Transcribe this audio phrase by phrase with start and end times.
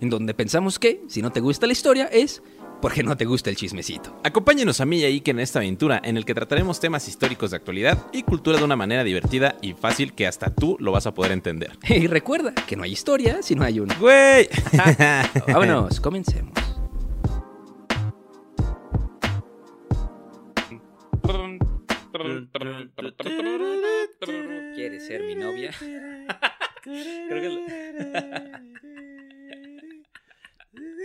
[0.00, 2.42] en donde pensamos que, si no te gusta la historia, es
[2.80, 4.16] porque no te gusta el chismecito.
[4.22, 7.50] Acompáñenos a mí y a Iker en esta aventura en el que trataremos temas históricos
[7.50, 11.06] de actualidad y cultura de una manera divertida y fácil que hasta tú lo vas
[11.06, 11.72] a poder entender.
[11.88, 13.94] Y recuerda que no hay historia si no hay una.
[13.98, 14.48] ¡Güey!
[15.48, 16.52] Vámonos, comencemos.
[24.74, 25.72] ¿Quieres ser mi novia?
[26.82, 29.07] Creo que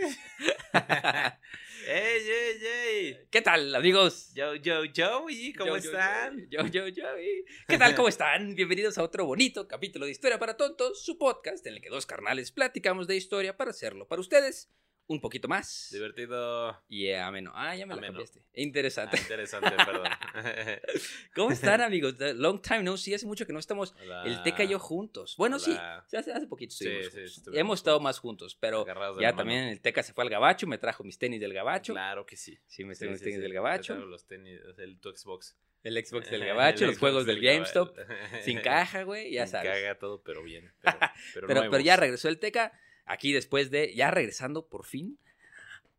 [1.87, 3.17] ¡Ey, ey, ey!
[3.29, 4.31] ¿Qué tal, amigos?
[4.33, 6.47] Yo, yo, Joey, ¿cómo Yo, están?
[6.49, 7.19] Yo, yo, yo.
[7.19, 7.95] y- ¿Qué tal?
[7.95, 8.53] ¿Cómo están?
[8.55, 12.05] Bienvenidos a otro bonito capítulo de Historia para Tontos, su podcast en el que dos
[12.05, 14.69] carnales platicamos de historia para hacerlo para ustedes
[15.07, 15.89] un poquito más.
[15.91, 16.81] Divertido.
[16.87, 17.51] Y ameno.
[17.55, 18.13] Ah, ya me la Ameno.
[18.13, 18.41] cambiaste.
[18.53, 19.17] Interesante.
[19.17, 20.07] Ah, interesante, perdón.
[21.35, 22.15] ¿Cómo están, amigos?
[22.35, 23.13] Long time no see.
[23.13, 24.23] Hace mucho que no estamos Hola.
[24.25, 25.35] el Teca y yo juntos.
[25.37, 26.05] Bueno, Hola.
[26.09, 26.17] sí.
[26.17, 29.37] Hace, hace poquito Sí, estuvimos sí, Hemos estado más juntos, pero Agarrados ya la mano.
[29.37, 31.93] también el Teca se fue al gabacho, me trajo mis tenis del gabacho.
[31.93, 32.57] Claro que sí.
[32.65, 33.41] Sí, me Sí, trajo mis sí, tenis sí.
[33.43, 33.95] del gabacho.
[33.95, 35.57] los tenis, el tu Xbox.
[35.83, 37.97] El Xbox del El gabacho, los Xbox juegos del GameStop.
[38.41, 39.71] Sin caja, güey, ya Sin sabes.
[39.71, 40.73] caga todo, pero bien.
[40.81, 40.97] Pero,
[41.33, 42.71] pero, Pero, pero ya regresó el Teca,
[43.05, 45.17] aquí después de, ya regresando por fin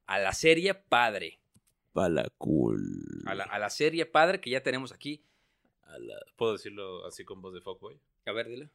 [0.07, 1.41] a la serie Padre.
[2.39, 3.23] Cool.
[3.27, 5.25] A la, a la serie Padre que ya tenemos aquí.
[5.83, 7.99] A la- ¿Puedo decirlo así con voz de fuckboy?
[8.27, 8.71] A ver, dile.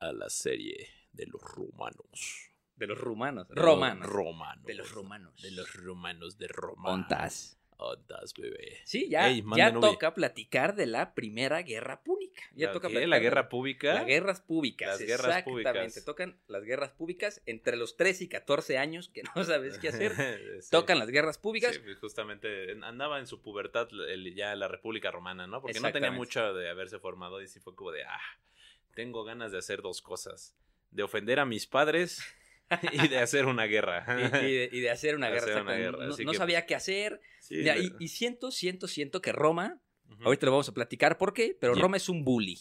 [0.00, 2.50] A la serie de los romanos.
[2.74, 3.46] De los rumanos.
[3.50, 4.06] Romanos.
[4.06, 4.64] Romanos.
[4.66, 5.40] De los romanos.
[5.40, 6.90] De los romanos de Roma.
[6.90, 7.58] Ontas.
[7.78, 8.80] Ontas, bebé.
[8.84, 12.02] Sí, ya, Ey, ya toca platicar de la primera guerra
[12.42, 12.56] pública.
[12.56, 13.06] Ya ¿La toca qué?
[13.06, 13.94] ¿La guerra pública?
[13.94, 14.88] Las guerras públicas.
[14.88, 15.72] Las guerras exactamente.
[15.72, 16.04] públicas.
[16.04, 20.12] Tocan las guerras públicas entre los 13 y 14 años que no sabes qué hacer.
[20.60, 20.70] Sí.
[20.70, 21.74] Tocan las guerras públicas.
[21.74, 25.60] Sí, pues, justamente en- andaba en su pubertad el- ya la República Romana, ¿no?
[25.60, 26.16] Porque no tenía Exactamente.
[26.18, 28.20] mucho de haberse formado y sí fue como de, ah,
[28.94, 30.56] tengo ganas de hacer dos cosas.
[30.90, 32.22] De ofender a mis padres
[32.92, 34.04] y de hacer una guerra.
[34.18, 35.44] y, y de, y de hacer una De guerra.
[35.46, 35.82] hacer una exactamente.
[35.98, 37.20] guerra, No, así no que, sabía pues, qué hacer.
[37.40, 39.80] Sí, y, y siento, siento, siento que Roma,
[40.24, 41.82] Ahorita lo vamos a platicar por qué, pero Ya.
[41.82, 42.58] Roma es un bully.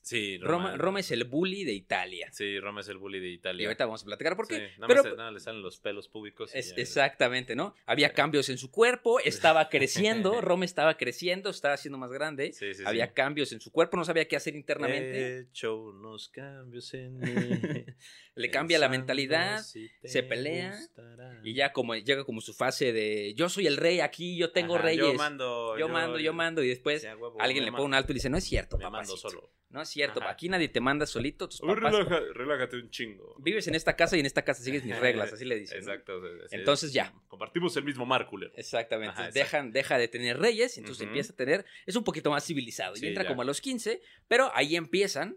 [0.00, 2.30] Sí, Roma, Roma es el bully de Italia.
[2.32, 3.66] Sí, Roma es el bully de Y Italia.
[3.66, 4.54] ahorita vamos a platicar por qué.
[4.54, 6.54] Sí, nada, pero más, nada, le salen los pelos públicos.
[6.54, 7.74] y es- ya- exactamente, ¿no?
[7.84, 12.52] Había cambios en su cuerpo, estaba creciendo, Roma estaba creciendo, estaba siendo más grande.
[12.54, 15.18] Sí, sí, Había cambios en su cuerpo, no sabía qué hacer internamente.
[15.18, 17.24] He hecho unos cambios en mí.
[18.38, 21.40] Le cambia la mentalidad, si se pelea, gustará.
[21.44, 24.74] Y ya como llega como su fase de yo soy el rey aquí, yo tengo
[24.76, 25.04] Ajá, reyes.
[25.06, 25.76] Yo mando.
[25.78, 26.62] yo, mando, yo mando.
[26.62, 29.16] Y después huevo, alguien le pone un alto y dice, no es cierto, papacito.
[29.16, 29.50] solo.
[29.70, 30.30] No es cierto, Ajá.
[30.30, 31.92] aquí nadie te manda solito, tus papás.
[31.92, 33.34] relaja- relájate un chingo.
[33.38, 35.78] Vives en esta casa y en esta casa sigues mis reglas, así le dicen.
[35.78, 36.20] Exacto.
[36.50, 37.12] Entonces ya.
[37.28, 38.52] Compartimos el mismo mar, culero.
[38.56, 39.12] Exactamente.
[39.20, 39.30] Ajá.
[39.30, 42.94] Dejan, deja de tener reyes, entonces empieza a tener, es un poquito más civilizado.
[42.96, 43.28] Y entra ya.
[43.28, 45.36] como a los 15, pero ahí empiezan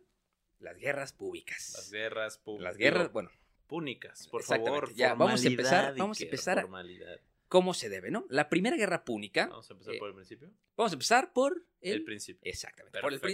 [0.61, 1.73] las guerras públicas.
[1.75, 2.71] Las guerras públicas.
[2.73, 3.29] Las guerras, bueno,
[3.67, 4.93] púnicas, por favor.
[4.93, 6.67] Ya, vamos a empezar- vamos a empezar.
[7.47, 8.25] ¿cómo se debe, no?
[8.29, 10.51] La primera guerra púnica, Vamos a empezar eh, por el principio.
[10.77, 12.49] vamos a empezar por el, El principio.
[12.49, 13.01] Exactamente.
[13.01, 13.27] Por el Perfecto.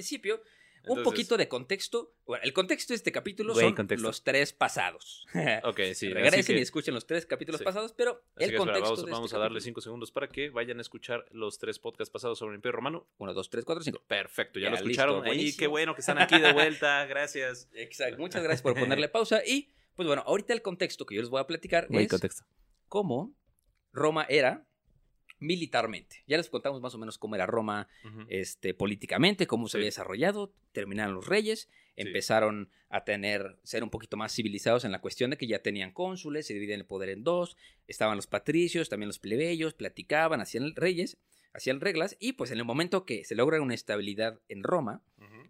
[0.88, 2.14] Un poquito de contexto.
[2.26, 4.08] Bueno, el contexto de este capítulo Güey, son contexto.
[4.08, 5.26] los tres pasados.
[5.64, 6.10] Ok, sí.
[6.14, 7.66] Regresen que- y escuchen los tres capítulos Sí.
[7.66, 10.50] pasados, pero así el espera, contexto vamos, de este a darle cinco segundos para que
[10.50, 13.08] vayan a escuchar los tres podcasts pasados sobre el Imperio Romano.
[13.18, 14.02] Uno, dos, tres, cuatro, cinco.
[14.08, 15.26] Perfecto, ya, Ya, lo escucharon.
[15.26, 17.06] Ahí, qué bueno que están aquí de vuelta.
[17.08, 17.70] Gracias.
[17.74, 18.18] Exacto.
[18.20, 19.42] Muchas gracias por ponerle pausa.
[19.46, 22.44] Y, pues bueno, ahorita el contexto que yo les voy a platicar es contexto.
[22.88, 23.34] cómo
[23.94, 24.66] Roma era
[25.40, 26.24] militarmente.
[26.28, 27.88] Ya les contamos más o menos cómo era Roma
[28.28, 34.18] este, políticamente, cómo se había desarrollado, terminaron los reyes, empezaron a tener, ser un poquito
[34.18, 37.24] más civilizados en la cuestión de que ya tenían cónsules, se dividen el poder en
[37.24, 37.58] dos,
[37.88, 41.18] estaban los patricios, también los plebeyos, platicaban, hacían reyes,
[41.54, 45.02] hacían reglas y pues en el momento que se logra una estabilidad en Roma,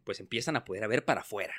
[0.03, 1.53] pues empiezan a poder ver para afuera.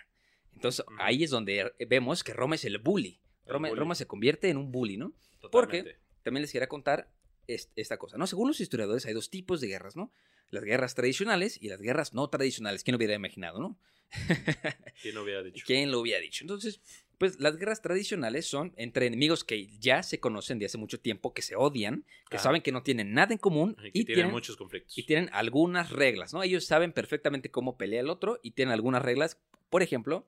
[0.55, 3.21] Entonces ahí es donde vemos que Roma es el bully.
[3.47, 3.79] El Roma, bully.
[3.79, 5.13] Roma se convierte en un bully, ¿no?
[5.51, 5.97] Porque-.
[6.23, 7.09] También les quería contar
[7.49, 8.27] esta cosa, ¿no?
[8.27, 10.13] Según los historiadores hay dos tipos de guerras, ¿no?
[10.51, 12.85] Las guerras tradicionales y las guerras no tradicionales.
[12.85, 13.79] ¿Quién lo hubiera imaginado, no?
[15.03, 15.65] ¿Quién lo hubiera dicho?
[15.67, 16.45] ¿Quién lo hubiera dicho?
[16.45, 16.81] Entonces,
[17.19, 21.35] pues las guerras tradicionales son entre enemigos que ya se conocen de hace mucho tiempo,
[21.35, 22.45] que se odian, que Ajá.
[22.45, 24.97] saben que no tienen nada en común Y que y, tienen tienen, muchos conflictos.
[24.97, 26.43] y tienen algunas reglas, ¿no?
[26.43, 29.41] Ellos saben perfectamente cómo pelea el otro y tienen algunas reglas.
[29.69, 30.27] Por ejemplo,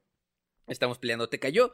[0.66, 1.72] estamos peleando, te cayó.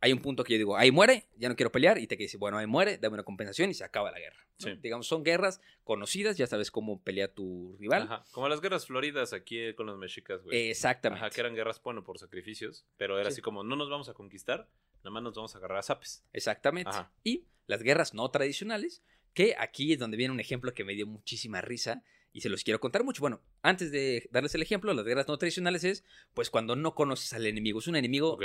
[0.00, 2.36] Hay un punto que yo digo, ahí muere, ya no quiero pelear, y te dice,
[2.36, 4.38] bueno, ahí muere, dame una compensación y se acaba la guerra.
[4.60, 4.68] ¿no?
[4.68, 4.78] Sí.
[4.80, 8.02] Digamos, son guerras conocidas, ya sabes cómo pelea tu rival.
[8.02, 8.24] Ajá.
[8.30, 10.68] Como las guerras floridas aquí eh, con los mexicas, güey.
[10.70, 11.24] Exactamente.
[11.24, 13.34] Ajá, que eran guerras, bueno, por sacrificios, pero era Sí.
[13.34, 14.68] así como, no nos vamos a conquistar,
[14.98, 16.24] nada más nos vamos a agarrar a zapes.
[16.32, 16.90] Exactamente.
[16.90, 17.12] Ajá.
[17.24, 19.02] Y las guerras no tradicionales,
[19.34, 22.02] que aquí es donde viene un ejemplo que me dio muchísima risa
[22.32, 23.20] y se los quiero contar mucho.
[23.20, 26.04] Bueno, antes de darles el ejemplo, las guerras no tradicionales es
[26.34, 28.42] pues cuando no conoces al enemigo, es un enemigo Ok.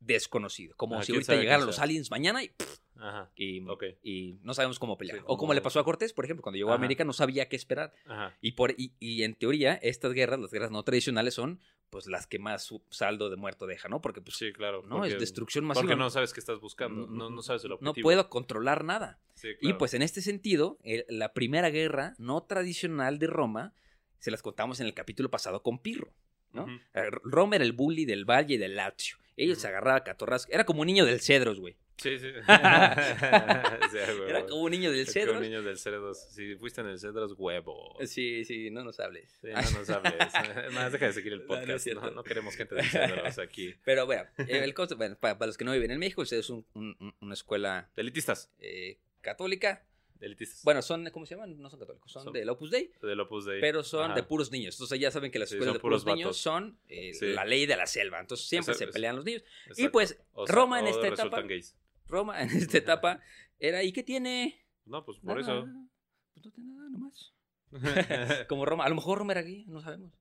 [0.00, 3.30] Desconocido, como Ah, si ahorita llegaran los aliens mañana y, pff, Ajá.
[3.36, 5.18] y, no sabemos cómo pelear.
[5.18, 6.74] Sí, O como le pasó a Cortés, por ejemplo, cuando llegó a.
[6.74, 7.92] América no sabía qué esperar.
[8.06, 8.36] Ajá.
[8.40, 11.60] Y, por, y, y en teoría, estas guerras, las guerras no tradicionales, son
[11.90, 14.00] pues las que más saldo de muerto deja, ¿no?
[14.02, 14.82] Porque pues, Sí, claro.
[14.82, 15.82] no, porque- es destrucción masiva.
[15.82, 18.02] Porque no sabes qué estás buscando, no, no sabes el no objetivo.
[18.04, 19.20] puedo controlar nada.
[19.34, 23.72] Sí, Y pues en este sentido, el- la primera guerra no tradicional de Roma
[24.18, 26.12] se las contamos en el capítulo pasado con Pirro.
[26.52, 26.66] ¿no?
[26.94, 29.16] Eh, Roma era el bully del Valle y del Lazio.
[29.36, 29.76] Ellos se Ujú.
[29.76, 30.46] agarraban a catorras.
[30.50, 31.76] Era como un niño del Cedros, güey.
[31.98, 32.28] Sí, sí.
[34.28, 35.40] Era como un niño del Es como Cedros.
[35.40, 36.18] niños del Cedros.
[36.30, 37.96] Si fuiste en el Cedros, huevo.
[38.06, 39.30] Sí, sí, no nos hables.
[39.40, 40.14] Sí, no nos hables.
[40.66, 41.86] Es Más deja de seguir el No, no es podcast.
[42.04, 43.74] No, no queremos gente del Cedros aquí.
[43.84, 46.66] Pero bueno, el costo, bueno, para, para los que no viven en México, es un-
[46.74, 48.50] un- un- una escuela Elitistas.
[48.60, 49.84] eh, católica.
[50.20, 50.62] Elitistas.
[50.64, 51.60] Bueno, son, ¿cómo se llaman?
[51.60, 53.60] No son católicos, son, Son- del Opus Dei, del Opus Dei.
[53.60, 54.14] pero son Ajá.
[54.14, 54.74] de puros niños.
[54.76, 57.26] Entonces ya saben que las escuelas de puros, puros niños son eh, Sí.
[57.32, 58.20] la ley de la selva.
[58.20, 59.42] Entonces siempre se pelean los niños.
[59.76, 61.76] Y pues O sea, Roma en esta etapa, gays.
[62.06, 63.20] Roma en esta etapa
[63.58, 64.64] era, ¿y qué tiene?
[64.84, 65.68] No, pues por Nada, eso.
[66.34, 67.32] Pues no tiene nada nomás.
[68.48, 70.12] Como Roma, a lo mejor Roma era gay, no sabemos.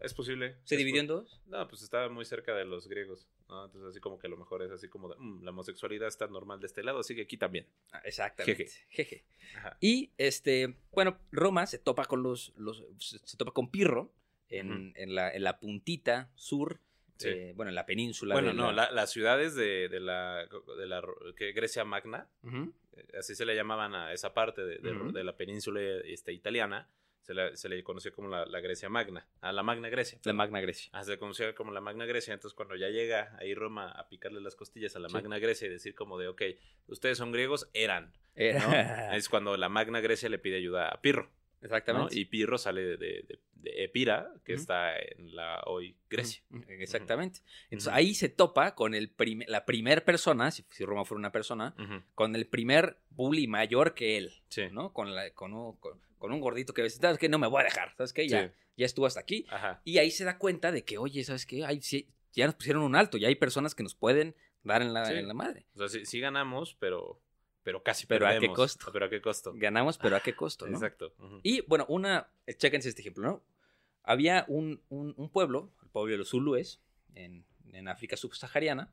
[0.00, 0.56] Es posible.
[0.64, 1.40] Se Es dividió en dos.
[1.46, 3.26] No, pues estaba muy cerca de los griegos.
[3.48, 3.64] ¿no?
[3.66, 6.26] Entonces, así como que a lo mejor es así como de, "Mm, la homosexualidad está
[6.28, 7.66] normal de este lado, así que aquí también.
[7.92, 8.68] Ah, exactamente.
[8.88, 9.24] Jeje.
[9.56, 9.76] Ajá.
[9.80, 14.12] Y este, bueno, Roma se topa con los, los se topa con Pirro
[14.48, 16.80] en, en la, en la puntita sur,
[17.16, 17.28] Sí.
[17.28, 18.34] eh, bueno, en la península.
[18.34, 20.48] Bueno, no, la- las ciudades de, de la,
[20.78, 21.02] de la
[21.36, 25.12] que Grecia Magna, eh, así se le llamaban a esa parte de, de- Ujú.
[25.12, 26.88] de la península este, italiana,
[27.22, 30.18] se le, se le conoció como la, la Grecia Magna, a la Magna Grecia.
[30.24, 30.32] La.
[30.32, 30.90] Magna Grecia.
[30.92, 34.08] Ah, se le conocía como la Magna Grecia, entonces cuando ya llega ahí Roma a
[34.08, 35.14] picarle las costillas a la Sí.
[35.14, 36.42] Magna Grecia y decir como de, ok,
[36.88, 38.66] ustedes son griegos, eran, Era-
[39.10, 39.14] ¿no?
[39.16, 41.66] es cuando la Magna Grecia le pide ayuda a Pirro, ¿no?
[41.66, 42.18] Exactamente.
[42.18, 46.42] Y Pirro sale de, de- Epira, que está en la hoy Grecia.
[46.68, 47.40] Exactamente.
[47.64, 51.30] Entonces ahí se topa con el prim- la primer persona, si, si Roma fuera una
[51.32, 51.74] persona,
[52.14, 54.62] con el primer bully mayor que él, Sí.
[54.72, 54.94] ¿no?
[54.94, 55.76] Con, la, con,
[56.20, 57.28] con un gordito que dice, ¿sabes qué?
[57.28, 58.28] No me voy a dejar, ¿sabes qué?
[58.28, 58.54] Ya, Sí.
[58.76, 59.46] ya estuvo hasta aquí.
[59.50, 59.80] Ajá.
[59.84, 61.64] Y ahí se da cuenta de que, oye, ¿sabes qué?
[61.64, 64.92] Ay, sí, ya nos pusieron un alto, ya hay personas que nos pueden dar en
[64.92, 65.14] la, Sí.
[65.14, 65.66] en la madre.
[65.74, 67.20] O sea, sí, sí ganamos, pero,
[67.62, 68.56] pero casi Pero ¿a qué perdemos.
[68.56, 68.90] costo?
[68.92, 69.52] Pero a qué costo.
[69.56, 70.74] Ganamos, pero ¿a qué costo, no?
[70.76, 71.14] Exacto.
[71.42, 73.42] Y bueno, una, eh, chéquense este ejemplo, ¿no?
[74.02, 76.80] Había un, un- un pueblo, el pueblo de los Zulúes,
[77.14, 78.90] en, en África subsahariana,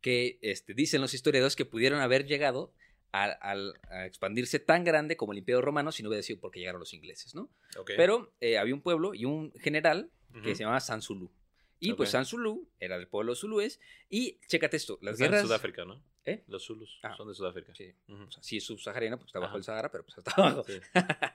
[0.00, 2.72] que este, dicen los historiadores que pudieron haber llegado
[3.16, 6.58] a, al- a expandirse tan grande como el Imperio Romano si no hubiera sido porque
[6.58, 7.48] llegaron los ingleses, ¿no?
[7.96, 10.10] Pero eh, había un pueblo y un general
[10.42, 11.30] que se llamaba Sansulu.
[11.78, 12.12] Y pues Ok.
[12.12, 13.78] Sansulu era del pueblo zulúes.
[14.08, 15.42] Y chécate esto, las en guerras...
[15.42, 16.02] Sudáfrica, ¿no?
[16.26, 16.42] ¿Eh?
[16.48, 17.14] Los Zulus Ah.
[17.16, 17.74] son de Sudáfrica.
[17.74, 18.22] Sí, Ujú.
[18.22, 19.58] o sea, sí es subsahariana porque está bajo Ajá.
[19.58, 20.64] el Sahara, pero pues está abajo.
[20.64, 20.80] Sí.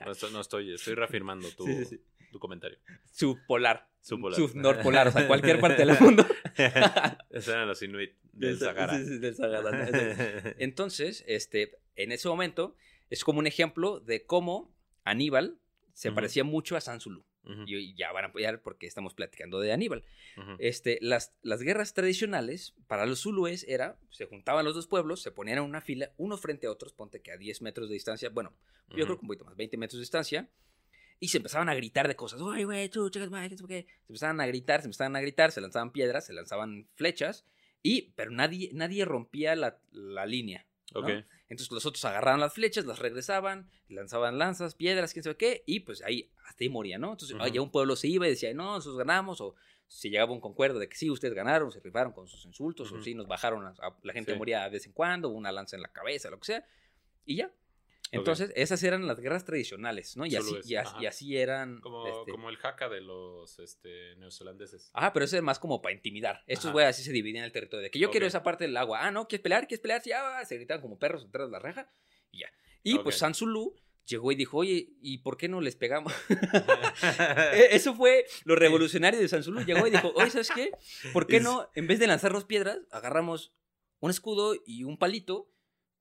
[0.06, 2.02] No, estoy, no estoy, estoy reafirmando tu, Sí,
[2.40, 2.78] comentario.
[3.12, 3.88] Subpolar.
[4.02, 4.36] Subpolar.
[4.40, 6.26] Subnorpolar, o sea, cualquier parte del mundo.
[7.30, 10.56] Esos eran los Inuit del Sa- Sahara.
[10.58, 12.76] Entonces, este, en ese momento,
[13.10, 15.60] es como un ejemplo de cómo Aníbal
[15.94, 17.26] se parecía mucho a Sansulu.
[17.44, 20.04] Ujú, Y y ya van a apoyar porque estamos platicando de Aníbal.
[20.38, 20.56] ujú.
[20.60, 25.32] Este, las, las guerras tradicionales para los zulúes era, se juntaban los dos pueblos, se
[25.32, 28.30] ponían en una fila, unos frente a otros, ponte que a 10 metros de distancia,
[28.30, 28.54] bueno,
[28.90, 29.06] yo Ujú.
[29.06, 30.50] creo que un poquito más, 20 metros de distancia,
[31.22, 33.86] y se empezaban a gritar de cosas, oye, güey, tú, chicas, madre, ¿qué sé qué?".
[34.06, 37.46] Se empezaban a gritar, se empezaban a gritar, se lanzaban piedras, se lanzaban flechas,
[37.84, 40.66] y, pero nadie, nadie rompía la, la línea.
[40.94, 41.02] ¿no?
[41.02, 41.26] Ok.
[41.50, 45.82] Entonces los otros agarraban las flechas, las regresaban, lanzaban lanzas, piedras, quién sabe qué, y
[45.82, 47.12] pues ahí hasta ahí moría, ¿no?
[47.12, 49.56] Entonces ya un pueblo se iba y decía, no, nosotros ganamos, o
[49.88, 52.96] si llegaba un concuerdo de que sí, ustedes ganaron, se rifaron con sus insultos, o
[52.96, 53.04] Ujú.
[53.04, 54.38] sí, nos bajaron, a- a- la gente Sí.
[54.38, 56.66] moría de vez en cuando, una lanza en la cabeza, lo que sea,
[57.26, 57.52] y ya.
[58.12, 60.26] Entonces, esas eran las guerras tradicionales, ¿no?
[60.26, 60.98] Y así, y ajá.
[61.02, 61.80] y así eran.
[61.82, 64.90] Como, este, como el jaca de los este, neozelandeses.
[64.94, 66.44] Ah, pero eso es más como para intimidar.
[66.48, 66.74] Estos Ajá.
[66.74, 67.84] güeyes así se dividen el territorio.
[67.84, 68.30] De que yo quiero Ok.
[68.30, 69.06] esa parte del agua.
[69.06, 69.68] Ah, no, ¿quieres pelear?
[69.68, 70.02] ¿Quieres pelear?
[70.02, 71.92] Sí, ah, se gritaban como perros detrás de la reja
[72.32, 72.52] y ya.
[72.82, 73.20] Y pues Ok.
[73.20, 73.76] Sansulu
[74.06, 76.12] llegó y dijo, oye, ¿y por qué no les pegamos?
[77.54, 79.62] Eh, Eso fue lo revolucionario de Sansulu.
[79.64, 80.72] Llegó y dijo, oye, ¿sabes qué?
[81.14, 83.54] ¿Por qué no, en vez de lanzarnos piedras, agarramos
[84.00, 85.52] un escudo y un palito?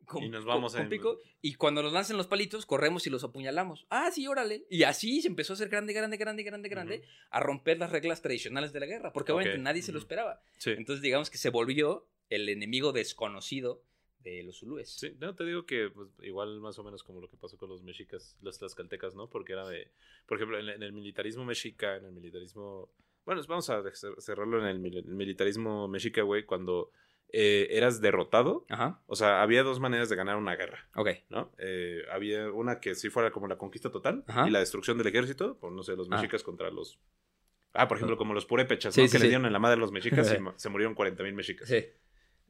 [0.09, 3.07] Con, Y nos vamos con, con en- pico, y cuando nos lancen los palitos, corremos
[3.07, 3.87] y los apuñalamos.
[3.91, 4.65] Ah, sí, órale.
[4.71, 8.23] Y así se empezó a hacer grande, grande, grande, grande, grande, a romper las reglas
[8.23, 10.41] tradicionales de la guerra, porque obviamente Ok, nadie se lo esperaba.
[10.57, 10.71] Sí.
[10.71, 13.83] Entonces, digamos que se volvió el enemigo desconocido
[14.25, 14.91] de los zulúes.
[14.91, 17.69] Sí, no, te digo que pues, igual más o menos como lo que pasó con
[17.69, 19.29] los mexicas, los tlaxcaltecas, ¿no?
[19.31, 19.91] Porque era de,
[20.27, 22.91] por ejemplo, en, en el militarismo mexica, en el militarismo,
[23.25, 26.91] bueno, vamos a cer- cerrarlo en el, mil- militarismo mexica, güey, cuando
[27.30, 31.08] eh, eras derrotado, Ajá, o sea, había dos maneras de ganar una guerra, ok.
[31.28, 31.52] ¿no?
[31.58, 34.47] Eh, había una que sí fuera como la conquista total Ajá.
[34.49, 36.16] y la destrucción del ejército, por no sé, los Ah.
[36.16, 36.99] mexicas contra los...
[37.75, 39.06] Ah, por ejemplo, como los purépechas, Sí, ¿no?
[39.06, 39.23] sí, que sí.
[39.25, 41.68] le dieron en la madre a los mexicas y se murieron 40 mil mexicas.
[41.68, 41.87] Sí,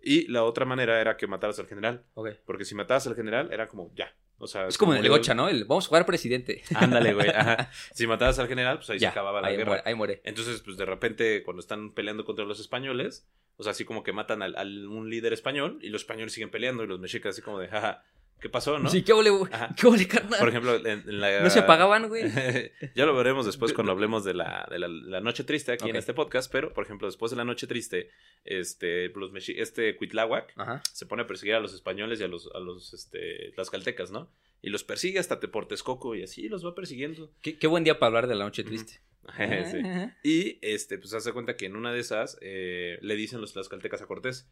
[0.01, 2.05] Y la otra manera era que mataras al general.
[2.15, 2.29] ok.
[2.47, 4.15] Porque si matabas al general, era como ya.
[4.41, 5.49] O sea, Es como en el gocha, ¿no?
[5.49, 6.63] El, vamos a jugar presidente.
[6.75, 7.29] Ándale, güey.
[7.29, 7.71] Ajá.
[7.93, 9.67] Si matabas al general, pues ahí Ya, se acababa la ahí guerra.
[9.69, 10.21] muere, ahí muere.
[10.25, 13.27] Entonces, pues de repente, cuando están peleando contra los españoles,
[13.57, 16.51] o sea, así como que matan al, al- un líder español y los españoles siguen
[16.51, 18.05] peleando y los mexicas así como de, jaja,
[18.41, 18.89] ¿qué pasó, no?
[18.91, 19.31] Sí, qué ole,
[19.77, 20.39] qué ole, carnal.
[20.39, 21.41] Por ejemplo, en, en la...
[21.41, 22.25] no se apagaban, güey.
[22.95, 25.97] ya lo veremos después cuando hablemos de la, de la, la noche triste aquí en
[25.97, 28.11] este podcast, pero, por ejemplo, después de la noche triste,
[28.45, 30.83] este, los mexi- este Cuitláhuac Ajá.
[30.93, 34.31] se pone a perseguir a los españoles y a los, a los este, tlaxcaltecas, ¿no?
[34.63, 37.31] Y los persigue hasta te- por Texcoco y así los va persiguiendo.
[37.43, 39.01] Qué, qué buen día para hablar de la noche triste.
[39.37, 39.79] Sí.
[40.23, 44.01] Y este, pues hace cuenta que en una de esas eh, le dicen los tlaxcaltecas
[44.01, 44.49] a Cortés.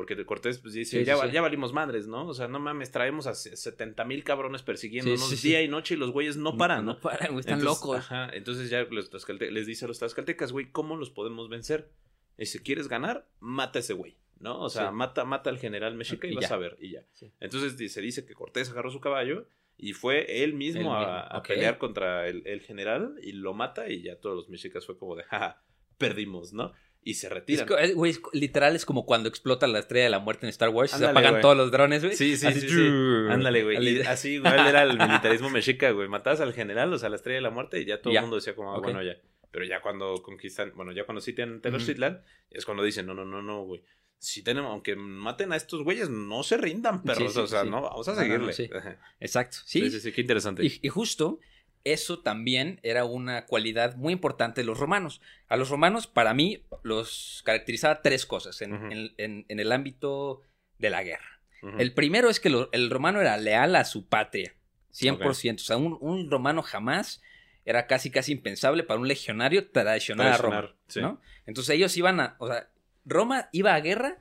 [0.00, 2.26] Porque Cortés pues dice, Sí, ya, sí, ya valimos madres, ¿no?
[2.26, 5.98] O sea, no mames, traemos a 70 mil cabrones persiguiéndonos Sí, día y noche y
[5.98, 6.94] los güeyes no paran, ¿no?
[6.94, 7.98] No paran, güey, están Entonces, locos.
[7.98, 9.10] Ajá, entonces ya los
[9.50, 11.90] les dice a los tlaxcaltecas, güey, ¿cómo los podemos vencer?
[12.38, 14.58] Y si quieres ganar, mata a ese güey, ¿no?
[14.62, 16.54] O sea, mata, mata al general mexica y, Y vas ya.
[16.54, 17.04] a ver, y ya.
[17.38, 21.42] Entonces se dice que Cortés agarró su caballo y fue él mismo, Él mismo, a,
[21.42, 25.14] pelear contra el, el general y lo mata y ya todos los mexicas fue como
[25.14, 25.62] de, jaja,
[25.98, 26.72] perdimos, ¿no?
[27.02, 27.66] Y se retiran.
[27.80, 30.68] es- güey, es literal es como cuando explota la estrella de la muerte en Star
[30.68, 31.42] Wars y se Ándale, apagan güey.
[31.42, 32.14] todos los drones, güey.
[32.14, 32.86] Sí, sí, Así, sí, sí.
[33.30, 34.02] Ándale, güey.
[34.02, 36.08] Así igual era el militarismo mexica, güey.
[36.08, 38.20] Matabas al general, o sea, a la estrella de la muerte, y ya todo el
[38.20, 38.84] mundo decía como, ah, Ok.
[38.84, 39.16] bueno, ya.
[39.50, 43.42] Pero ya cuando conquistan, bueno, ya cuando sitian Tenochtitlan, es cuando dicen, no, no, no,
[43.42, 43.82] no, güey.
[44.18, 47.32] Si tenemos, aunque maten a estos güeyes, no se rindan, perros.
[47.32, 47.70] sí, o sea, sí.
[47.70, 48.52] no, vamos a No, no, no, seguirle.
[48.52, 48.68] sí.
[48.76, 48.98] Ajá.
[49.18, 49.56] Exacto.
[49.64, 50.62] Sí, Sí, sí, sí, qué interesante.
[50.64, 51.40] Y, y justo
[51.84, 55.20] eso también era una cualidad muy importante de los romanos.
[55.48, 58.86] A los romanos, para mí, los caracterizaba tres cosas en, Ujú.
[58.92, 60.42] en- en- en el ámbito
[60.78, 61.40] de la guerra.
[61.78, 64.54] El primero es que lo- el romano era leal a su patria,
[64.92, 65.62] 100%.
[65.62, 67.20] O sea, un, un romano jamás
[67.66, 70.56] era casi, casi impensable para un legionario traicionar a Roma.
[70.60, 71.00] Traicionar, sí.
[71.02, 71.20] ¿no?
[71.46, 72.70] Entonces ellos iban a, o sea,
[73.04, 74.18] Roma iba a guerra,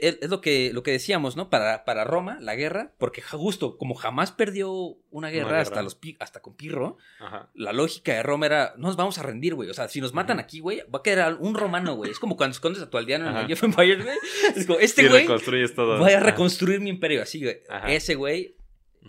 [0.00, 1.50] es lo que, lo que decíamos, ¿no?
[1.50, 4.70] Para, para Roma, la guerra, porque justo como jamás perdió
[5.10, 5.60] una guerra, guerra.
[5.62, 7.50] hasta los hasta con Pirro, Ajá.
[7.54, 9.70] la lógica de Roma era, no nos vamos a rendir, güey.
[9.70, 10.44] O sea, si nos matan Ujú.
[10.44, 12.10] aquí, güey, va a quedar un romano, güey.
[12.10, 13.40] Es como cuando escondes a tu aldeano en Ajá.
[13.40, 14.16] el Age of Empires, güey.
[14.56, 16.26] Es como, este güey voy a Ajá.
[16.26, 17.60] reconstruir mi imperio, así, güey.
[17.68, 17.90] Ajá.
[17.92, 18.56] Ese güey,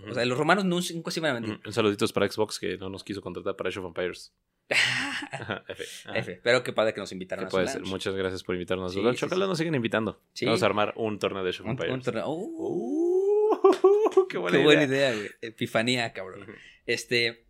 [0.10, 1.60] o sea, los romanos nunca, se iban a mentir.
[1.66, 4.34] Un saluditos para Xbox que no nos quiso contratar para Age of Empires.
[4.76, 5.84] Ajá, F.
[6.06, 6.18] Ajá.
[6.20, 7.82] F, pero qué padre que nos invitaron a su puede ser.
[7.82, 7.90] lunch.
[7.92, 9.50] Muchas gracias por invitarnos a Sí, Ojalá sí.
[9.50, 10.22] nos siguen invitando.
[10.44, 13.52] Vamos a armar un torneo de of Un- torneo- ¡Uh!
[13.54, 14.66] Uh, qué buena Qué idea.
[14.66, 15.30] buena idea, güey.
[15.42, 16.46] Epifanía, cabrón.
[16.86, 17.46] Este,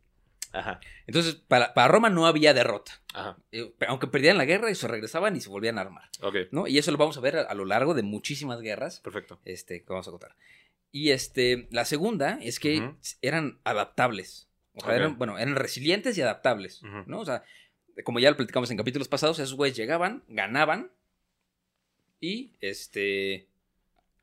[0.54, 2.92] Ajá, entonces, para, para Roma no había derrota.
[3.14, 3.38] ajá.
[3.54, 6.10] Eh, Aunque perdían la guerra, y se regresaban y se volvían a armar.
[6.52, 6.68] ¿no?
[6.68, 9.40] Y eso lo vamos a ver a, a lo largo de muchísimas guerras perfecto.
[9.46, 10.36] este, que vamos a contar.
[10.92, 12.98] Y este, la segunda es que Ujú.
[13.22, 14.50] eran adaptables.
[14.74, 14.96] O sea, Ok.
[14.96, 16.82] eran, bueno, eran resilientes y adaptables.
[17.06, 17.20] ¿no?
[17.20, 17.44] O sea,
[18.04, 20.92] como ya lo platicamos en capítulos pasados, esos güeyes llegaban, ganaban
[22.20, 23.48] y este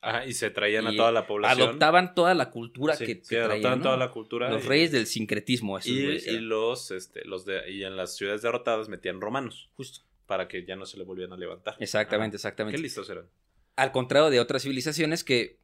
[0.00, 1.60] Ajá, y se traían a toda la población.
[1.68, 3.82] adoptaban toda la cultura Sí, que, sí, que traían, adoptaban ¿no?
[3.84, 4.48] toda la cultura.
[4.48, 7.96] Los y- reyes del sincretismo, esos Y, güeyes y los, este, los de, y en
[7.96, 10.00] las ciudades derrotadas metían romanos Justo.
[10.26, 11.74] para que ya no se le volvieran a levantar.
[11.80, 12.76] Exactamente, exactamente.
[12.76, 13.26] Qué listos eran.
[13.74, 15.58] Al contrario de otras civilizaciones que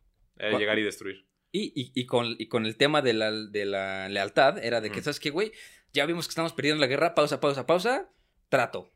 [0.58, 1.24] llegar y destruir.
[1.56, 4.90] Y, y- y con, y con el tema de la, de la lealtad, era de
[4.90, 5.00] que.
[5.02, 5.52] ¿sabes qué, güey?
[5.92, 8.10] Ya vimos que estamos perdiendo la guerra, pausa, pausa, pausa,
[8.48, 8.90] trato,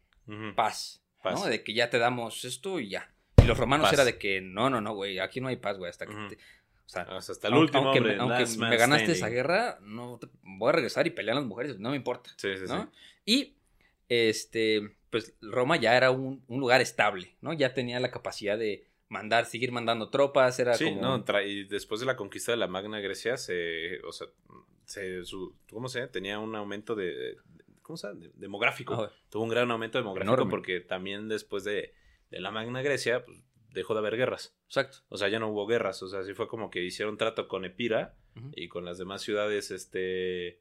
[0.56, 1.38] paz, Paz.
[1.40, 1.46] ¿no?
[1.46, 3.12] De que ya te damos esto y ya.
[3.40, 3.92] Y los romanos Paz.
[3.94, 6.14] era de que, no, no, no, güey, aquí no hay paz, güey, hasta que...
[6.28, 8.16] Te- o sea, Hasta, hasta el aunque- último aunque, hombre.
[8.16, 9.10] me- aunque ganaste standing.
[9.12, 12.30] esa guerra, no te- voy a regresar y pelear a las mujeres, no me importa,
[12.36, 12.72] Sí, sí, sí.
[12.72, 12.90] ¿no?
[13.24, 13.54] Y,
[14.08, 17.52] este, pues Roma ya era un, un lugar estable, ¿no?
[17.52, 21.18] Ya tenía la capacidad de, mandar, seguir mandando tropas, era Sí, como...
[21.18, 24.26] no, y después de la conquista de la Magna Grecia, se, o sea,
[24.84, 26.06] se, su, ¿cómo se?
[26.08, 27.36] Tenía un aumento de,
[27.82, 28.20] ¿cómo se llama?
[28.34, 28.94] Demográfico.
[28.94, 30.50] Ah, Tuvo un gran aumento demográfico Enorme.
[30.50, 31.94] porque también después de,
[32.30, 33.38] de la Magna Grecia, pues,
[33.72, 34.56] dejó de haber guerras.
[34.66, 34.98] Exacto.
[35.08, 36.02] O sea, ya no hubo guerras.
[36.02, 38.14] O sea, sí fue como que hicieron trato con Epira
[38.54, 40.60] y con las demás ciudades, este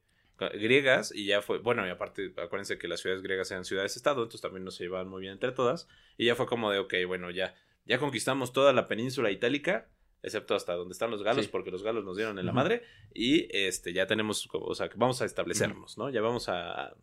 [0.54, 4.40] griegas y ya fue, bueno, y aparte acuérdense que las ciudades griegas eran ciudades-estado, entonces
[4.40, 7.30] también no se llevaban muy bien entre todas y ya fue como de, ok, bueno,
[7.30, 7.54] ya
[7.88, 9.88] ya conquistamos toda la península itálica,
[10.22, 11.50] excepto hasta donde están los galos, Sí.
[11.50, 12.82] porque los galos nos dieron en la madre,
[13.14, 16.10] y este ya tenemos, o sea, que vamos a establecernos, ¿no?
[16.10, 16.96] Ya vamos a, a-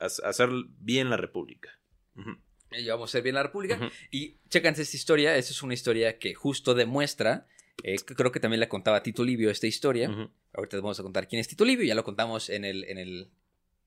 [0.00, 0.48] a hacer
[0.78, 1.78] bien la república.
[2.16, 2.30] Ujú,
[2.72, 3.90] Y vamos a ser bien la República.
[4.10, 5.36] Y chécanse esta historia.
[5.36, 7.46] Esta es una historia que justo demuestra.
[7.84, 10.08] eh, creo que también la contaba Tito Livio esta historia.
[10.54, 11.84] Ahorita vamos a contar quién es Tito Livio.
[11.84, 13.30] Ya lo contamos en el, en el,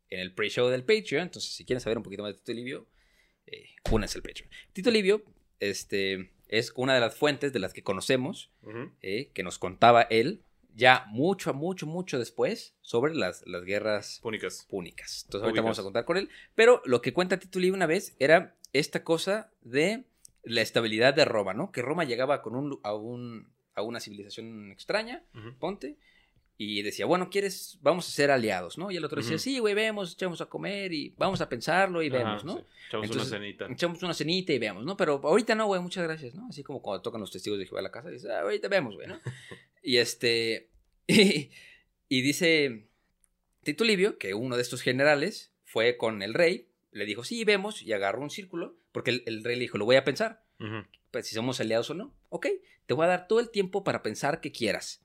[0.09, 1.23] en el pre-show del Patreon.
[1.23, 2.87] Entonces, si quieren saber un poquito más de Tito Livio,
[3.47, 4.49] eh, únanse al Patreon.
[4.73, 5.23] Tito Livio
[5.59, 8.51] este, es una de las fuentes de las que conocemos
[9.01, 10.41] eh, que nos contaba él
[10.75, 14.65] ya mucho, mucho, mucho después sobre las, las guerras Púnicas.
[14.69, 15.23] púnicas.
[15.25, 16.29] Entonces ahorita vamos a contar con él.
[16.53, 20.03] Pero lo que cuenta Tito Livio una vez era esta cosa de
[20.43, 21.71] la estabilidad de Roma, ¿no?
[21.71, 25.23] Que Roma llegaba con un, a, un, a una civilización extraña,
[25.59, 25.97] ponte,
[26.57, 27.77] y decía, bueno, ¿quieres?
[27.81, 28.89] Vamos a ser aliados, ¿no?
[28.89, 32.07] Y el otro decía, sí, güey, vemos, echamos a comer y vamos a pensarlo y
[32.07, 32.57] Ajá, vemos, ¿no?
[32.57, 32.63] sí.
[32.87, 33.67] Echamos Entonces, una cenita.
[33.69, 34.95] Echamos una cenita y vemos, ¿no?
[34.95, 36.47] Pero ahorita no, güey, muchas gracias, ¿no?
[36.47, 38.95] Así como cuando tocan los testigos de Jehová a la casa, dices, ah, ahorita vemos,
[38.95, 39.19] güey, ¿no?
[39.83, 40.69] y este,
[41.07, 41.49] y,
[42.07, 42.87] y dice
[43.63, 47.81] Tito Livio que uno de estos generales fue con el rey, le dijo, sí, vemos,
[47.81, 50.45] y agarró un círculo, porque el, el rey le dijo, lo voy a pensar,
[51.11, 52.13] pues, si somos aliados o no.
[52.29, 52.47] Ok,
[52.85, 55.01] te voy a dar todo el tiempo para pensar que quieras.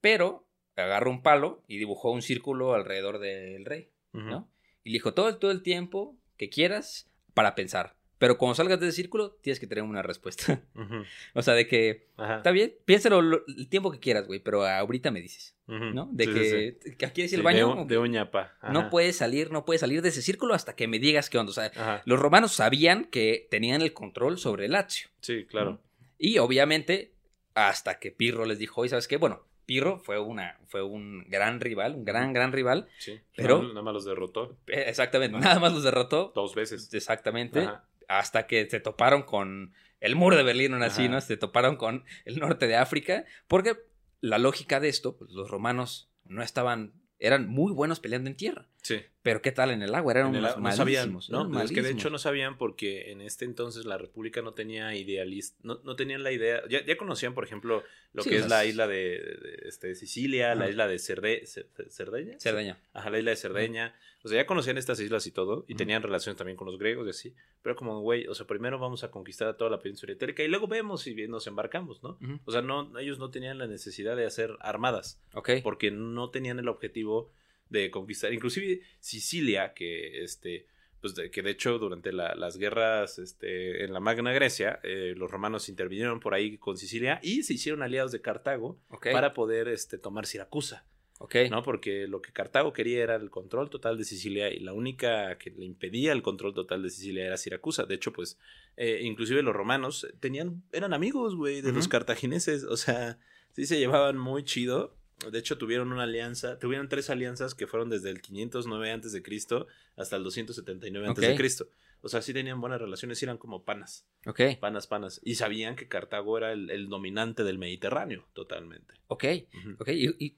[0.00, 0.47] Pero
[0.80, 3.88] agarró un palo y dibujó un círculo alrededor del rey.
[4.12, 4.48] ¿no?
[4.84, 7.96] Y le dijo todo, todo el tiempo que quieras para pensar.
[8.18, 10.60] Pero cuando salgas de ese círculo, tienes que tener una respuesta.
[11.34, 12.38] O sea, de que, Ajá.
[12.38, 15.54] está bien, piénsalo lo- el tiempo que quieras, güey, pero ahorita me dices.
[15.68, 16.08] ¿no?
[16.10, 16.96] De Sí, que, sí, sí.
[16.96, 17.82] que aquí es Sí, el de baño.
[17.82, 18.56] un- de, uñapa.
[18.60, 18.72] Ajá.
[18.72, 21.50] No puedes salir, no puedes salir de ese círculo hasta que me digas qué onda.
[21.50, 22.02] O sea, Ajá.
[22.06, 25.10] los romanos sabían que tenían el control sobre el Lazio.
[25.20, 25.80] Sí, claro.
[26.18, 27.12] Y obviamente,
[27.54, 29.16] hasta que Pirro les dijo, ¿y sabes qué?
[29.18, 32.88] Bueno, Pirro fue, una, fue un gran rival, un gran, gran rival.
[32.98, 33.20] Sí.
[33.36, 36.32] Pero- Nada más los derrotó Eh, Exactamente, nada más los derrotó.
[36.34, 36.92] dos veces.
[36.94, 37.60] Exactamente.
[37.60, 37.84] Ajá.
[38.08, 41.10] hasta que se toparon con el muro de Berlín, o así.
[41.10, 41.20] ¿no?
[41.20, 43.76] Se toparon con el norte de África, porque
[44.22, 48.66] la lógica de esto, pues, los romanos no estaban, eran muy buenos peleando en tierra,
[48.82, 49.00] Sí.
[49.22, 50.12] pero ¿qué tal en el agua?
[50.12, 51.48] Eran el- unos no sabían, ¿no?
[51.50, 54.94] eran Es que de hecho no sabían porque en este entonces la República no tenía
[54.94, 58.42] idealista, no, no tenían la idea, ya, ya conocían, por ejemplo, lo Sí, que es
[58.42, 62.38] las- la isla de, de- este, Sicilia, la isla de Cerde, Cer- Cerdeña.
[62.38, 62.78] Cerdeña.
[62.92, 63.94] Ajá, la isla de Cerdeña.
[64.28, 67.06] O sea, ya conocían estas islas y todo, y tenían relaciones también con los griegos
[67.06, 67.34] y así.
[67.62, 70.48] Pero como, güey, o sea, primero vamos a conquistar a toda la península itálica y
[70.48, 72.18] luego vemos si nos embarcamos, ¿no?
[72.44, 75.50] O sea, no, ellos no tenían la necesidad de hacer armadas Ok.
[75.62, 77.30] porque no tenían el objetivo
[77.70, 78.32] de conquistar.
[78.32, 80.66] Inclusive Sicilia, que este,
[81.00, 85.14] pues de, que de hecho durante la- las guerras este, en la Magna Grecia, eh,
[85.16, 88.78] los romanos intervinieron por ahí con Sicilia y se hicieron aliados de Cartago
[89.12, 90.86] para poder este, tomar Siracusa,
[91.18, 91.34] ok.
[91.50, 91.62] ¿no?
[91.62, 95.50] Porque lo que Cartago quería era el control total de Sicilia y la única que
[95.50, 97.84] le impedía el control total de Sicilia era Siracusa.
[97.84, 98.38] De hecho, pues,
[98.76, 103.18] eh, inclusive los romanos tenían, eran amigos, güey, de los cartagineses, o sea,
[103.52, 104.94] sí se llevaban muy chido.
[105.32, 109.20] De hecho, tuvieron una alianza, tuvieron tres alianzas que fueron desde el 509 antes de
[109.20, 111.36] Cristo hasta el 279 antes de Ok.
[111.36, 111.68] Cristo.
[112.00, 114.40] O sea, sí tenían buenas relaciones, eran como panas, Ok.
[114.60, 115.20] panas, panas.
[115.24, 118.94] Y sabían que Cartago era el, el dominante del Mediterráneo, totalmente.
[119.08, 119.24] Ok.
[119.52, 119.76] Ujú.
[119.80, 119.88] Ok.
[119.88, 120.36] Y, y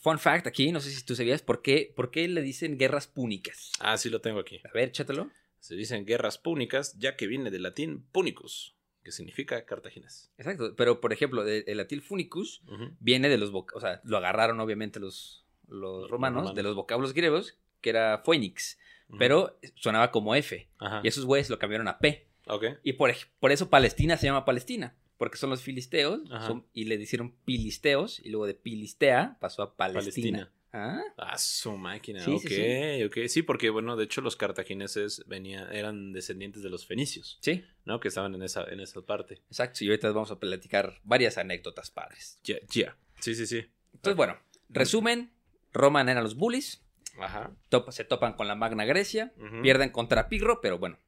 [0.00, 3.06] fun fact aquí, no sé si tú sabías, ¿por qué, por qué le dicen guerras
[3.06, 3.72] púnicas?
[3.80, 4.60] Ah, sí lo tengo aquí.
[4.68, 5.30] A ver, échatelo.
[5.60, 10.30] Se dicen guerras púnicas, ya que viene del latín punicus, que significa cartaginés.
[10.38, 10.74] Exacto.
[10.76, 12.62] Pero, por ejemplo, de- el latil funicus
[13.00, 16.54] viene de los, o sea, lo agarraron obviamente los, los Los romanos, romanos.
[16.56, 18.78] de los vocablos griegos, que era phoenix,
[19.18, 21.00] pero sonaba como F, Ajá.
[21.04, 22.64] y esos güeyes lo cambiaron a P, Ok.
[22.84, 26.96] y por, por eso Palestina se llama Palestina, porque son los filisteos, son- y le
[26.96, 30.02] hicieron pilisteos, y luego de Pilistea pasó a Palestina.
[30.50, 30.52] Palestina.
[30.72, 32.20] Ah, Ah, su máquina.
[32.20, 33.28] Sí, ok, sí, ok.
[33.28, 37.98] Sí, porque bueno, de hecho los cartagineses venían, eran descendientes de los fenicios, sí, ¿no?
[37.98, 39.40] Que estaban en esa, en esa parte.
[39.48, 42.38] exacto, y ahorita vamos a platicar varias anécdotas padres.
[42.44, 42.96] Ya, ya.
[43.20, 43.64] Sí, sí, sí.
[43.94, 45.32] Entonces, bueno, resumen,
[45.72, 46.82] Roma eran los bullies,
[47.18, 47.56] Ajá.
[47.70, 50.98] top- se topan con la Magna Grecia, pierden contra Pirro, pero bueno,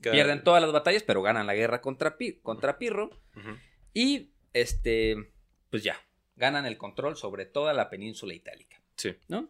[0.00, 3.10] Cada- Pierden todas las batallas, pero ganan la guerra contra, Pi- contra Pirro.
[3.94, 5.32] Y, este,
[5.70, 5.96] pues ya,
[6.36, 9.14] ganan el control sobre toda la península itálica, Sí.
[9.28, 9.48] ¿no?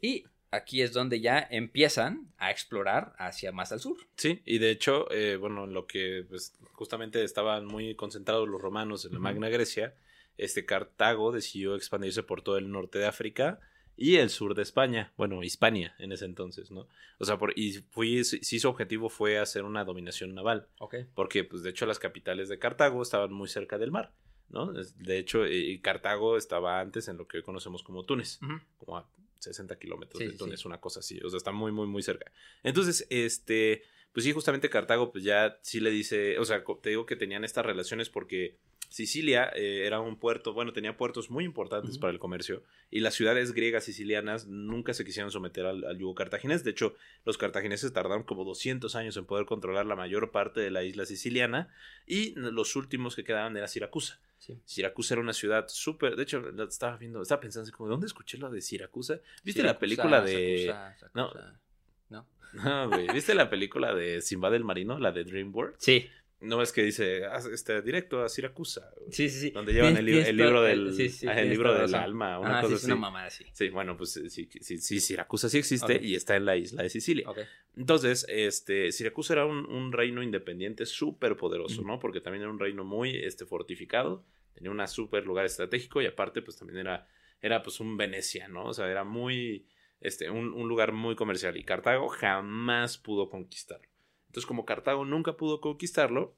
[0.00, 3.96] Y aquí es donde ya empiezan a explorar hacia más al sur.
[4.16, 8.60] Sí, y de hecho, eh, bueno, en lo que pues, justamente estaban muy concentrados los
[8.60, 9.18] romanos en la.
[9.20, 9.94] Magna Grecia,
[10.38, 13.60] este Cartago decidió expandirse por todo el norte de África
[13.98, 16.86] y el sur de España, bueno, Hispania en ese entonces, ¿no?
[17.18, 20.94] O sea, por, y fui, sí su objetivo fue hacer una dominación naval, Ok.
[21.14, 24.12] porque pues de hecho las capitales de Cartago estaban muy cerca del mar,
[24.50, 24.72] ¿no?
[24.72, 28.38] De hecho, eh, Cartago estaba antes en lo que hoy conocemos como Túnez
[28.78, 29.08] como a
[29.40, 30.66] 60 kilómetros Sí, de Túnez, sí.
[30.68, 32.30] una cosa así, o sea, está muy, muy, muy cerca.
[32.62, 37.06] Entonces, este, pues sí, justamente Cartago, pues ya sí le dice, o sea, te digo
[37.06, 38.56] que tenían estas relaciones porque
[38.88, 43.14] Sicilia eh, era un puerto, bueno, tenía puertos muy importantes para el comercio y las
[43.14, 46.64] ciudades griegas sicilianas nunca se quisieron someter al, al yugo cartaginés.
[46.64, 46.94] De hecho,
[47.26, 51.04] los cartagineses tardaron como 200 años en poder controlar la mayor parte de la isla
[51.04, 51.68] siciliana
[52.06, 54.20] y los últimos que quedaban era Siracusa.
[54.38, 54.58] Sí.
[54.64, 56.16] Siracusa era una ciudad súper.
[56.16, 59.20] De hecho, estaba viendo, estaba pensando así como, ¿dónde escuché lo de Siracusa?
[59.44, 60.66] ¿Viste la película de.
[60.66, 60.98] Sacusa.
[60.98, 61.10] Sacusa.
[61.14, 61.67] No.
[62.10, 63.06] No, güey.
[63.12, 65.84] ¿Viste la película de Simba del Marino, la de DreamWorks?
[65.84, 66.08] Sí,
[66.40, 68.90] No es que dice, "Ah, este, directo a Siracusa.
[68.96, 69.12] güey.
[69.12, 69.38] sí, sí.
[69.40, 69.50] sí.
[69.50, 70.94] Donde llevan el, el libro eh, del.
[70.94, 73.44] sí, sí, ah, el libro del alma, una Ah, cosa sí, es una mamada así.
[73.52, 76.90] Sí, bueno, pues sí, sí, sí, Siracusa sí existe y está en la isla de
[76.90, 77.28] Sicilia.
[77.76, 81.82] Entonces, este, Siracusa era un, un reino independiente súper poderoso.
[81.82, 81.98] ¿no?
[81.98, 86.40] Porque también era un reino muy este, fortificado, tenía un súper lugar estratégico y aparte,
[86.40, 87.06] pues también era,
[87.42, 88.64] era pues un Venecia, ¿no?
[88.66, 89.66] O sea, era muy,
[90.00, 93.88] este, un, un lugar muy comercial y Cartago jamás pudo conquistarlo.
[94.26, 96.34] Entonces, como Cartago nunca pudo conquistarlo,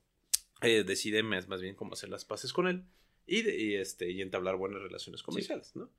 [0.62, 2.84] eh, decide más, más bien cómo hacer las paces con él
[3.26, 5.90] y, de- y, este, y entablar buenas relaciones comerciales, ¿no?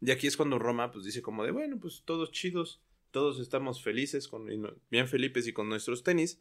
[0.00, 3.82] Y aquí es cuando Roma pues dice como de, bueno, pues todos chidos, todos estamos
[3.82, 4.46] felices, con,
[4.90, 6.40] bien felices y con nuestros tenis.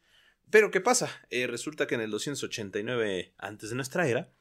[0.49, 1.09] Pero ¿qué pasa?
[1.29, 4.31] Eh, resulta que en el 289 antes de nuestra era,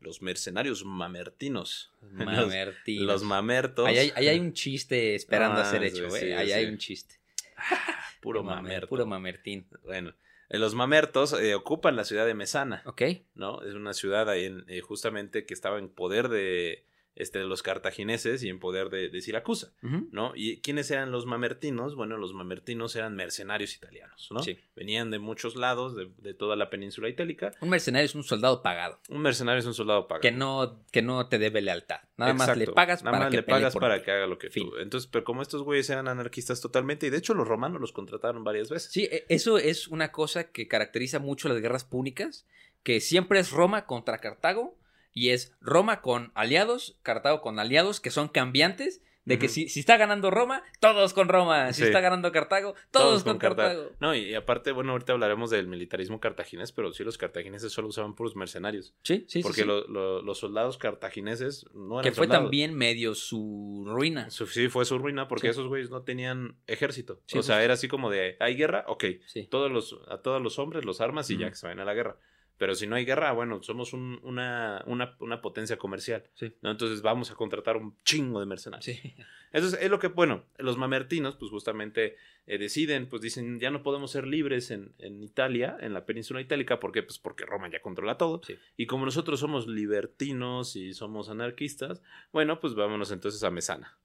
[0.00, 3.06] los mercenarios mamertinos, Mamertinos.
[3.06, 6.08] los mamertos, Ahí hay, ahí hay un chiste esperando Ah, a ser sí, hecho, sí,
[6.08, 6.32] güey.
[6.32, 6.52] ahí sí.
[6.52, 7.16] hay un chiste.
[8.20, 8.88] puro Mamer- mamerto.
[8.88, 9.66] Puro mamertín.
[9.84, 10.14] Bueno,
[10.48, 13.02] eh, los mamertos eh, ocupan la ciudad de Mesana, Ok.
[13.34, 13.62] ¿no?
[13.62, 16.84] Es una ciudad ahí en, eh, justamente que estaba en poder de,
[17.18, 19.72] este, de los cartagineses y en poder de, de Siracusa.
[19.82, 20.32] ¿no?
[20.34, 21.94] ¿Y quiénes eran los mamertinos?
[21.96, 24.42] Bueno, los mamertinos eran mercenarios italianos, ¿no?
[24.42, 24.58] Sí.
[24.76, 27.52] Venían de muchos lados, de, de toda la península itálica.
[27.60, 29.00] Un mercenario es un soldado pagado.
[29.08, 30.22] Un mercenario es un soldado pagado.
[30.22, 32.00] Que no, que no te debe lealtad.
[32.16, 34.04] Nada más le pagas Nada para más que le pagas por para ti.
[34.04, 34.70] que haga lo que Fin.
[34.70, 34.76] tú.
[34.78, 38.44] Entonces, pero como estos güeyes eran anarquistas totalmente, y de hecho los romanos los contrataron
[38.44, 38.90] varias veces.
[38.92, 42.46] Sí, e- eso es una cosa que caracteriza mucho las guerras púnicas,
[42.84, 44.76] que siempre es Roma contra Cartago
[45.18, 49.80] y es Roma con aliados, Cartago con aliados que son cambiantes, de que si, si
[49.80, 51.86] está ganando Roma, todos con Roma, si Sí.
[51.88, 53.90] está ganando Cartago, todos, con, Cartago.
[54.00, 57.88] No, y, y aparte, bueno, ahorita hablaremos del militarismo cartaginés, pero sí los cartagineses solo
[57.88, 58.94] usaban puros mercenarios.
[59.02, 59.66] Sí, sí, sí, porque sí.
[59.66, 62.44] lo- lo- los soldados cartagineses no eran que fue soldados.
[62.44, 64.30] también medio su ruina.
[64.30, 65.50] Su- Sí, fue su ruina porque Sí.
[65.50, 67.20] esos güeyes no tenían ejército.
[67.36, 68.84] O sea, era así como de, ¿hay guerra?
[68.88, 69.04] Ok.
[69.50, 71.92] Todos los, a todos los hombres los armas y ya que se vayan a la
[71.92, 72.16] guerra.
[72.58, 76.24] Pero si no hay guerra, bueno, somos un- una, una, una potencia comercial.
[76.34, 76.52] Sí.
[76.60, 76.70] ¿no?
[76.72, 78.84] Entonces vamos a contratar un chingo de mercenarios.
[78.84, 79.14] Sí.
[79.52, 82.16] Entonces es lo que, bueno, los mamertinos, pues justamente
[82.46, 86.40] eh, deciden, pues dicen, ya no podemos ser libres en, en Italia, en la península
[86.40, 87.02] itálica, ¿por qué?
[87.02, 88.42] Pues porque Roma ya controla todo.
[88.44, 88.58] Sí.
[88.76, 93.96] Y como nosotros somos libertinos y somos anarquistas, bueno, pues vámonos entonces a Mesana.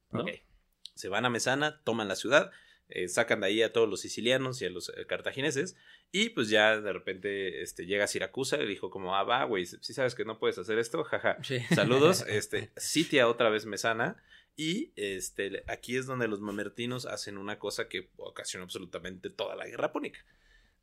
[0.95, 2.51] Se van a Mesana, toman la ciudad,
[2.89, 5.75] eh, sacan de ahí a todos los sicilianos y a los eh, cartagineses,
[6.11, 9.93] y pues ya de repente este, llega Siracusa y dijo como, ah, va, güey, si
[9.93, 11.37] sabes que no puedes hacer esto, jaja.
[11.43, 11.59] Sí.
[11.73, 14.21] Saludos, este, sitia otra vez Mesana.
[14.55, 19.65] Y este, aquí es donde los mamertinos hacen una cosa que ocasionó absolutamente toda la
[19.65, 20.19] guerra púnica.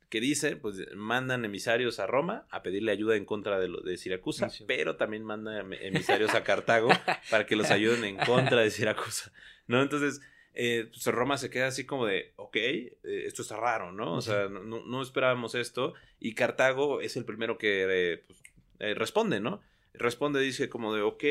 [0.09, 3.95] Que dice, pues mandan emisarios a Roma a pedirle ayuda en contra de, lo, de
[3.95, 4.65] Siracusa, Sí.
[4.67, 6.89] pero también mandan em- emisarios a Cartago
[7.29, 9.31] para que los ayuden en contra de Siracusa.
[9.67, 9.81] ¿No?
[9.81, 10.19] Entonces,
[10.53, 14.15] eh, pues, Roma se queda así como de, ok, eh, esto está raro, ¿no?
[14.15, 15.93] O sea, no, no- esperábamos esto.
[16.19, 18.41] Y Cartago es el primero que eh, pues,
[18.79, 19.61] eh, responde, ¿no?
[19.93, 21.23] Responde, dice como de, ok,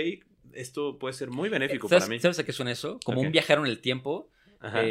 [0.53, 2.21] esto puede ser muy benéfico ¿Sabes, para mí.
[2.21, 2.99] ¿Sabes a qué suena eso?
[3.05, 4.31] Como un viajero en el tiempo.
[4.63, 4.83] Ajá.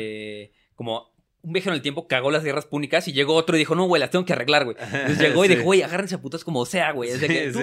[0.73, 1.08] como
[1.41, 3.85] un viajero en el tiempo cagó las guerras púnicas y llegó otro y dijo, no,
[3.85, 4.75] güey, las tengo que arreglar, güey.
[4.79, 7.11] Entonces llegó y dijo, güey, agárrense a putas como sea, güey.
[7.11, 7.59] Sí, que, tú-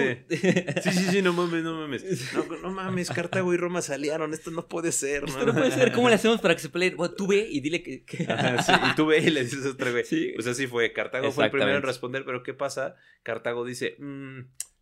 [0.83, 2.03] Sí, sí, sí, no mames, no mames.
[2.33, 5.25] No, no mames, Cartago y Roma se aliaron, esto no puede ser.
[5.25, 6.97] Esto no puede ser, ¿cómo le hacemos para que se peleen?
[6.97, 8.03] Bueno, tú ve y dile que...
[8.03, 10.03] que- Ajá, sí, y tú ve y le dices a otro güey.
[10.05, 10.31] Sí.
[10.33, 10.91] Pues así fue.
[10.91, 12.95] Cartago fue el primero en responder, pero ¿qué pasa?
[13.23, 14.39] Cartago dice, "Mm,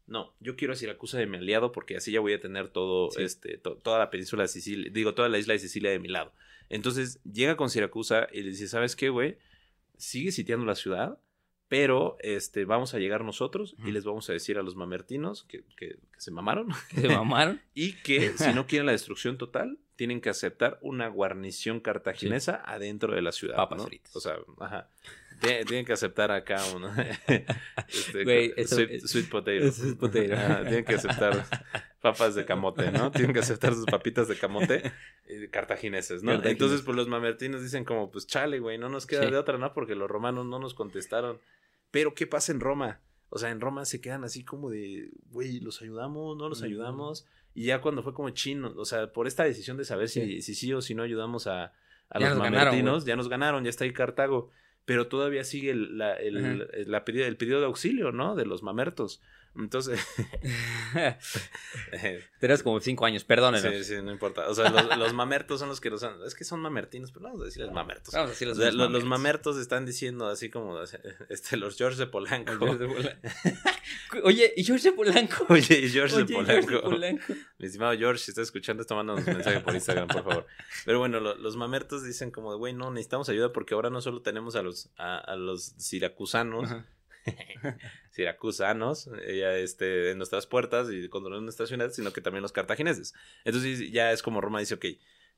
[0.08, 3.10] no, yo quiero a Siracusa de mi aliado porque así ya voy a tener todo,
[3.18, 6.08] este, to- toda la península de Sicilia, digo, toda la isla de Sicilia de mi
[6.08, 6.32] lado.
[6.70, 9.38] Entonces llega con Siracusa y le dice, ¿sabes qué, güey?
[9.98, 11.18] Sigue sitiando la ciudad,
[11.68, 15.64] pero este, vamos a llegar nosotros y les vamos a decir a los mamertinos que,
[15.78, 17.62] que- que se mamaron Que se mamaron.
[17.74, 23.16] y que si no quieren la destrucción total, tienen que aceptar una guarnición cartaginesa adentro
[23.16, 23.56] de la ciudad.
[23.56, 23.86] Papas ¿no?
[23.88, 24.16] fritas.
[24.16, 24.90] O sea, ajá.
[25.42, 26.90] Tie- Tienen que aceptar acá uno.
[27.88, 29.58] este, co- eso sweet, es- sweet potato.
[29.64, 30.34] es potato.
[30.34, 31.46] Ajá, tienen que aceptar
[32.14, 33.12] papas de camote, ¿no?
[33.12, 34.92] Tienen que aceptar sus papitas de camote
[35.28, 36.32] eh, cartagineses, ¿no?
[36.32, 36.52] Cartagineses.
[36.52, 39.32] Entonces, pues los mamertinos dicen como, pues chale, güey, no nos queda Sí.
[39.32, 39.74] de otra, ¿no?
[39.74, 41.40] Porque los romanos no nos contestaron.
[41.92, 43.00] Pero, ¿qué pasa en Roma?
[43.30, 46.38] O sea, en Roma se quedan así como de, güey, ¿los ayudamos?
[46.38, 46.66] ¿No los Mm.
[46.66, 47.26] ayudamos?
[47.54, 50.42] Y ya cuando fue como chino, o sea, por esta decisión de saber si Sí.
[50.42, 51.74] si sí o si no ayudamos a,
[52.14, 54.52] los ganaron, mamertinos, ya nos ganaron, ya está ahí Cartago.
[54.86, 58.36] Pero todavía sigue el, la- el- la pedido, el pedido de auxilio, ¿no?
[58.36, 59.20] De los mamertos.
[59.58, 60.00] Entonces,
[62.40, 63.74] Tenías como cinco años, perdónenos.
[63.74, 64.48] sí, sí, no importa.
[64.50, 67.24] O sea, los, los mamertos son los que los han- Es que son mamertinos, pero
[67.24, 68.14] no vamos a decirles mamertos.
[68.14, 69.10] Vamos a decir O los, sea, lo- los, mamertos.
[69.10, 70.78] mamertos están diciendo así como
[71.30, 72.54] este, los George de Polanco.
[72.58, 73.28] George de Polanco.
[74.24, 75.46] Oye, ¿y George de Polanco?
[75.50, 77.34] Oye, y George Oye, de George de Polanco.
[77.58, 80.48] Mi estimado George, si estás escuchando esto, mándanos un mensaje por Instagram, por favor.
[80.86, 84.02] Pero bueno, lo- los mamertos dicen como de, güey, no, necesitamos ayuda porque ahora no
[84.02, 86.86] solo tenemos a los, a, a los siracusanos, Ajá.
[88.12, 93.14] siracusanos, ya, este, en nuestras puertas y controlando nuestra ciudad, sino que también los cartagineses.
[93.44, 94.86] Entonces ya es como Roma dice, ok,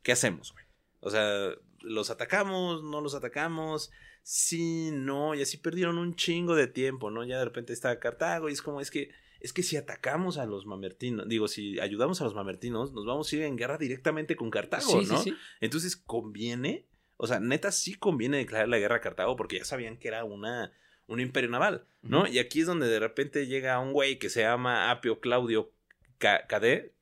[0.03, 0.65] ¿qué hacemos, güey?
[0.99, 2.83] O sea, ¿los atacamos?
[2.83, 3.91] ¿No los atacamos?
[4.23, 7.23] Sí, no, y así perdieron un chingo de tiempo, ¿no?
[7.23, 10.45] Ya de repente está Cartago y es como, es que, es que si atacamos a
[10.45, 14.35] los mamertinos, digo, si ayudamos a los mamertinos, nos vamos a ir en guerra directamente
[14.35, 15.21] con Cartago, Sí, ¿no?
[15.21, 15.37] sí, sí.
[15.61, 19.97] Entonces conviene, o sea, neta sí conviene declarar la guerra a Cartago porque ya sabían
[19.97, 20.73] que era una,
[21.07, 22.27] un imperio naval, ¿no?
[22.27, 25.71] Y aquí es donde de repente llega un güey que se llama Apio Claudio
[26.17, 26.93] Ca- Cade,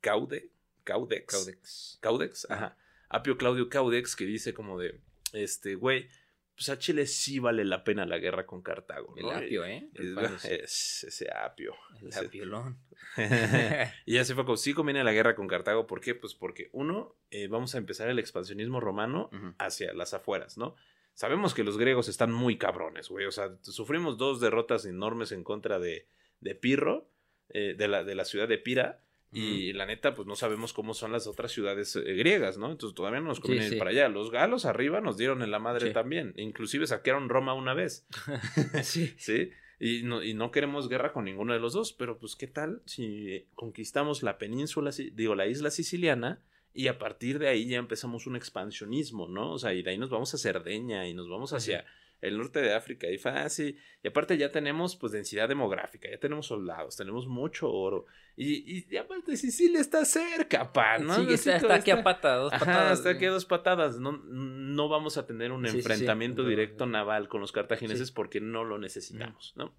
[0.00, 0.50] Caude,
[0.84, 1.26] Caudex.
[1.34, 1.98] Caudex.
[2.00, 2.76] Caudex, ajá.
[3.08, 5.00] Apio Claudio Caudex que dice como de,
[5.32, 6.08] este, güey,
[6.56, 9.30] pues a Chile sí vale la pena la guerra con Cartago, El ¿no?
[9.32, 9.88] apio, ¿eh?
[9.94, 11.74] Es- es- ese apio.
[12.00, 12.78] El Ese- apiolón.
[14.06, 16.14] y ya se fue como, sí conviene la guerra con Cartago, ¿por qué?
[16.14, 20.76] Pues porque uno, eh, vamos a empezar el expansionismo romano hacia las afueras, ¿no?
[21.14, 25.44] Sabemos que los griegos están muy cabrones, güey, o sea, sufrimos dos derrotas enormes en
[25.44, 26.06] contra de,
[26.40, 27.08] de Pirro,
[27.50, 29.00] eh, de, la, de la ciudad de Pira,
[29.36, 32.70] y la neta, pues no sabemos cómo son las otras ciudades eh, griegas, ¿no?
[32.70, 34.08] Entonces todavía no nos conviene Sí, ir para allá.
[34.08, 35.92] Los galos arriba nos dieron en la madre Sí.
[35.92, 38.06] también, inclusive saquearon Roma una vez.
[38.84, 39.12] sí.
[39.18, 39.50] ¿sí?
[39.80, 42.80] Y no, y no queremos guerra con ninguno de los dos, pero pues qué tal
[42.84, 46.40] si conquistamos la península, digo, la isla siciliana,
[46.74, 49.52] y a partir de ahí ya empezamos un expansionismo, ¿no?
[49.52, 51.84] O sea, y de ahí nos vamos a Cerdeña y nos vamos hacia
[52.20, 53.78] el norte de África y fácil.
[54.02, 58.06] Y aparte ya tenemos pues densidad demográfica, ya tenemos soldados, tenemos mucho oro.
[58.36, 61.14] Y, y, y aparte Sicilia está cerca, pa, ¿no?
[61.14, 62.98] Sí, está, aquí a pata, dos Ajá, patadas.
[62.98, 63.98] está aquí a dos patadas.
[64.00, 65.78] No, no vamos a tener un Sí, sí, sí.
[65.78, 66.92] enfrentamiento directo no.
[66.92, 69.74] naval con los cartagineses porque no lo necesitamos, ¿no?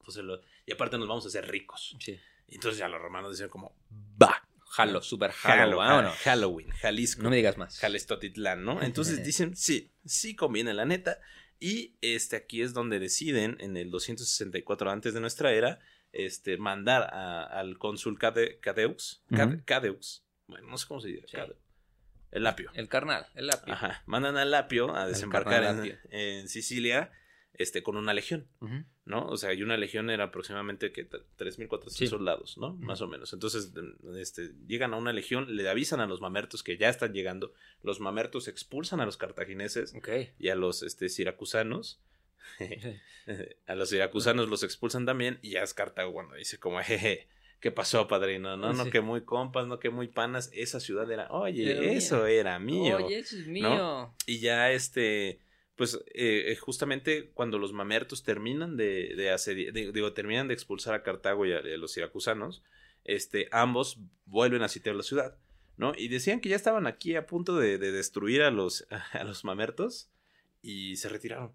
[0.00, 1.96] Entonces, lo- y aparte nos vamos a hacer ricos.
[2.00, 2.18] Sí.
[2.48, 3.74] Y entonces ya los romanos decían como,
[4.22, 4.45] va,
[4.76, 6.16] Jalo, super Halo, jalo, vámonos.
[6.18, 7.78] Halloween, Jalisco, No me digas más.
[7.78, 8.82] Jalestotitlán, ¿no?
[8.82, 11.18] Entonces dicen, sí, sí conviene la neta.
[11.58, 15.78] Y este aquí es donde deciden, en el 264 antes de nuestra era,
[16.12, 19.62] este, mandar a- al cónsul Cade- Cadeux, Cade-.
[19.64, 21.36] Cadeux, bueno, no sé cómo se dice, Sí.
[22.32, 22.70] El apio.
[22.74, 23.72] El carnal, el apio.
[23.72, 25.98] Ajá, mandan al Lapio a desembarcar en, Lapio.
[26.10, 27.10] en Sicilia
[27.54, 28.84] este, con una legión, Ujú.
[29.06, 29.24] ¿No?
[29.26, 32.06] O sea, y una legión era aproximadamente que t- 3.400 Sí.
[32.08, 32.74] soldados, ¿no?
[32.74, 33.32] Más o menos.
[33.32, 33.72] Entonces,
[34.18, 38.00] este, llegan a una legión, le avisan a los mamertos que ya están llegando, los
[38.00, 40.08] mamertos expulsan a los cartagineses Ok.
[40.38, 42.00] y a los este, siracusanos.
[43.66, 47.28] a los siracusanos los expulsan también y ya es Cartago cuando dice como, jeje,
[47.60, 48.56] ¿qué pasó, padrino?
[48.56, 50.50] No, no, que muy compas, no, que muy panas.
[50.52, 51.92] Esa ciudad era, oye, mía.
[51.92, 52.96] eso era mío.
[52.98, 54.12] Oye, eso es mío.
[54.26, 55.40] Y ya este,
[55.76, 61.46] pues eh, justamente cuando los mamertos terminan de, de digo, terminan de expulsar a Cartago
[61.46, 62.62] y a, los siracusanos,
[63.04, 65.36] este, ambos vuelven a sitiar la ciudad,
[65.76, 65.92] ¿no?
[65.96, 69.44] Y decían que ya estaban aquí a punto de, de destruir a los, a los
[69.44, 70.10] mamertos
[70.62, 71.52] y se retiraron.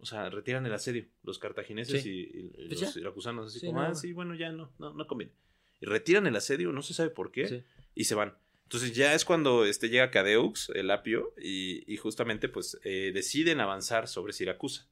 [0.00, 2.30] O sea, retiran el asedio, los cartagineses Sí.
[2.32, 3.88] y, Pues los siracusanos, así Sí, como, no.
[3.88, 5.32] ah, sí, bueno, ya no, no, no conviene.
[5.80, 7.62] Y retiran el asedio, no se sabe por qué, Sí.
[7.96, 8.38] y se van.
[8.68, 13.60] Entonces ya es cuando este, llega Cadeux, el apio, y, y justamente pues eh, deciden
[13.60, 14.86] avanzar sobre Siracusa.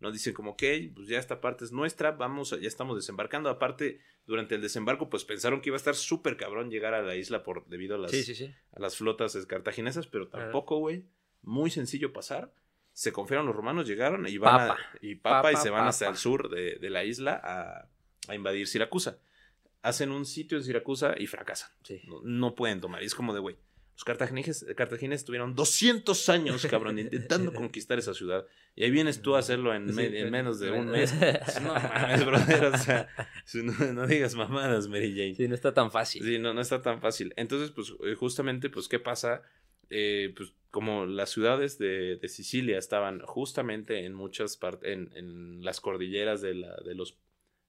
[0.00, 0.10] ¿no?
[0.12, 0.62] Dicen como, ok,
[0.94, 3.48] pues ya esta parte es nuestra, vamos, ya estamos desembarcando.
[3.48, 7.16] Aparte, durante el desembarco, pues pensaron que iba a estar súper cabrón llegar a la
[7.16, 8.52] isla por, debido a las, Sí, sí, sí.
[8.72, 11.06] a las flotas cartaginesas, pero tampoco, güey.
[11.40, 12.52] Muy sencillo pasar.
[12.92, 14.78] Se confiaron los romanos, llegaron y van Papa.
[14.92, 17.88] a, y papa, y se van hasta el sur de, de la isla a,
[18.30, 19.20] a invadir Siracusa.
[19.82, 21.70] Hacen un sitio en Siracusa y fracasan.
[21.82, 22.00] Sí.
[22.06, 23.02] No, no pueden tomar.
[23.02, 23.56] Y es como de, güey,
[23.94, 28.46] Los cartagineses, cartagineses tuvieron 200 años, cabrón, intentando conquistar esa ciudad.
[28.74, 31.12] Y ahí vienes tú a hacerlo en, me- en menos de un me- mes.
[31.62, 33.08] No mames, brother, o sea,
[33.54, 35.34] no, no digas mamadas, Mary Jane.
[35.34, 36.22] Sí, no está tan fácil.
[36.24, 37.34] Sí, no, no está tan fácil.
[37.36, 39.42] Entonces, pues, eh, justamente, pues, ¿qué pasa?
[39.90, 45.62] Eh, pues, como las ciudades de, de Sicilia estaban justamente en muchas partes, en, en
[45.64, 47.18] las cordilleras de, la, de los,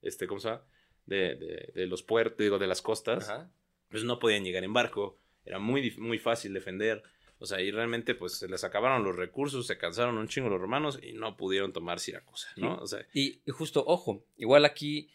[0.00, 0.62] este, ¿cómo se llama?
[1.06, 3.50] De, de, de los puertos, digo, de las costas, Ajá.
[3.90, 7.02] pues no podían llegar en barco, era muy, muy fácil defender.
[7.38, 10.60] O sea, y realmente, pues, se les acabaron los recursos, se cansaron un chingo los
[10.60, 12.76] romanos y no pudieron tomar Siracusa, ¿no?
[12.76, 15.10] O sea, Y, y justo, ojo, igual aquí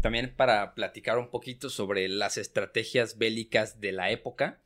[0.00, 4.62] también para platicar un poquito sobre las estrategias bélicas de la época.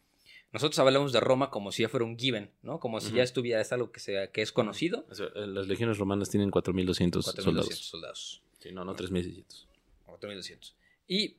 [0.53, 2.79] Nosotros hablamos de Roma como si ya fuera un given, ¿no?
[2.81, 5.07] Como si ya estuviera, es algo que, sea, que es conocido.
[5.09, 7.75] o sea, eh, las legiones romanas tienen 4.200 4.200 soldados.
[7.79, 8.43] soldados.
[8.59, 9.67] Sí, no, no 3.600.
[10.21, 10.75] 4.200.
[11.07, 11.37] Y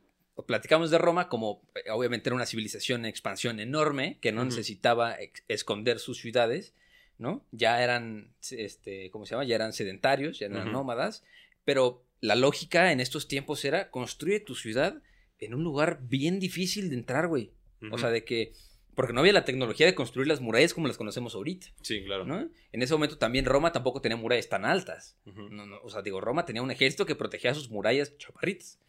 [0.48, 5.18] platicamos de Roma como eh, obviamente era una civilización en expansión enorme que no necesitaba
[5.48, 6.74] esconder sus ciudades,
[7.18, 7.46] ¿no?
[7.52, 9.46] Ya eran, este, ¿cómo se llama?
[9.46, 11.24] Ya eran sedentarios, ya eran nómadas,
[11.64, 15.02] pero la lógica en estos tiempos era construye tu ciudad
[15.40, 17.52] en un lugar bien difícil de entrar, güey.
[17.92, 18.54] O sea, de que,
[18.96, 22.26] porque no había la tecnología de construir las murallas como las conocemos ahorita, Sí, claro.
[22.26, 22.50] ¿no?
[22.72, 25.18] En ese momento también Roma tampoco tenía murallas tan altas.
[25.26, 28.80] No, no, o sea, digo, Roma tenía un ejército que protegía sus murallas chaparritas.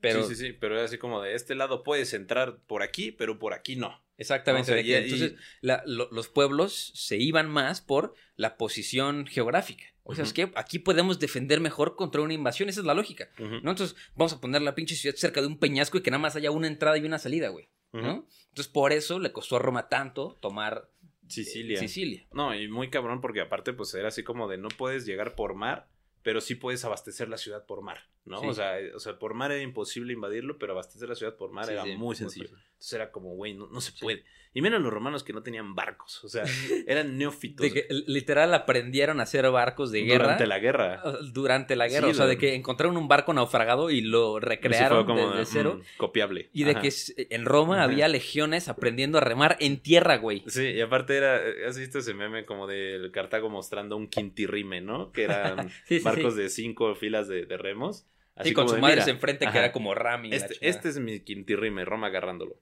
[0.00, 3.10] Pero sí, sí, sí, pero era así como de este lado puedes entrar por aquí,
[3.10, 4.00] pero por aquí no.
[4.16, 4.70] Exactamente.
[4.70, 9.84] O sea, y- entonces, la- lo- los pueblos se iban más por la posición geográfica.
[10.04, 12.68] O sea, es que aquí podemos defender mejor contra una invasión.
[12.70, 13.28] Esa es la lógica.
[13.38, 16.34] Entonces, vamos a poner la pinche ciudad cerca de un peñasco y que nada más
[16.36, 17.68] haya una entrada y una salida, güey.
[17.92, 20.90] Entonces, por eso le costó a Roma tanto tomar
[21.28, 21.78] eh, Sicilia.
[21.78, 22.26] Sicilia.
[22.32, 25.54] No, y muy cabrón porque aparte pues era así como de no puedes llegar por
[25.54, 25.88] mar,
[26.22, 28.40] pero sí puedes abastecer la ciudad por mar, ¿no?
[28.40, 28.46] Sí.
[28.48, 31.50] O, sea, eh, o sea, por mar era imposible invadirlo, pero abastecer la ciudad por
[31.50, 32.48] mar Sí, era sí, muy sencillo.
[32.48, 32.64] fácil.
[32.68, 34.24] Entonces era como, güey, no, no se puede.
[34.54, 36.42] Y menos los romanos que no tenían barcos, o sea,
[36.86, 37.62] eran neófitos.
[37.64, 40.24] De que literal aprendieron a hacer barcos de guerra.
[40.24, 41.02] Durante la guerra.
[41.32, 42.08] Durante la guerra.
[42.08, 45.80] O sea, de que encontraron un barco naufragado y lo recrearon como desde de, cero.
[45.80, 46.48] mm, copiable.
[46.52, 46.80] Y de Ajá.
[46.80, 46.90] que
[47.30, 47.84] en Roma Ajá.
[47.84, 50.42] había legiones aprendiendo a remar en tierra, güey.
[50.46, 54.80] Sí, y aparte era, eh, ¿has visto ese meme como del Cartago mostrando un quintirrime,
[54.80, 55.12] ¿no?
[55.12, 55.70] Que eran
[56.04, 58.06] barcos de cinco filas de, de remos.
[58.44, 60.30] Y con su madre "Mira, enfrente que era como Rami.
[60.32, 62.60] Este, este es mi quintirrime, Roma agarrándolo.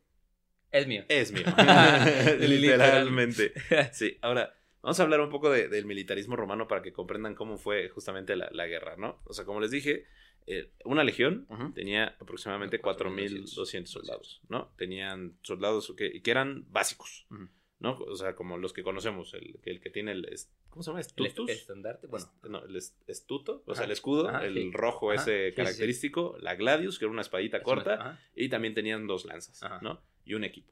[0.73, 1.05] es mío.
[1.09, 1.45] Es mío.
[2.39, 2.49] Literal.
[2.61, 3.53] Literalmente.
[3.93, 7.59] Sí, ahora vamos a hablar un poco de- del militarismo romano para que comprendan cómo
[7.59, 9.21] fue justamente la, la guerra, ¿no?
[9.25, 10.05] O sea, como les dije,
[10.47, 11.73] eh, una legión Ujú.
[11.73, 14.73] tenía aproximadamente 4.200 4.200 soldados, ¿no?
[14.77, 17.27] Tenían soldados que, que eran básicos.
[17.79, 17.99] ¿no?
[17.99, 20.27] O sea, como los que conocemos, el, el que tiene el...
[20.77, 21.01] ¿Cómo se llama?
[21.01, 21.49] El ¿Estustus?
[21.49, 22.27] est- estandarte, bueno.
[22.27, 23.77] Est- No, el est- estuto, o Ajá.
[23.79, 24.71] sea, el escudo, Ajá, el sí.
[24.75, 25.57] rojo Ajá, ese sí, sí, sí.
[25.57, 29.59] característico, la gladius, que era una espadita es corta, una- y también tenían dos lanzas.
[29.81, 30.03] ¿no?
[30.27, 30.71] Y un equipo.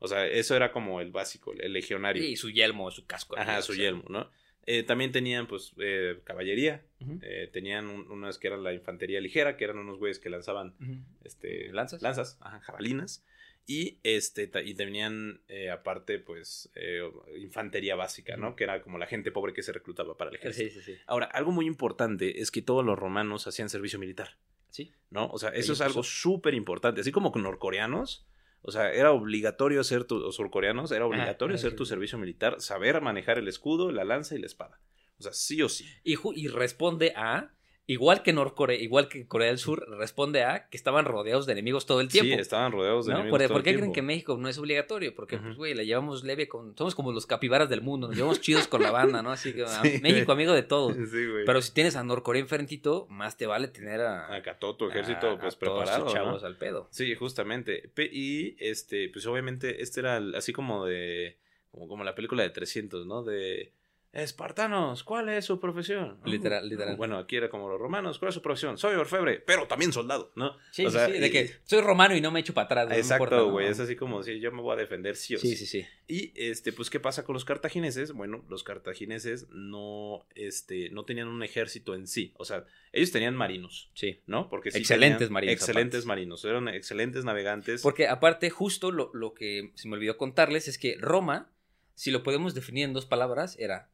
[0.00, 2.24] O sea, eso era como el básico, el legionario.
[2.24, 3.38] Y su yelmo, su casco.
[3.38, 3.84] Ajá, o su sea.
[3.84, 4.28] yelmo, ¿no?
[4.66, 6.84] Eh, también tenían, pues, eh, caballería.
[7.22, 10.74] Eh, tenían un- unas que eran la infantería ligera, que eran unos güeyes que lanzaban,
[11.22, 11.70] este...
[11.72, 12.02] ¿Lanzas?
[12.02, 13.24] Lanzas, ajá, jabalinas.
[13.66, 17.00] Y, este, y tenían, eh, aparte, pues, eh,
[17.38, 18.56] infantería básica, ¿no?
[18.56, 20.74] Que era como la gente pobre que se reclutaba para el ejército.
[20.74, 21.00] Sí, sí, sí.
[21.06, 24.36] Ahora, algo muy importante es que todos los romanos hacían servicio militar.
[24.68, 24.92] Sí.
[25.14, 25.28] ¿no?
[25.28, 27.00] O sea, eso es algo súper importante.
[27.00, 28.26] Así como con norcoreanos,
[28.60, 32.60] o sea, era obligatorio hacer tu, o surcoreanos, era obligatorio ajá, hacer tu servicio militar,
[32.60, 34.80] saber manejar el escudo, la lanza y la espada.
[35.18, 35.86] O sea, sí o sí.
[36.02, 37.54] Y responde a,
[37.86, 41.84] igual que Norcorea, igual que Corea del Sur, responde a que estaban rodeados de enemigos
[41.86, 42.34] todo el tiempo.
[42.34, 43.18] Sí, estaban rodeados de ¿no?
[43.20, 43.92] enemigos ¿Por, todo por el qué creen tiempo.
[43.94, 45.14] que México no es obligatorio?
[45.14, 46.76] Porque, pues, güey, la llevamos leve con...
[46.76, 49.30] Somos como los capibaras del mundo, nos llevamos chidos con la banda, ¿no?
[49.32, 50.96] Así que a Sí, México, amigo de todos.
[51.10, 51.44] Sí, güey.
[51.44, 54.34] Pero si tienes a Norcorea enfrentito, más te vale tener a...
[54.34, 56.88] Acá todo tu ejército, a- pues, a todos preparado, chavos al pedo.
[56.90, 57.90] Sí, justamente.
[58.12, 61.36] Y, este, pues, obviamente, este era el- así como de...
[61.70, 63.22] Como, como la película de 300, ¿no?
[63.24, 63.72] De...
[64.14, 66.18] Espartanos, ¿cuál es su profesión?
[66.24, 66.96] Literal, literal.
[66.96, 68.78] Bueno, aquí era como los romanos, ¿cuál es su profesión?
[68.78, 70.56] Soy orfebre, pero también soldado, ¿no?
[70.70, 72.66] Sí, O sí, sea, sí, de y- que soy romano y no me echo para
[72.66, 72.86] atrás.
[72.86, 73.50] güey, no Exacto, importa, ¿no?
[73.52, 73.66] güey.
[73.66, 75.48] Es así como si yo me voy a defender sí o sí.
[75.56, 75.86] Sí, sí, sí.
[76.06, 78.12] Y este, pues, ¿qué pasa con los cartagineses?
[78.12, 82.32] Bueno, los cartagineses no, este, no tenían un ejército en sí.
[82.36, 84.20] O sea, ellos tenían marinos, Sí.
[84.26, 84.48] ¿no?
[84.48, 86.06] Porque sí Excelentes marinos, Excelentes aparte.
[86.08, 86.44] marinos.
[86.44, 87.82] Eran excelentes navegantes.
[87.82, 91.50] Porque aparte, justo lo, lo que se me olvidó contarles es que Roma,
[91.94, 93.90] si lo podemos definir en dos palabras, era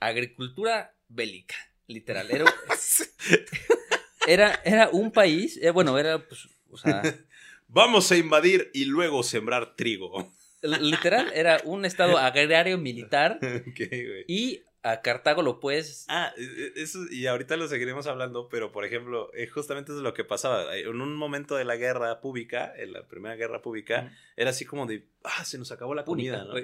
[0.00, 1.54] agricultura bélica.
[1.88, 2.28] Literal.
[2.30, 2.44] Era,
[4.26, 7.02] era, era un país, eh, bueno, era, pues, o sea,
[7.68, 10.32] Vamos a invadir y luego sembrar trigo.
[10.62, 14.24] literal, era un estado agrario militar güey.
[14.28, 16.04] y a Cartago lo puedes...
[16.08, 16.42] Ah, e-
[16.76, 20.22] e- eso, y ahorita lo seguiremos hablando, pero por ejemplo, eh, justamente es lo que
[20.22, 20.76] pasaba.
[20.76, 24.64] Eh, En un momento de la guerra pública, en la primera guerra pública, era así
[24.64, 26.54] como de, ah, se nos acabó la comida, ¿no?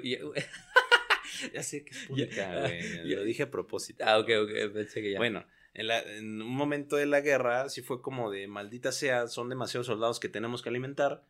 [1.53, 2.81] Ya sé que es pública, güey.
[3.09, 3.15] Ya.
[3.17, 4.03] Lo dije a propósito.
[4.07, 5.17] Ah, ok, ok, pensé que ya.
[5.17, 9.27] Bueno, en, la- en un momento de la guerra sí fue como de maldita sea,
[9.27, 11.23] son demasiados soldados que tenemos que alimentar,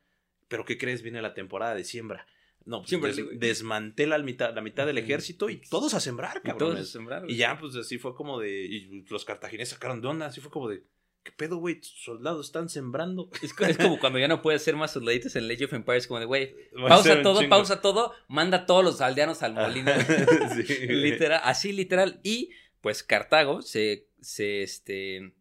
[0.47, 1.01] pero ¿qué crees?
[1.01, 2.27] Viene la temporada de siembra.
[2.65, 3.37] No, pues des- güey.
[3.37, 6.83] desmantela la mitad, la mitad del ejército y todos a sembrar, Y todos cabrones.
[6.83, 7.35] a sembrar, Y güey.
[7.37, 8.63] ya, pues así fue como de.
[8.65, 10.81] Y los cartagineses sacaron de onda, así fue como de.
[11.23, 11.79] ¿Qué pedo, güey?
[11.81, 13.29] Soldados están sembrando.
[13.41, 16.05] Es, co- es como cuando ya no puedes hacer más soldaditos en Age of Empires,
[16.07, 16.55] como de, güey,
[16.87, 17.49] pausa todo, chingo.
[17.49, 19.91] pausa todo, manda a todos los aldeanos al molino.
[20.65, 20.87] Sí, güey.
[21.01, 22.19] literal, así literal.
[22.23, 22.49] Y
[22.81, 25.33] pues Cartago se, se, este,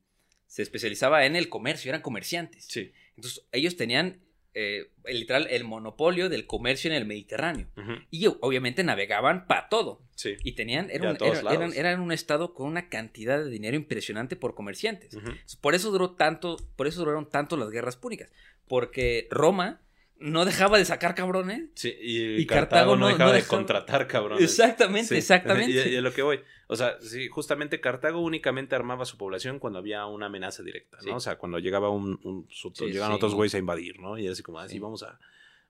[0.47, 2.66] se especializaba en el comercio, eran comerciantes.
[2.68, 2.93] Sí.
[3.16, 4.20] Entonces ellos tenían
[4.55, 7.69] eh, literal el monopolio del comercio en el Mediterráneo.
[7.77, 10.03] Ujú, Y obviamente navegaban para todo.
[10.15, 10.37] Sí.
[10.45, 11.17] Y tenían, Y era
[11.53, 15.15] eran, eran un estado con una cantidad de dinero impresionante por comerciantes.
[15.15, 15.33] Ujú.
[15.61, 18.31] Por eso duró tanto, por eso duraron tanto las guerras púnicas.
[18.69, 19.81] Porque Roma
[20.23, 21.68] no dejaba de sacar cabrones.
[21.75, 24.43] Sí, y, Y Cartago, Cartago no dejaba no de dejaba- contratar, cabrón.
[24.43, 25.16] Exactamente, Sí.
[25.16, 25.89] exactamente.
[25.91, 26.41] Y, y a lo que voy.
[26.68, 31.03] O sea, sí, justamente Cartago únicamente armaba su población cuando había una amenaza directa, ¿no?
[31.03, 31.11] Sí.
[31.11, 32.49] O sea, cuando llegaba un, un-
[32.79, 34.16] llegaban otros güeyes a invadir, ¿no?
[34.16, 34.79] Y era así como, así Sí.
[34.79, 35.18] vamos a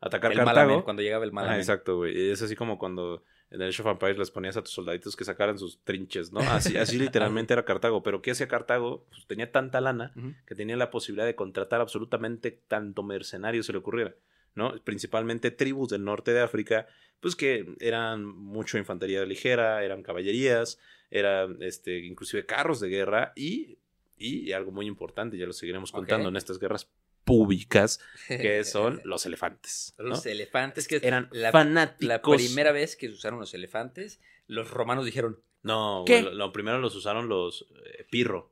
[0.01, 0.85] atacar el Cartago.
[0.85, 1.61] Cuando llegaba el Ajá, Malamén.
[1.61, 2.17] exacto, güey.
[2.17, 5.15] Y es así como cuando en el Age of Empires les ponías a tus soldaditos
[5.15, 6.41] que sacaran sus trinches, ¿no?
[6.41, 8.03] Así, así literalmente era Cartago.
[8.03, 9.05] Pero ¿qué hacía Cartago?
[9.11, 10.13] Pues tenía tanta lana
[10.47, 14.15] que tenía la posibilidad de contratar absolutamente tanto mercenario se le ocurriera,
[14.55, 14.75] ¿no?
[14.85, 16.87] Principalmente tribus del norte de África,
[17.21, 20.79] pues que eran mucho infantería ligera, eran caballerías,
[21.11, 23.79] eran este, inclusive carros de guerra y,
[24.17, 26.91] y algo muy importante, ya lo seguiremos contando en estas guerras
[27.25, 29.95] públicas, que son los elefantes.
[29.99, 30.07] ¿no?
[30.09, 32.09] Los elefantes, que Eran la, fanáticos.
[32.09, 36.23] la primera vez que usaron los elefantes, los romanos dijeron, No, ¿Qué?
[36.23, 38.52] lo primero los usaron los eh, Pirro.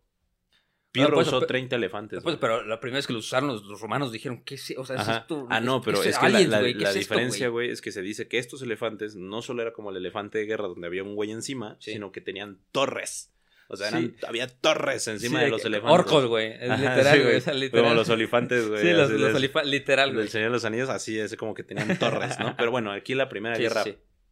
[0.92, 2.20] Pirro por eso, usó pe- 30 elefantes.
[2.22, 4.84] pues, pero la primera vez que los usaron los, los romanos dijeron, ¿qué es, o
[4.84, 5.46] sea, ¿es esto?
[5.48, 7.70] Ah, no, pero es que la, aliens, la- güey, ¿qué la es esto, diferencia, güey?
[7.70, 10.66] es que se dice que estos elefantes no solo era como el elefante de guerra
[10.66, 11.92] donde había un güey encima, Sí.
[11.92, 13.30] sino que tenían torres.
[13.68, 13.94] O sea, Sí.
[13.96, 15.92] eran- había torres encima Sí, de los elefantes.
[15.96, 16.54] Orcos, güey.
[16.60, 17.34] Es Ajá, literal, güey.
[17.60, 17.70] literal.
[17.84, 18.82] Como los olifantes, güey.
[18.82, 19.36] Sí, los, los es.
[19.36, 20.22] olifa- literal, güey.
[20.24, 22.56] Del Señor de los Anillos, así es como que tenían torres, ¿no?
[22.58, 23.84] Pero bueno, aquí la primera guerra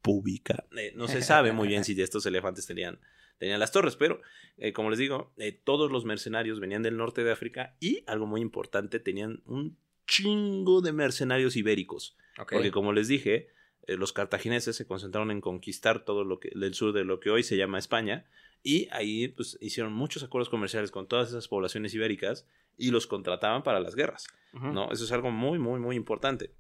[0.03, 0.65] pública.
[0.77, 2.99] Eh, no se sabe muy bien si estos elefantes tenían,
[3.39, 4.20] tenían las torres, pero
[4.57, 8.26] eh, como les digo, eh, todos los mercenarios venían del norte de África y, algo
[8.26, 12.16] muy importante, tenían un chingo de mercenarios ibéricos.
[12.51, 13.49] Porque como les dije,
[13.86, 17.30] eh, los cartagineses se concentraron en conquistar todo lo que del sur de lo que
[17.30, 18.26] hoy se llama España
[18.62, 23.62] y ahí pues hicieron muchos acuerdos comerciales con todas esas poblaciones ibéricas y los contrataban
[23.62, 24.28] para las guerras.
[24.53, 24.91] ¿no?
[24.93, 26.53] Eso es algo muy, muy, muy importante.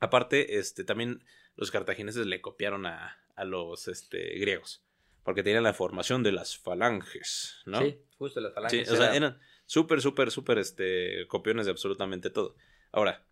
[0.00, 1.22] Aparte, este, también
[1.56, 4.85] los cartagineses le copiaron a, a los este, griegos,
[5.26, 7.80] porque tenían la formación de las falanges, ¿no?
[7.82, 8.90] Sí, justo las Sí, falanges.
[8.90, 12.54] o sea, era- eran súper, súper, súper este, copiones de absolutamente todo.
[12.92, 13.26] Ahora,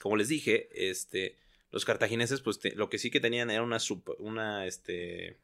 [0.00, 1.36] como les dije, este,
[1.72, 5.36] los cartagineses, pues te- lo que sí que tenían era una, sup- una, este,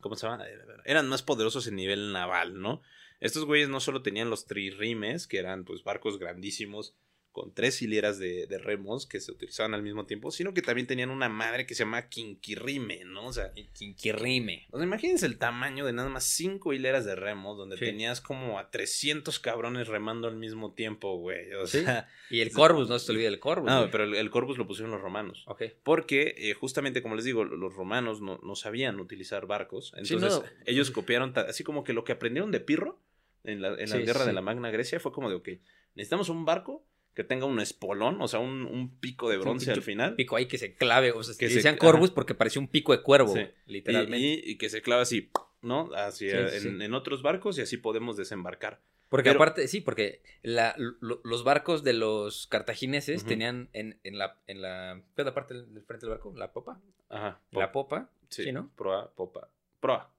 [0.00, 0.44] ¿cómo se llama?
[0.84, 2.80] Eran más poderosos en nivel naval, ¿no?
[3.20, 6.94] Estos güeyes no solo tenían los trirrimes, que eran pues barcos grandísimos
[7.34, 10.86] con tres hileras de, de remos que se utilizaban al mismo tiempo, sino que también
[10.86, 13.26] tenían una madre que se llama quinquirrime, ¿no?
[13.26, 14.66] O sea, quinquirrime.
[14.70, 17.84] o sea, imagínense el tamaño de nada más cinco hileras de remos, donde Sí.
[17.86, 21.52] tenías como a 300 cabrones remando al mismo tiempo, güey.
[21.54, 21.80] O Sí.
[21.82, 23.68] sea, Y el Corvus, no se te olvide el Corvus.
[23.68, 23.90] no, güey.
[23.90, 25.44] pero el, el corpus lo pusieron los romanos.
[25.48, 25.62] Ok.
[25.82, 29.92] Porque, eh, justamente como les digo, los romanos no, no sabían utilizar barcos.
[30.02, 30.44] Sí, Entonces, no.
[30.66, 33.00] ellos copiaron, así como que lo que aprendieron de Pirro
[33.42, 35.48] en la, en la guerra de la Magna Grecia fue como de, ok,
[35.96, 39.82] necesitamos un barco que tenga un espolón, o sea, un, un pico de bronce al
[39.82, 40.14] final.
[40.16, 41.12] Pico ahí que se clave.
[41.12, 41.80] O sea, Que se- decían ajá.
[41.86, 43.46] Corvus porque parecía un pico de cuervo, Sí.
[43.66, 44.18] literalmente.
[44.18, 45.30] Y, y- y que se clava así,
[45.62, 45.90] ¿no?
[45.94, 46.84] Hacia, Sí, en, sí.
[46.84, 48.80] en otros barcos y así podemos desembarcar.
[49.10, 54.18] Porque Pero- aparte, sí, porque la, lo- los barcos de los cartagineses tenían en, en
[54.18, 56.32] la, en la, ¿qué es la parte del frente del barco?
[56.36, 56.80] La popa.
[57.10, 57.40] Ajá.
[57.52, 58.72] La popa, sí, sí, ¿no?
[58.76, 59.48] Proa, popa.
[59.78, 60.10] Proa.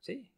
[0.00, 0.30] Sí.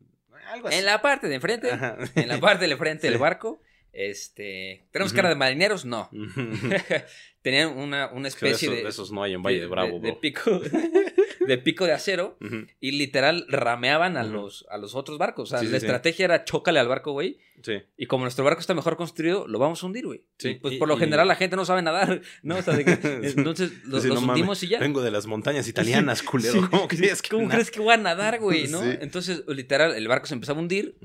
[0.47, 0.79] Algo así.
[0.79, 1.99] En la parte de enfrente, Ajá.
[2.15, 3.09] en la parte de frente Sí.
[3.13, 3.61] del barco,
[3.93, 5.85] este, ¿tenemos cara de marineros?
[5.85, 6.09] No.
[7.43, 10.11] Tenían una, una De especie de, de esos no hay en Valle de, Bravo, de
[10.11, 10.21] bro.
[10.21, 10.61] pico,
[11.47, 12.67] de pico de acero Ujú.
[12.81, 15.49] y literal rameaban a los, a los otros barcos.
[15.49, 15.87] O sea, Sí, la sí, sí.
[15.87, 17.39] estrategia era chócale al barco, güey.
[17.63, 17.75] Sí.
[17.97, 20.25] Y como nuestro barco está mejor construido, lo vamos a hundir, güey.
[20.37, 22.57] Sí, Y, pues y- por lo y- general la gente no sabe nadar, ¿no?
[22.57, 24.81] O sea, de que- entonces los, hundimos y ya.
[24.81, 26.69] Vengo de las montañas italianas, culero.
[26.71, 28.67] ¿Cómo crees que ¿Cómo crees que voy a nadar, güey?
[28.67, 28.83] ¿no?
[28.83, 28.99] Sí.
[29.01, 30.97] Entonces, literal, el barco se empezaba a hundir.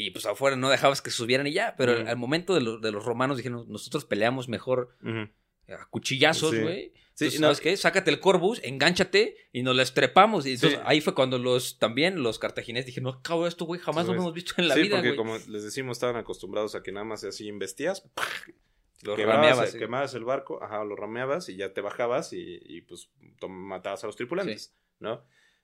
[0.00, 1.74] Y pues afuera no dejabas que subieran y ya.
[1.76, 4.96] Pero al momento de, lo- de los romanos dijeron, nosotros peleamos mejor
[5.68, 6.60] a cuchillazos, Sí.
[6.60, 6.92] güey.
[7.14, 7.76] Sí, no, ¿Sabes qué?
[7.76, 10.46] Sácate el Corvus, engánchate y nos la estrepamos.
[10.46, 10.84] Y entonces Sí.
[10.86, 14.18] ahí fue cuando los también los cartagineses dijeron, no, acabo esto, güey, jamás Sí, lo
[14.18, 15.16] hemos visto en la sí, vida, porque güey.
[15.18, 18.08] como les decimos, estaban acostumbrados a que nada más así investías,
[19.02, 19.72] Lo quemabas, rameabas.
[19.72, 19.78] sí.
[19.78, 23.10] quemabas el barco, ajá, lo rameabas y ya te bajabas y, y, pues
[23.48, 25.22] matabas a los tripulantes, ¿no?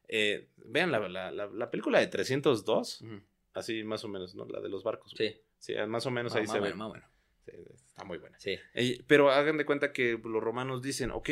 [0.09, 3.21] Eh, vean la, la, la, la película de 302, Ujú.
[3.59, 4.47] Así más o menos, ¿no?
[4.47, 5.13] La de los barcos.
[5.17, 5.35] Sí.
[5.59, 6.79] Sí, más o menos ahí más se bueno, ve.
[6.79, 7.05] más bueno.
[7.45, 8.39] Sí, está muy buena.
[8.39, 8.57] Sí.
[8.75, 11.31] Eh, pero hagan de cuenta que los romanos dicen, ok,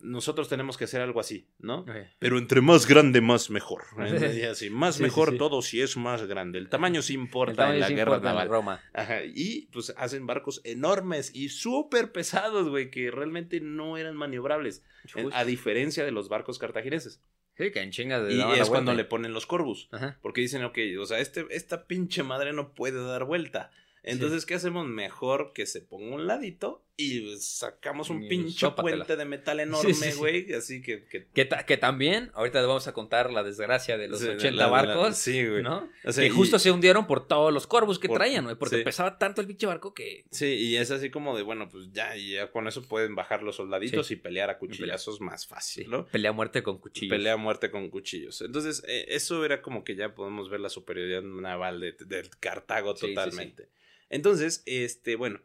[0.00, 1.84] nosotros tenemos que hacer algo así, ¿no?
[2.20, 3.82] Pero entre más grande, más mejor.
[4.50, 5.38] Así, más Sí, mejor sí.
[5.38, 6.58] todo si es más grande.
[6.58, 8.48] El tamaño sí El importa tamaño en la sí guerra importa en naval.
[8.48, 8.80] Roma.
[8.92, 14.84] Ajá, y pues hacen barcos enormes y súper pesados, güey, que realmente no eran maniobrables.
[15.16, 15.30] Uy.
[15.32, 17.22] a diferencia de los barcos cartagineses.
[17.58, 19.88] Sí, que en chinga de Y es cuando le ponen los corvus.
[19.90, 20.16] Ajá.
[20.22, 23.72] Porque dicen, ok, o sea, este, esta pinche madre no puede dar vuelta.
[24.04, 24.86] Entonces, ¿qué hacemos?
[24.86, 28.96] Mejor que se ponga un ladito y sacamos un Y pinche sópatela.
[29.04, 30.18] puente de metal enorme, sí, sí.
[30.18, 30.52] güey.
[30.52, 31.04] Así que...
[31.04, 34.26] que Que, ta- que también, ahorita les vamos a contar la desgracia de los Sí,
[34.26, 35.62] 80 la- la- barcos, sí, güey.
[35.62, 35.88] ¿no?
[36.04, 38.56] O sea, que y- justo se hundieron por todos los corvus que Por- traían, güey,
[38.56, 40.24] porque pesaba tanto el pinche barco que...
[40.32, 43.54] Sí, y es así como de, bueno, pues ya, ya con eso pueden bajar los
[43.54, 46.04] soldaditos y pelear a cuchillazos más fácil, ¿no?
[46.06, 47.10] Pelea a muerte con cuchillos.
[47.16, 48.40] Pelea a muerte con cuchillos.
[48.42, 52.94] Entonces, eh, eso era como que ya podemos ver la superioridad naval de, de Cartago
[52.94, 53.68] totalmente.
[54.10, 55.40] Entonces, este, bueno,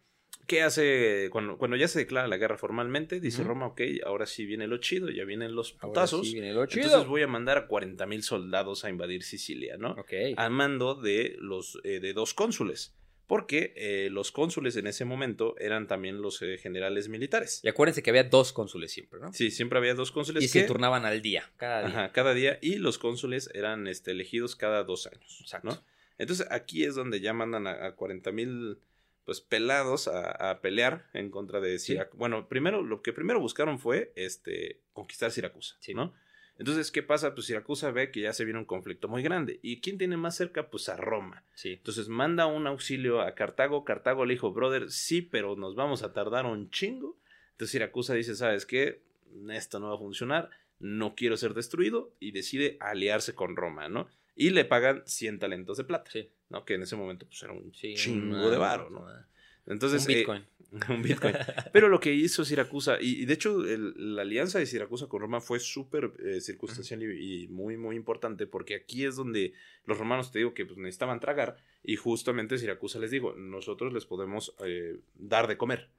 [0.47, 3.19] ¿qué hace cuando, cuando ya se declara la guerra formalmente?
[3.19, 3.43] Dice.
[3.43, 6.27] Roma, ok, ahora sí viene lo chido, ya vienen los putazos.
[6.27, 6.85] sí viene lo chido.
[6.85, 9.91] entonces voy a mandar a 40 mil soldados a invadir Sicilia, ¿no?
[9.91, 10.13] Ok.
[10.35, 12.93] a mando de los eh, de dos cónsules.
[13.25, 17.61] Porque eh, los cónsules en ese momento eran también los eh, generales militares.
[17.63, 19.31] Y acuérdense que había dos cónsules siempre, ¿no?
[19.31, 21.89] Sí, siempre había dos cónsules y se turnaban al día, cada día.
[21.89, 22.59] Ajá, cada día.
[22.61, 25.39] Y los cónsules eran este, elegidos cada dos años.
[25.39, 25.69] Exacto.
[25.69, 25.83] ¿no?
[26.17, 28.77] Entonces aquí es donde ya mandan a, a 40 mil
[29.25, 32.17] pues, pelados a, a pelear en contra de Siracusa.
[32.17, 35.75] Bueno, primero, lo que primero buscaron fue este, conquistar Siracusa.
[35.79, 35.93] Sí.
[35.93, 36.13] ¿no?
[36.59, 37.33] Entonces, ¿qué pasa?
[37.33, 39.59] Pues Siracusa ve que ya se viene un conflicto muy grande.
[39.63, 40.69] ¿Y quién tiene más cerca?
[40.69, 41.43] Pues a Roma.
[41.55, 41.73] Sí.
[41.73, 43.83] Entonces manda un auxilio a Cartago.
[43.83, 47.17] Cartago le dijo, brother, sí, pero nos vamos a tardar un chingo.
[47.51, 49.01] Entonces Siracusa dice, ¿sabes qué?
[49.49, 50.51] Esto no va a funcionar.
[50.79, 52.13] No quiero ser destruido.
[52.19, 54.07] Y decide aliarse con Roma, ¿no?
[54.35, 56.31] Y le pagan 100 talentos de plata, Sí.
[56.49, 56.65] ¿no?
[56.65, 59.01] Que en ese momento pues era un Sí, chingo una- de varo, ¿no?
[59.01, 59.27] una-
[59.65, 60.43] Entonces, un eh, Bitcoin.
[60.89, 61.35] un Bitcoin.
[61.71, 65.21] Pero lo que hizo Siracusa, y, y de hecho el- la alianza de Siracusa con
[65.21, 69.53] Roma fue súper eh, circunstancial y, y muy, muy importante, porque aquí es donde
[69.85, 74.05] los romanos, te digo, que pues, necesitaban tragar, y justamente Siracusa les digo, nosotros les
[74.05, 75.89] podemos eh, dar de comer.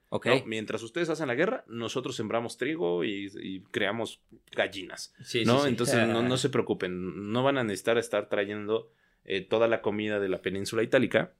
[0.47, 4.21] Mientras ustedes hacen la guerra, nosotros sembramos trigo y, y creamos
[4.53, 5.13] gallinas.
[5.25, 5.63] Sí, ¿no?
[5.63, 5.69] sí.
[5.71, 8.91] Entonces no, no se preocupen, no van a necesitar estar trayendo
[9.49, 11.33] toda la comida de la península itálica,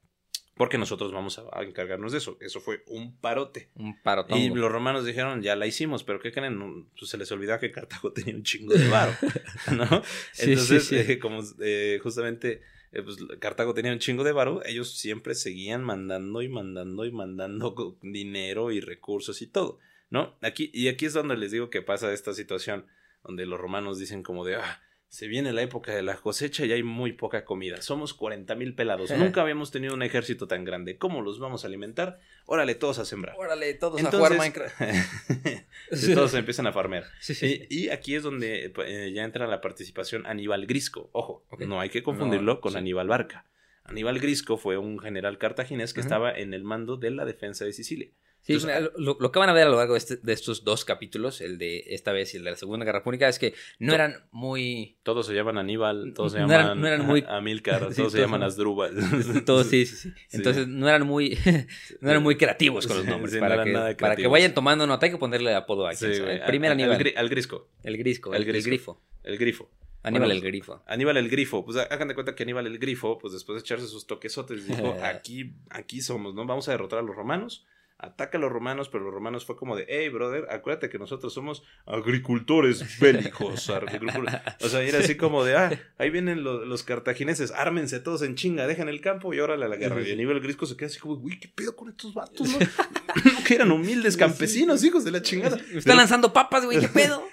[0.55, 2.37] porque nosotros vamos a, encargarnos de eso.
[2.39, 3.69] Eso fue un parote.
[3.75, 4.39] Un parotón.
[4.39, 6.57] Y los romanos dijeron, ya la hicimos, pero ¿qué creen?
[6.57, 9.13] No, pues se les olvidó que Cartago tenía un chingo de varo,
[9.75, 9.85] ¿no?
[10.31, 11.11] Sí, Entonces, sí, sí.
[11.11, 12.61] eh, como eh, justamente
[12.95, 17.11] eh, pues, Cartago tenía un chingo de varo, ellos siempre seguían mandando y mandando y
[17.11, 19.79] mandando dinero y recursos y todo,
[20.09, 20.37] ¿no?
[20.41, 22.85] Aquí, y aquí es donde les digo que pasa esta situación,
[23.25, 24.81] donde los romanos dicen como de, ah,
[25.15, 27.81] se viene la época de la cosecha y hay muy poca comida.
[27.81, 29.11] Somos 40 mil pelados.
[29.17, 30.97] Nunca habíamos tenido un ejército tan grande.
[30.97, 32.19] ¿Cómo los vamos a alimentar?
[32.47, 33.33] Órale, todos a sembrar.
[33.37, 34.75] Órale, todos a jugar Minecraft.
[36.13, 37.05] Todos empiezan a farmear.
[37.21, 37.65] Sí, sí.
[37.69, 41.09] Y, y aquí es donde eh, ya entra la participación Aníbal Grisco.
[41.13, 42.77] Ojo, no hay que confundirlo No, con sí.
[42.77, 43.45] Aníbal Barca.
[43.85, 47.71] Aníbal Grisco fue un general cartaginés que estaba en el mando de la defensa de
[47.71, 48.09] Sicilia.
[48.45, 50.31] Sí, Entonces, mira, lo, lo que van a ver a lo largo de, este- de
[50.33, 53.39] estos dos capítulos, el de esta vez y el de la Segunda Guerra Púnica, es
[53.39, 54.97] que no eran muy...
[55.01, 58.11] Todos se llaman Aníbal, todos se No llaman eran- no eran muy- Amílcar, Sí, todos
[58.11, 58.95] se todos llaman son- Asdrúbal.
[59.45, 60.13] Todos, sí, sí, sí.
[60.31, 61.37] Entonces no eran muy,
[62.01, 63.31] no eran muy creativos con los nombres.
[63.31, 65.95] sí, no para, eran que, para que vayan tomando nota, hay que ponerle apodo a
[65.95, 66.41] sea, güey, ¿eh?
[66.45, 66.99] Primer a- al Aníbal.
[66.99, 68.69] gri- Al Grisco, El grisco, el el, el grisco.
[68.69, 69.01] grifo.
[69.23, 69.71] el grifo.
[70.03, 70.83] Aníbal Bueno, el grifo.
[70.85, 73.87] Aníbal el Grifo, pues hagan de cuenta que Aníbal el Grifo, pues después de echarse
[73.87, 76.45] sus toquesotes, dijo, aquí, aquí somos, ¿no?
[76.45, 77.65] Vamos a derrotar a los romanos,
[77.97, 81.33] ataca a los romanos, pero los romanos fue como de, hey, brother, acuérdate que nosotros
[81.33, 83.69] somos agricultores bélicos.
[83.69, 84.33] agricultores".
[84.61, 88.35] O sea, era así como de, ah, ahí vienen lo- los cartagineses, ármense todos en
[88.35, 90.01] chinga, dejen el campo y órale a la guerra.
[90.01, 92.59] Y Aníbal el Grifo se queda así como, uy, ¿qué pedo con estos vatos, no?
[93.47, 95.57] que eran humildes campesinos, hijos de la chingada.
[95.71, 97.23] Me están lanzando papas, güey, ¿qué pedo?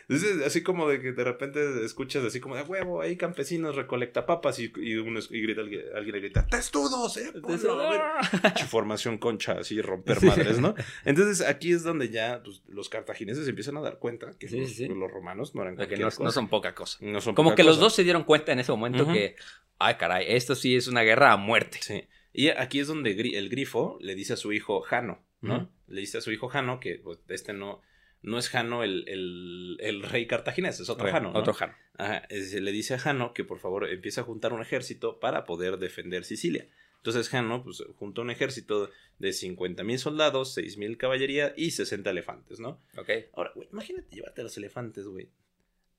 [0.46, 4.58] Así como de que de repente escuchas así como de huevo, hay campesinos recolecta papas
[4.58, 7.16] y, y, uno y grita, alguien, alguien le grita, ¡testudos!
[7.16, 8.42] Eh, a ver".
[8.42, 10.74] Pinche formación concha, así romper madres, ¿no?
[11.04, 14.68] Entonces aquí es donde ya pues, los cartagineses empiezan a dar cuenta que Sí, los,
[14.70, 14.88] sí, sí.
[14.88, 16.22] los romanos no eran no, cosa.
[16.24, 16.98] no son poca cosa.
[17.00, 19.36] No son Como poca que los dos se dieron cuenta en ese momento que,
[19.78, 21.78] ay, caray, esto sí es una guerra a muerte.
[21.80, 22.04] Sí.
[22.32, 25.70] Y aquí es donde el grifo le dice a su hijo Jano, ¿no?
[25.86, 27.82] Le dice a su hijo Jano que pues, este no,
[28.22, 31.32] no es Jano el, el, el rey cartaginés, es otro Jano.
[31.32, 31.38] ¿no?
[31.38, 31.74] Otro Jano.
[31.98, 35.44] Ajá, es- le dice a Jano que por favor empiece a juntar un ejército para
[35.44, 36.66] poder defender Sicilia.
[37.02, 38.88] Entonces Jano pues, junta un ejército
[39.18, 42.80] de 50 mil soldados, 6 mil caballería y 60 elefantes, ¿no?
[42.96, 43.10] Ok.
[43.32, 45.28] Ahora, güey, imagínate llevarte a los elefantes, güey.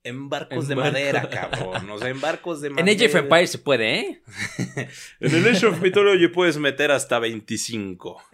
[0.05, 0.91] En barcos En de barco.
[0.91, 1.89] madera, cabrón.
[1.89, 2.91] O sea, en barcos de En madera.
[2.91, 4.21] Age of Empires se puede, ¿eh?
[5.21, 8.21] En el Age of Mythology puedes meter hasta 25.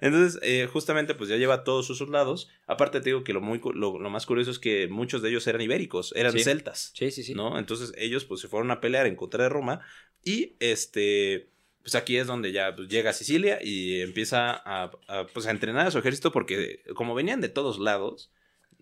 [0.00, 2.48] Entonces, eh, justamente, pues ya lleva todos sus soldados.
[2.66, 5.46] Aparte, te digo que lo, muy, lo, lo más curioso es que muchos de ellos
[5.46, 6.44] eran ibéricos, eran Sí.
[6.44, 6.92] celtas.
[6.94, 7.34] Sí, sí, sí.
[7.34, 7.58] ¿no?
[7.58, 9.80] Entonces, ellos pues se fueron a pelear en contra de Roma.
[10.24, 11.48] Y este.
[11.82, 15.50] Pues aquí es donde ya pues, llega a Sicilia y empieza a, a, pues, a
[15.50, 18.30] entrenar a su ejército porque como venían de todos lados,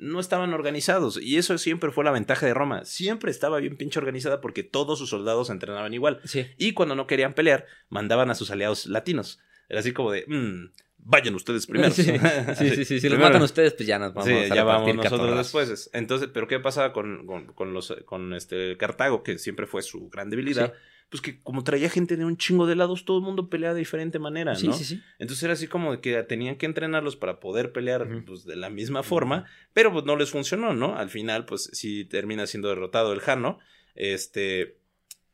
[0.00, 1.20] no estaban organizados.
[1.22, 2.84] Y eso siempre fue la ventaja de Roma.
[2.84, 6.20] Siempre estaba bien pinche organizada porque todos sus soldados entrenaban igual.
[6.24, 6.46] Sí.
[6.58, 9.38] Y cuando no querían pelear, mandaban a sus aliados latinos.
[9.68, 11.90] Era así como de, "Mm, vayan ustedes primero.
[11.92, 12.02] Sí,
[12.58, 13.20] sí, sí, sí, Si los Primero.
[13.20, 15.90] matan ustedes, pues ya nos vamos Sí, a ya vamos nosotros después.
[15.92, 20.08] Entonces, ¿pero qué pasaba con, con, con los, con este Cartago, que siempre fue su
[20.08, 20.72] gran debilidad?
[20.74, 20.78] Sí.
[21.10, 23.80] Pues que como traía gente de un chingo de lados, todo el mundo peleaba de
[23.80, 24.72] diferente manera, ¿no?
[24.72, 25.02] sí, sí.
[25.18, 29.02] Entonces era así como que tenían que entrenarlos para poder pelear pues, de la misma
[29.02, 29.44] forma,
[29.74, 30.96] pero pues no les funcionó, ¿no?
[30.96, 33.58] Al final, pues sí termina siendo derrotado el Jano,
[33.94, 34.79] este,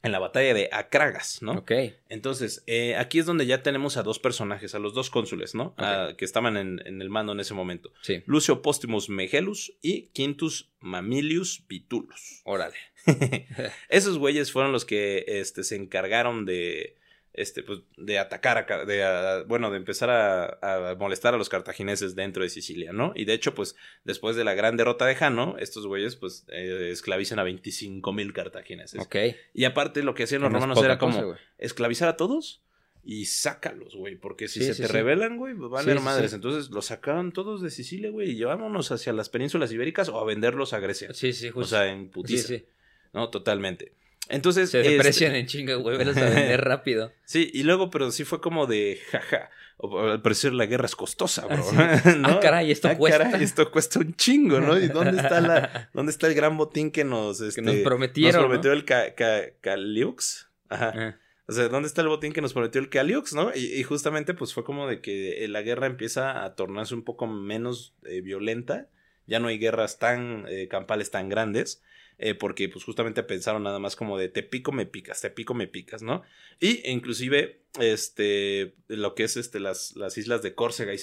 [0.07, 1.53] en la batalla de Acragas, ¿no?
[1.53, 1.73] Ok.
[2.09, 5.75] Entonces, eh, aquí es donde ya tenemos a dos personajes, a los dos cónsules, ¿no?
[5.77, 7.93] Ah, que estaban en, en el mando en ese momento.
[8.03, 8.23] Sí.
[8.27, 12.41] Lucio Postumus Megellus y Quintus Mamilius Vitulus.
[12.45, 12.77] Órale.
[13.89, 16.97] Esos güeyes fueron los que este, se encargaron de,
[17.37, 21.49] este, pues, de atacar, a de, a- bueno, de empezar a, a molestar a los
[21.49, 23.12] cartagineses dentro de Sicilia, ¿no?
[23.14, 26.89] Y de hecho, pues, después de la gran derrota de Jano, estos güeyes, pues, eh,
[26.91, 29.01] esclavizan a 25 mil cartagineses.
[29.01, 29.16] Ok.
[29.55, 32.62] Y aparte, lo que hacían los No romanos era como cosa, esclavizar a todos
[33.09, 34.93] y sácalos, güey, porque si Sí, se sí, te sí.
[34.93, 36.30] rebelan, güey, vale Sí, sí, madres.
[36.32, 36.34] sí.
[36.37, 40.24] Entonces los sacaban todos de Sicilia, güey, y llevámonos hacia las penínsulas ibéricas o a
[40.24, 41.12] venderlos a Grecia.
[41.14, 41.61] Sí, sí, justo.
[41.61, 42.64] O sea, en sí, putiza, sí.
[43.12, 43.30] ¿no?
[43.30, 43.93] Totalmente.
[44.29, 45.97] Entonces, Se este, deprecian en chinga, güey.
[45.99, 47.12] Velos a vender rápido.
[47.24, 49.51] sí, y luego, pero sí fue como de, jaja,
[49.81, 51.57] al parecer la guerra es costosa, bro.
[52.18, 52.29] ¿no?
[52.29, 53.24] Ah, caray, esto Ah, cuesta.
[53.24, 54.79] caray, esto cuesta un chingo, ¿no?
[54.79, 58.49] ¿Y dónde está la, dónde está el gran botín que nos, este, nos prometieron, Nos
[58.49, 60.49] prometió el ca, ca- Caliux.
[60.68, 60.93] Ajá.
[60.97, 61.16] Ah,
[61.49, 63.53] O sea, ¿dónde está el botín que nos prometió el Caliux, no?
[63.55, 67.05] Y, y justamente, pues fue como de que eh, la guerra empieza a tornarse un
[67.05, 68.89] poco menos eh, violenta.
[69.29, 71.83] Ya no hay guerras tan eh, campales tan grandes.
[72.19, 75.55] Eh, porque, pues, justamente pensaron nada más como de te pico, me picas, te pico,
[75.55, 76.23] me picas, ¿no?
[76.61, 80.99] Y inclusive, este, lo que es este, las, las islas de Córcega y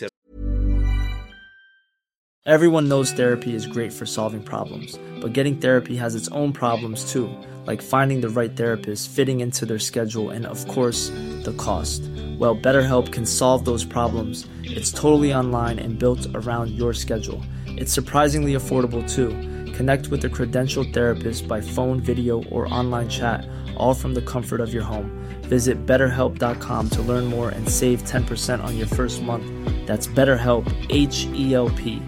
[2.46, 7.10] Everyone knows therapy is great for solving problems, but getting therapy has its own problems
[7.10, 7.30] too,
[7.66, 11.08] like finding the right therapist, fitting into their schedule, and of course,
[11.44, 12.02] the cost.
[12.38, 14.46] Well, BetterHelp can solve those problems.
[14.64, 17.42] It's totally online and built around your schedule.
[17.66, 19.30] It's surprisingly affordable too.
[19.74, 24.62] Connect with a credentialed therapist by phone, video, or online chat, all from the comfort
[24.62, 25.10] of your home.
[25.50, 29.46] Visit betterhelp.com to learn more and save 10% on your first month.
[29.88, 32.02] That's BetterHelp, H E L P.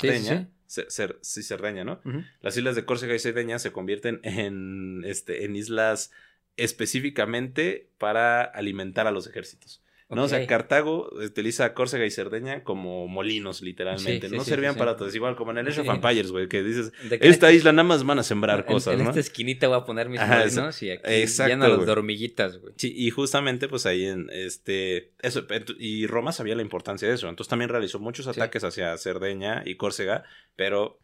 [0.00, 0.46] Cerdeña, sí.
[0.66, 2.00] Ce- Cer- sí, Cerdeña, ¿no?
[2.40, 6.10] Las islas de Córcega y Cerdeña se convierten en, este, en islas
[6.56, 9.82] específicamente para alimentar a los ejércitos.
[10.14, 10.24] ¿No?
[10.24, 10.46] O sea.
[10.46, 14.28] Cartago utiliza Córcega y Cerdeña como molinos, literalmente.
[14.28, 15.08] Sí, no sí, servían sí, para todo.
[15.08, 15.88] Es igual como en el Age of.
[15.88, 19.04] Empires, güey, que dices, en esta isla nada más van a sembrar en- cosas, en,
[19.04, 19.10] ¿no?
[19.10, 22.74] esta esquinita voy a poner mis Ajá, molinos y aquí exacto, de hormiguitas, güey.
[22.76, 25.46] Sí, y justamente pues ahí en este eso
[25.78, 29.76] y Roma sabía la importancia de eso, entonces también realizó muchos ataques hacia Cerdeña y
[29.76, 30.24] Córcega,
[30.56, 31.00] pero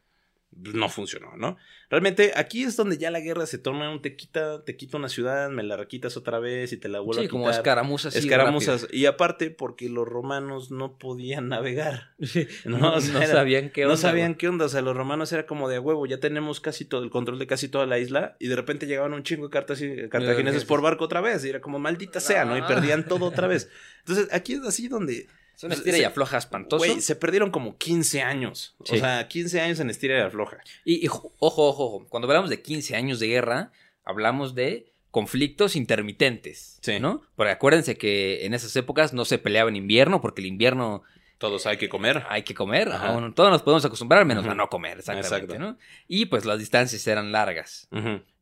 [0.53, 1.57] no funcionó, ¿no?
[1.89, 5.09] Realmente aquí es donde ya la guerra se torna un te quita, te quita una
[5.09, 7.61] ciudad, me la quitas otra vez y te la vuelvo Sí, a como quitar.
[7.61, 8.15] escaramuzas.
[8.17, 8.87] así Escaramuzas.
[8.93, 12.13] Y aparte porque los romanos no podían navegar.
[12.65, 13.95] No, No, o sea, no era- sabían qué onda.
[13.95, 16.61] no sabían qué onda, o sea, los romanos era como de a huevo, ya tenemos
[16.61, 19.47] casi todo el control de casi toda la isla y de repente llegaban un chingo
[19.49, 22.57] de cartas- cartagineses por barco otra vez y era como maldita sea, ¿no?
[22.57, 22.67] Y Ah.
[22.67, 23.71] perdían todo otra vez.
[24.01, 25.27] Entonces, aquí es así donde
[25.61, 26.79] Es una estira y afloja espantoso.
[26.85, 28.75] güey, se perdieron como 15 años.
[28.85, 28.97] Sí.
[28.97, 30.59] O sea, 15 años en estira y afloja.
[30.85, 32.07] Y, y jo- ojo, ojo, ojo.
[32.09, 33.73] Cuando hablamos de 15 años de guerra,
[34.05, 36.79] hablamos de conflictos intermitentes.
[36.83, 36.99] Sí.
[37.01, 37.23] ¿No?
[37.37, 41.03] Porque acuérdense que en esas épocas no se peleaba en invierno, porque el invierno
[41.39, 42.25] Todos hay que comer.
[42.29, 42.91] hay que comer.
[42.93, 45.59] Aún todos nos podemos acostumbrar, menos a no comer, exactamente, Exacto.
[45.59, 45.79] ¿no?
[46.09, 47.89] Y pues las distancias eran largas.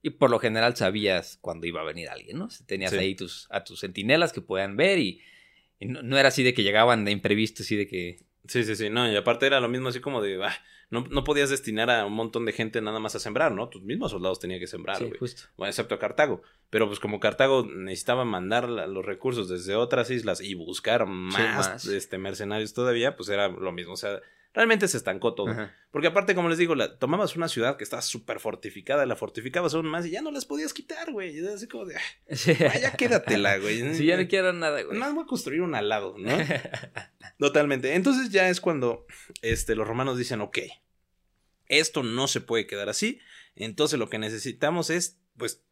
[0.03, 2.49] Y por lo general sabías cuándo iba a venir alguien, ¿no?
[2.67, 2.99] Tenías Sí.
[2.99, 5.21] ahí tus, a tus centinelas que podían ver y,
[5.81, 8.19] y no, no era así de que llegaban de imprevistos y de que...
[8.47, 10.55] Sí, sí, sí, no, y aparte era lo mismo así como de, ah,
[10.91, 13.69] no, no podías destinar a un montón de gente nada más a sembrar, ¿no?
[13.69, 15.43] Tus mismos soldados tenían que sembrar, Sí, justo.
[15.59, 16.43] Bueno, excepto a Cartago.
[16.71, 21.69] Pero pues como Cartago necesitaba mandar la- los recursos desde otras islas y buscar más,
[21.69, 21.85] más.
[21.87, 23.93] Este, mercenarios todavía, pues era lo mismo.
[23.93, 24.21] O sea,
[24.55, 25.49] realmente se estancó todo.
[25.51, 25.75] Ajá.
[25.91, 29.75] Porque aparte, como les digo, la, tomabas una ciudad que estaba súper fortificada, la fortificabas
[29.75, 31.35] aún más y ya no las podías quitar, güey.
[31.37, 32.01] Y era así como de, "Ah,
[32.35, 32.55] Sí.
[32.55, 33.81] ya quédatela, güey.
[33.95, 34.99] Sí, ya no quiero nada, güey.
[34.99, 36.29] Más voy a construir un al lado, ¿no?
[37.39, 37.95] Totalmente.
[37.95, 39.07] Entonces ya es cuando
[39.43, 40.59] este, los romanos dicen, ok,
[41.67, 43.21] esto no se puede quedar así.
[43.55, 45.63] Entonces lo que necesitamos es, pues,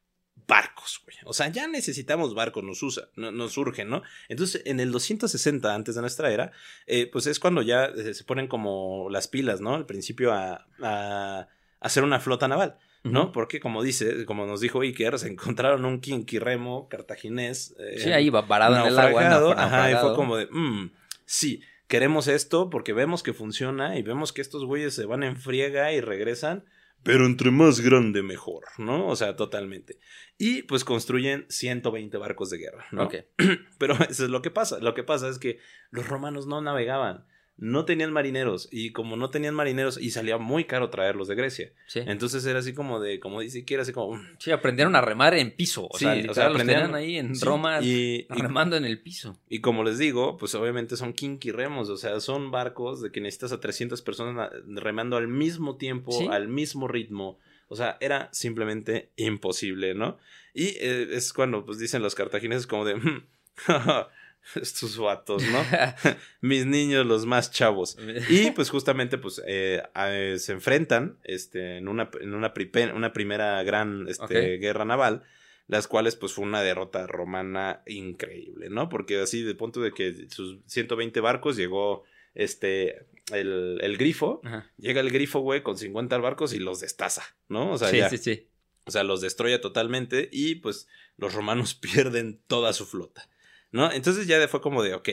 [0.46, 1.16] barcos, güey.
[1.24, 4.02] O sea, ya necesitamos barcos, nos usa, no- nos surgen, ¿no?
[4.28, 6.52] Entonces, en el 260 antes de nuestra era,
[6.86, 9.74] eh, pues es cuando ya eh, se ponen como las pilas, ¿no?
[9.74, 11.48] Al principio a, a
[11.80, 12.78] hacer una flota naval.
[13.04, 13.30] ¿no?
[13.30, 17.76] Porque como dice, como nos dijo Iker, se encontraron un quinquirremo cartaginés.
[17.78, 19.22] eh, Sí, ahí va varado en el agua.
[19.22, 20.90] naufragado, Ajá, y fue como de, "Mm,
[21.24, 25.36] sí, queremos esto porque vemos que funciona y vemos que estos güeyes se van en
[25.36, 26.64] friega y regresan,
[27.06, 29.06] pero entre más grande mejor, ¿no?
[29.06, 30.00] O sea, totalmente.
[30.38, 33.08] Y pues construyen 120 barcos de guerra, ¿no?
[33.78, 34.80] Pero eso es lo que pasa.
[34.80, 37.24] Lo que pasa es que los romanos no navegaban,
[37.58, 41.72] no tenían marineros y como no tenían marineros y salía muy caro traerlos de Grecia.
[41.86, 42.00] Sí.
[42.06, 44.16] Entonces era así como de, como dice que era así como...
[44.16, 44.36] "Mm".
[44.38, 45.86] Sí, aprendieron a remar en piso.
[45.90, 48.76] O Sí, sea, o sea, los aprendieron- tenían ahí en Sí, Roma y, y- remando
[48.76, 49.38] en el piso.
[49.48, 53.52] y como les digo, pues obviamente son quinquirremos, o sea, son barcos de que necesitas
[53.52, 56.28] a 300 personas na- remando al mismo tiempo, Sí.
[56.30, 57.38] al mismo ritmo.
[57.68, 60.18] O sea, era simplemente imposible, ¿no?
[60.54, 63.24] Y eh, es cuando pues dicen los cartagineses como de, "Mm,
[64.60, 65.62] estos vatos, ¿no?
[66.40, 67.96] Mis niños los más chavos.
[68.28, 74.06] Y pues justamente pues eh, eh, se enfrentan este, en, una, en una, primera gran
[74.08, 75.24] este, guerra naval,
[75.66, 78.88] las cuales pues fue una derrota romana increíble, ¿no?
[78.88, 84.70] Porque así de punto de que sus 120 barcos llegó este el, el grifo, Ajá.
[84.76, 87.72] llega el grifo, güey, con 50 barcos y los destaza, ¿no?
[87.72, 88.48] O sea, sí, ya, sí, sí.
[88.84, 90.86] o sea, los destruye totalmente y pues
[91.16, 93.28] los romanos pierden toda su flota,
[93.72, 93.90] ¿no?
[93.92, 95.08] Entonces ya fue como de, ok,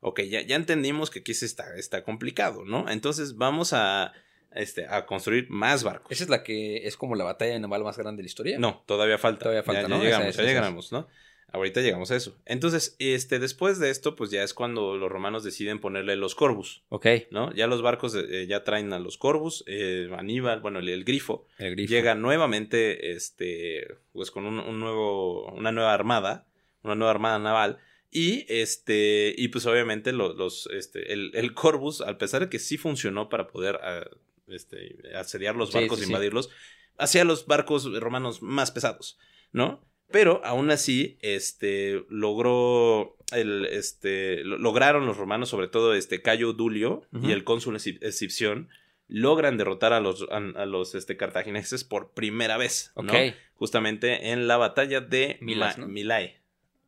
[0.00, 2.88] ok, ya, ya entendimos que aquí sí está, está complicado, ¿no?
[2.88, 4.12] Entonces vamos a,
[4.54, 6.12] este, a construir más barcos.
[6.12, 8.58] Esa es la que es como la batalla naval más grande de la historia.
[8.58, 9.44] No, todavía falta.
[9.44, 9.96] Todavía falta, ya, ¿no?
[9.98, 11.08] Ya llegamos, Esa ya esa llegamos, ¿no?
[11.52, 12.36] Ahorita llegamos a eso.
[12.46, 16.82] Entonces, este, después de esto, pues ya es cuando los romanos deciden ponerle los corvus,
[16.88, 17.06] Ok.
[17.30, 17.54] ¿no?
[17.54, 21.46] Ya los barcos eh, ya traen a los corvus, eh, Aníbal, bueno, el, el grifo,
[21.58, 21.90] El grifo.
[21.92, 26.44] llega nuevamente, este, pues con un, un nuevo, una nueva armada,
[26.82, 27.78] una nueva armada naval.
[28.16, 32.60] Y este, y pues obviamente los, los este, el, el Corvus, a pesar de que
[32.60, 34.08] sí funcionó para poder ah,
[34.46, 36.12] este, asediar los barcos, sí, e sí.
[36.12, 36.48] invadirlos,
[36.96, 39.18] hacía los barcos romanos más pesados,
[39.50, 39.84] ¿no?
[40.12, 46.52] Pero aún así, este, logró, el, este, lo- lograron los romanos, sobre todo este Cayo
[46.52, 48.68] Dulio y el cónsul Esci- Escipión,
[49.08, 53.12] logran derrotar a los, a, a los este, cartagineses por primera vez, ¿no?
[53.54, 55.92] Justamente en la batalla de Milas, Ma- ¿no?
[55.92, 56.40] Milae.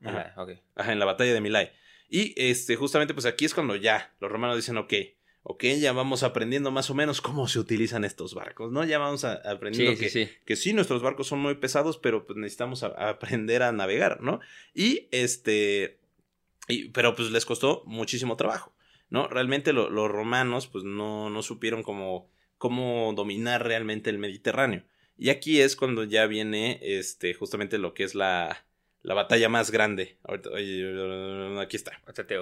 [0.04, 0.34] Ajá.
[0.74, 1.72] Ajá, en la batalla de Milae.
[2.08, 4.92] Y este, justamente, pues aquí es cuando ya los romanos dicen, ok,
[5.42, 8.84] ok, ya vamos aprendiendo más o menos cómo se utilizan estos barcos, ¿no?
[8.84, 10.30] Ya vamos a, aprendiendo Sí, que, sí, sí.
[10.44, 14.20] que sí, nuestros barcos son muy pesados, pero pues necesitamos a- a aprender a navegar,
[14.20, 14.40] ¿no?
[14.74, 15.98] Y este,
[16.68, 18.74] y- pero pues les costó muchísimo trabajo,
[19.08, 19.28] ¿no?
[19.28, 22.28] Realmente lo- los romanos pues no, no supieron cómo,
[22.58, 24.84] cómo dominar realmente el Mediterráneo.
[25.18, 28.65] Y aquí es cuando ya viene este, justamente lo que es la,
[29.06, 30.18] la batalla más grande.
[30.24, 31.92] Ahorita, oye, aquí está.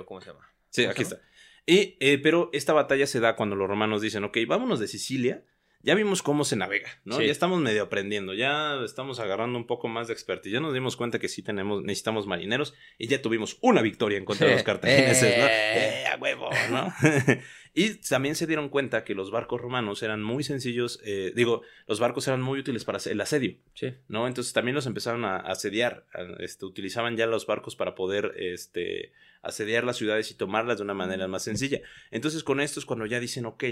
[0.07, 0.51] Cómo se llama.
[0.71, 1.21] Sí, ¿Cómo aquí está.
[1.67, 5.45] Y, eh, pero esta batalla se da cuando los romanos dicen, ok, vámonos de Sicilia.
[5.85, 7.19] Ya vimos cómo se navega, ¿no?
[7.19, 7.27] Sí.
[7.27, 10.53] Ya estamos medio aprendiendo, ya estamos agarrando un poco más de expertise.
[10.55, 14.25] Ya nos dimos cuenta que sí tenemos, necesitamos marineros y ya tuvimos una victoria en
[14.25, 15.45] contra de los cartagineses, ¿no?
[15.45, 15.51] Eh.
[16.05, 16.91] ¡Eh, a huevo, ¿no?
[17.75, 22.01] y también se dieron cuenta que los barcos romanos eran muy sencillos, eh, digo, los
[22.01, 23.57] barcos eran muy útiles para el asedio.
[23.75, 23.93] Sí.
[24.09, 24.27] ¿no?
[24.27, 29.13] Entonces también los empezaron a asediar, a- este, utilizaban ya los barcos para poder este,
[29.43, 31.83] asediar las ciudades y tomarlas de una manera más sencilla.
[32.11, 33.65] Entonces con esto es cuando ya dicen, ok,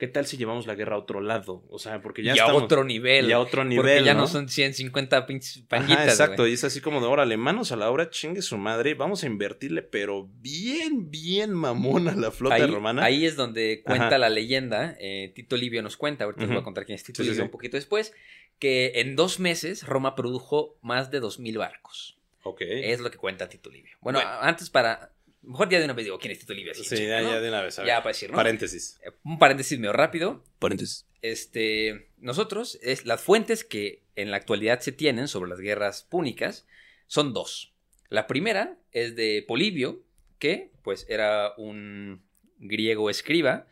[0.00, 1.62] ¿qué tal si llevamos la guerra a otro lado?
[1.68, 2.64] O sea, porque ya y a estamos...
[2.64, 3.28] otro nivel.
[3.28, 4.26] y a otro nivel, Porque ya no, ¿no?
[4.26, 6.08] son 150 pinches Ajá, panguitas.
[6.08, 9.22] exacto, y es así como de, órale, manos a la obra, chingue su madre, vamos
[9.22, 13.04] a invertirle, pero bien, bien mamón a la flota Ahí, romana.
[13.04, 14.18] ahí es donde cuenta Ajá.
[14.18, 14.96] la leyenda.
[14.98, 17.30] eh, Tito Livio nos cuenta, ahorita les voy a contar quién es Tito Sí, sí,
[17.30, 17.46] Livio sí.
[17.46, 18.12] un poquito después,
[18.58, 22.16] que en dos meses Roma produjo más de 2.000 barcos.
[22.42, 22.62] Ok.
[22.62, 23.96] Es lo que cuenta Tito Livio.
[24.00, 24.34] Bueno, Bueno.
[24.40, 25.12] antes para...
[25.42, 26.72] Mejor ya de una vez digo quién es Tito Livio.
[26.72, 27.30] así, sí, ya, ¿no?
[27.30, 27.78] ya de una vez.
[27.78, 27.88] a ver.
[27.88, 28.36] Ya para decir, ¿no?
[28.36, 29.00] Paréntesis.
[29.04, 30.44] Eh, Un paréntesis medio rápido.
[30.58, 31.06] Paréntesis.
[31.22, 36.66] Este, nosotros, es, las fuentes que en la actualidad se tienen sobre las guerras púnicas
[37.06, 37.72] son dos.
[38.08, 40.02] La primera es de Polibio,
[40.38, 42.22] que pues era un
[42.58, 43.66] griego escriba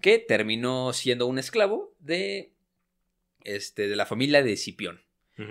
[0.00, 2.52] que terminó siendo un esclavo de,
[3.44, 5.02] este, de la familia de Escipión.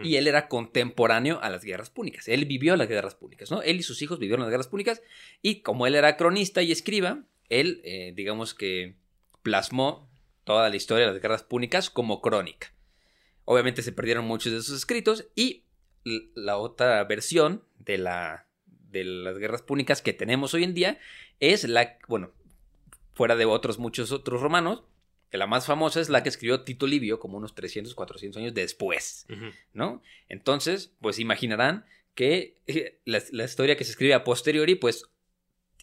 [0.04, 2.28] Y él era contemporáneo a las guerras púnicas.
[2.28, 3.62] Él vivió las guerras púnicas, ¿no?
[3.62, 5.02] Él y sus hijos vivieron las guerras púnicas.
[5.42, 8.96] Y como él era cronista y escriba, él, eh, digamos que
[9.44, 10.10] plasmó
[10.44, 12.74] toda la historia de las guerras púnicas como crónica.
[13.46, 15.66] Obviamente se perdieron muchos de sus escritos y
[16.04, 21.00] la otra versión de, la, de las guerras púnicas que tenemos hoy en día
[21.40, 22.32] es la, bueno,
[23.14, 24.84] fuera de otros muchos otros romanos,
[25.32, 28.54] que la más famosa es la que escribió Tito Livio como unos 300, 400 años
[28.54, 29.26] después.
[29.74, 30.04] ¿no?
[30.30, 35.06] Entonces, pues imaginarán que eh, la, la historia que se escribe a posteriori, pues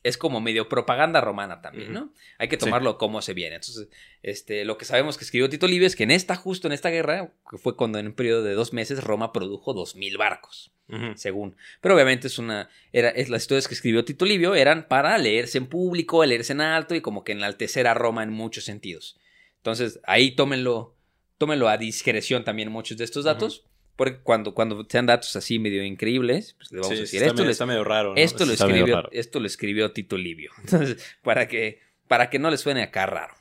[0.04, 2.12] es como medio propaganda romana también, ¿no?
[2.38, 2.60] Hay que Sí.
[2.60, 3.56] tomarlo como se viene.
[3.56, 3.88] Entonces,
[4.22, 6.90] este, lo que sabemos que escribió Tito Livio es que en esta, justo en esta
[6.90, 10.70] guerra, que fue cuando en un periodo de dos meses Roma produjo dos mil barcos,
[11.16, 11.56] según.
[11.80, 15.58] Pero obviamente es una, era, es las historias que escribió Tito Livio eran para leerse
[15.58, 19.18] en público, leerse en alto y como que enaltecer a Roma en muchos sentidos.
[19.58, 20.94] Entonces, ahí tómenlo,
[21.38, 23.64] tómenlo a discreción también muchos de estos datos.
[23.96, 27.34] Porque cuando, cuando sean datos así medio increíbles, pues le vamos Sí, a decir, esto,
[27.34, 28.10] medio, les- está medio raro.
[28.10, 28.14] ¿no?
[28.16, 29.08] esto, lo Está medio escribió, raro.
[29.12, 30.52] esto lo escribió Tito Livio.
[30.62, 33.34] Entonces, para que, para que no les suene acá raro.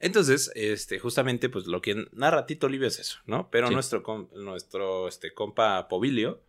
[0.00, 3.50] Entonces, este, justamente, pues lo que narra Tito Livio es eso, ¿no?
[3.50, 3.74] Pero Sí.
[3.74, 6.42] nuestro, com- nuestro este, compa Pobilio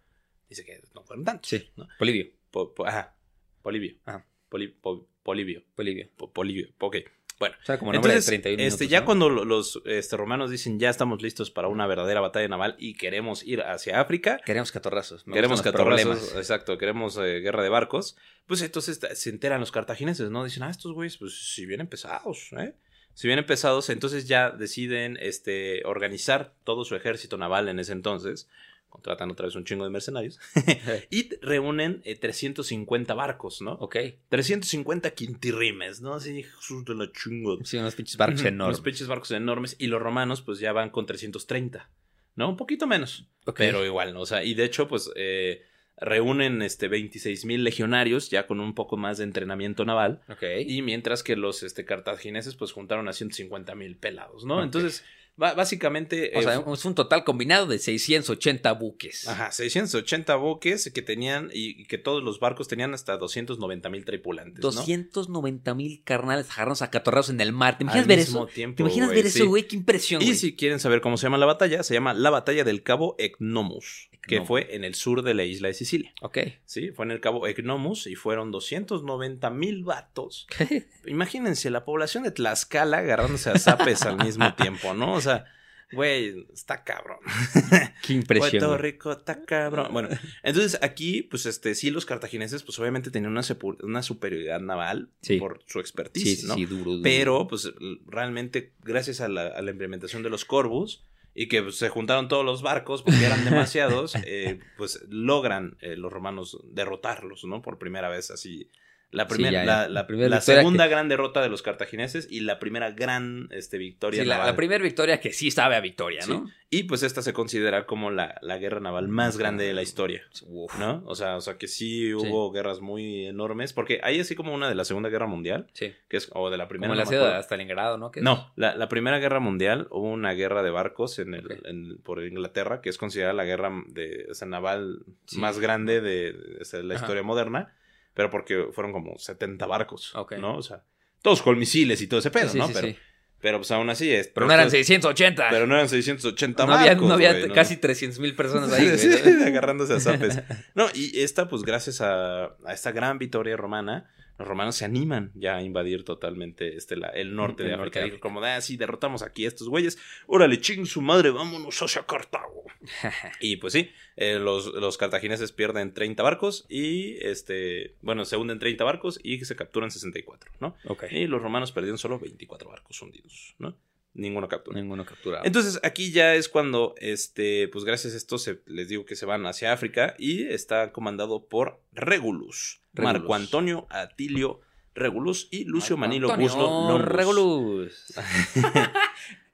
[0.50, 1.50] dice que no fueron tantos.
[1.50, 1.70] Sí.
[1.76, 1.88] ¿no?
[2.00, 2.28] Polivio.
[2.50, 3.14] Po- po- ajá,
[3.62, 3.96] Polibio.
[4.06, 4.26] Ajá.
[4.50, 5.64] Poli- po- Polibio.
[5.76, 6.08] Polivio.
[6.16, 6.70] Po- Polibio.
[6.80, 6.96] Ok.
[7.44, 7.56] Bueno.
[7.62, 9.06] O sea, como nombre Entonces, de 31 este, ya ¿no?
[9.06, 12.96] cuando lo- los este, romanos dicen ya estamos listos para una verdadera batalla naval y
[12.96, 15.24] queremos ir hacia África, Queremos catorrazos.
[15.26, 16.36] queremos catorrazos, problemas.
[16.38, 18.16] exacto, queremos eh, guerra de barcos,
[18.48, 20.44] pues entonces se enteran los cartagineses, ¿no?
[20.44, 22.74] Dicen, ah, estos güeyes, pues si vienen pesados, ¿eh?
[23.16, 28.50] Si vienen pesados, entonces ya deciden este, organizar todo su ejército naval en ese entonces,
[28.94, 30.40] contratan otra vez un chingo de mercenarios,
[31.10, 33.74] y reúnen eh, 350 barcos, ¿no?
[33.74, 33.96] ok.
[34.30, 36.14] 350 quintirrimes, ¿no?
[36.14, 37.58] Así, Jesús de la chingo.
[37.66, 38.78] Sí, unos pinches barcos enormes.
[38.78, 41.90] Unos pinches barcos enormes, y los romanos pues ya van con 330,
[42.36, 42.50] ¿no?
[42.50, 43.26] Un poquito menos.
[43.46, 43.58] Ok.
[43.58, 44.22] Pero igual, ¿no?
[44.22, 45.64] O sea, y de hecho, pues eh,
[45.98, 50.22] reúnen este 26 mil legionarios ya con un poco más de entrenamiento naval.
[50.30, 50.44] Ok.
[50.68, 54.64] Y mientras que los este, cartagineses, pues juntaron a 150 mil pelados, ¿no?
[54.64, 55.04] Entonces,
[55.36, 56.32] básicamente.
[56.36, 59.28] o eh, sea, fu- es un total combinado de 680 buques.
[59.28, 64.64] Ajá, 680 buques que tenían y, que todos los barcos tenían hasta 290 mil tripulantes.
[64.64, 64.72] ¿no?
[64.72, 67.78] 290 mil carnales agarrados acatorrados en el mar.
[67.78, 68.54] ¿Te imaginas Al ver mismo eso?
[68.54, 69.40] tiempo, ¿Te imaginas ver sí.
[69.40, 69.68] eso, güey?
[69.68, 72.64] Qué impresión, Y si quieren saber cómo se llama la batalla, se llama la batalla
[72.64, 76.14] del cabo Ecnomus, que fue en el sur de la isla de Sicilia.
[76.22, 76.38] Ok.
[76.66, 80.48] Sí, fue en el cabo Ecnomus y fueron 290 mil vatos.
[81.06, 85.14] Imagínense la población de Tlaxcala agarrándose a zapes al mismo tiempo, ¿no?
[85.14, 85.46] O sea,
[85.92, 87.20] güey, está cabrón.
[88.02, 88.50] Qué impresión.
[88.64, 88.78] Puerto.
[88.78, 89.90] Rico está cabrón.
[89.92, 90.10] Bueno,
[90.42, 93.42] entonces aquí, pues este, sí, los cartagineses, pues obviamente tenían una,
[93.84, 95.38] una superioridad naval Sí.
[95.38, 96.56] por su expertise, Sí, ¿no?
[96.56, 97.04] sí, duro, duro.
[97.04, 97.72] Pero, pues,
[98.08, 101.04] realmente, gracias a la, a la implementación de los Corvus
[101.36, 106.12] y que se juntaron todos los barcos porque eran demasiados, eh, pues logran eh, los
[106.12, 107.62] romanos derrotarlos, ¿no?
[107.62, 108.70] Por primera vez así.
[109.14, 109.82] La, Sí, primer- ya, la, ya.
[109.84, 113.78] la- La primera la segunda gran derrota de los cartagineses y la primera gran este,
[113.78, 114.52] victoria Sí, la, naval.
[114.52, 116.32] la primera victoria que sí sabe a victoria, Sí.
[116.32, 116.46] ¿no?
[116.70, 120.24] Y pues esta se considera como la, la guerra naval más grande de la historia.
[120.48, 120.78] Uf.
[120.80, 121.04] ¿No?
[121.06, 123.74] O sea, o sea que sí hubo guerras muy enormes.
[123.74, 125.94] Porque hay así como una de la Segunda Guerra Mundial, Sí.
[126.10, 126.88] que es, o de la primera.
[126.90, 128.12] Como no la ciudad de Stalingrado, ¿no?
[128.22, 132.24] No, la, la Primera Guerra Mundial hubo una guerra de barcos en el, en- por
[132.26, 135.04] Inglaterra, que es considerada la guerra de, o sea, naval
[135.38, 136.34] más grande de,
[136.82, 137.04] la Ajá.
[137.04, 137.76] historia moderna,
[138.14, 140.34] pero porque fueron como 70 barcos, Ok.
[140.38, 140.58] ¿no?
[140.58, 140.84] O sea,
[141.22, 142.68] todos con misiles y todo ese pedo, Sí, ¿no?
[142.68, 142.98] sí, pero, sí.
[143.40, 144.28] pero pues aún así es.
[144.28, 145.48] Pero no eran estos- 680.
[145.50, 148.88] Pero no eran 680 no había, barcos, no había casi 300 mil personas ahí,
[149.46, 150.42] agarrándose a zapes.
[150.76, 155.32] No, y esta, pues gracias a, a esta gran victoria romana, los romanos se animan
[155.36, 158.04] ya a invadir totalmente este, la- el norte El de África.
[158.04, 159.98] Dijo como, ah, sí, derrotamos aquí a estos güeyes.
[160.28, 162.64] Órale, ching su madre, vámonos hacia Cartago.
[163.40, 168.60] y pues sí, eh, los, los cartagineses pierden 30 barcos y, este, bueno, se hunden
[168.60, 170.76] 30 barcos y se capturan 64, ¿no?
[170.86, 171.06] ok.
[171.12, 173.78] Y los romanos perdieron solo 24 barcos hundidos, ¿no?
[174.16, 174.80] Ninguno capturado.
[174.82, 175.44] Ninguno capturado.
[175.46, 179.26] Entonces aquí ya es cuando, este, pues gracias a esto se, les digo que se
[179.26, 183.20] van hacia África y está comandado por Regulus, Regulus.
[183.20, 184.62] Marco Antonio Atilio
[184.96, 187.06] Regulus y Lucio Marco Manilo Antonio Buslo Longus.
[187.08, 188.14] Regulus.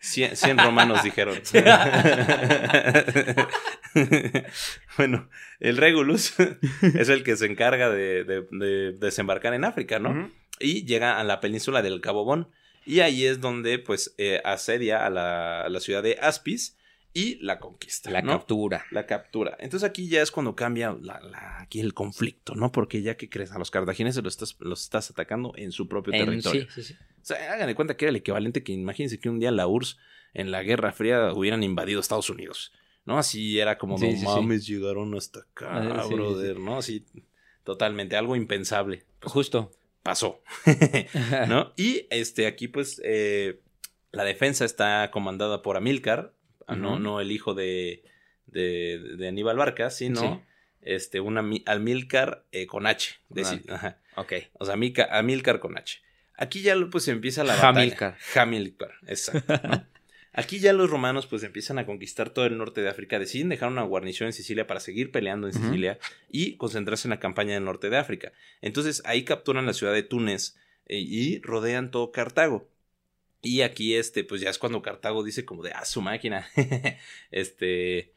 [0.02, 1.38] 100, 100 romanos dijeron.
[4.98, 5.30] bueno,
[5.60, 6.34] el Regulus
[6.82, 10.30] es el que se encarga de, de- de desembarcar en África, ¿no?
[10.60, 12.50] Y llega a la península del Cabo Bon.
[12.90, 16.76] Y ahí es donde pues eh, asedia a la, a la ciudad de Aspis
[17.14, 18.10] y la conquista.
[18.10, 18.32] La ¿no?
[18.32, 18.86] captura.
[18.92, 19.56] La captura.
[19.60, 22.72] Entonces aquí ya es cuando cambia la- la- aquí el conflicto, ¿no?
[22.72, 26.14] Porque ya que crees a los cartagineses los estás, los estás atacando en su propio
[26.14, 26.64] En- territorio.
[26.64, 26.94] sí, sí, sí.
[27.22, 29.68] O sea, hagan de cuenta que era el equivalente que imagínense que un día la
[29.68, 29.98] URSS
[30.34, 32.72] en la Guerra Fría hubieran invadido Estados Unidos.
[33.06, 33.18] ¿No?
[33.18, 36.78] Así era como, no mames, llegaron hasta acá, Ah, brother, ¿no?
[36.78, 37.06] Así,
[37.64, 39.04] totalmente, algo impensable.
[39.24, 39.72] Justo.
[40.04, 40.42] Pasó.
[41.48, 41.74] ¿no?
[41.76, 43.60] Y este, aquí, pues, eh,
[44.12, 46.34] la defensa está comandada por Amílcar,
[46.68, 48.04] ah, no, no el hijo de,
[48.48, 50.40] de, de Aníbal Barca, sino Sí.
[50.82, 53.16] este, un Ami- Amílcar eh, con H.
[53.30, 53.60] de- Ah.
[53.76, 53.98] ajá.
[54.16, 54.34] ok.
[54.54, 56.02] O sea, Amica- Amílcar con H.
[56.36, 57.70] Aquí ya pues empieza la batalla.
[57.82, 58.18] Hamilcar.
[58.36, 59.54] Hamilcar, exacto.
[59.68, 59.86] ¿no?
[60.40, 63.70] Aquí ya los romanos pues empiezan a conquistar todo el norte de África, deciden dejar
[63.70, 65.54] una guarnición en Sicilia para seguir peleando en.
[65.54, 68.32] Sicilia y concentrarse en la campaña del norte de África.
[68.62, 72.70] Entonces ahí capturan la ciudad de Túnez eh, y rodean todo Cartago.
[73.42, 76.48] Y aquí este pues ya es cuando Cartago dice como de ah su máquina.
[77.32, 78.14] este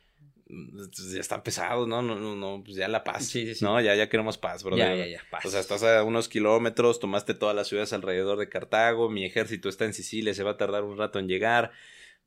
[1.15, 2.03] ya están pesados, ¿no?
[2.03, 3.27] No, no, no, pues ya la paz.
[3.27, 3.65] Sí, sí, sí.
[3.65, 4.77] No, ya, ya queremos paz, bro.
[4.77, 5.23] Ya, ya, ya.
[5.31, 5.45] paz.
[5.47, 9.69] O sea, estás a unos kilómetros, tomaste todas las ciudades alrededor de Cartago, mi ejército
[9.69, 11.73] está en Sicilia, se va a tardar un rato en llegar.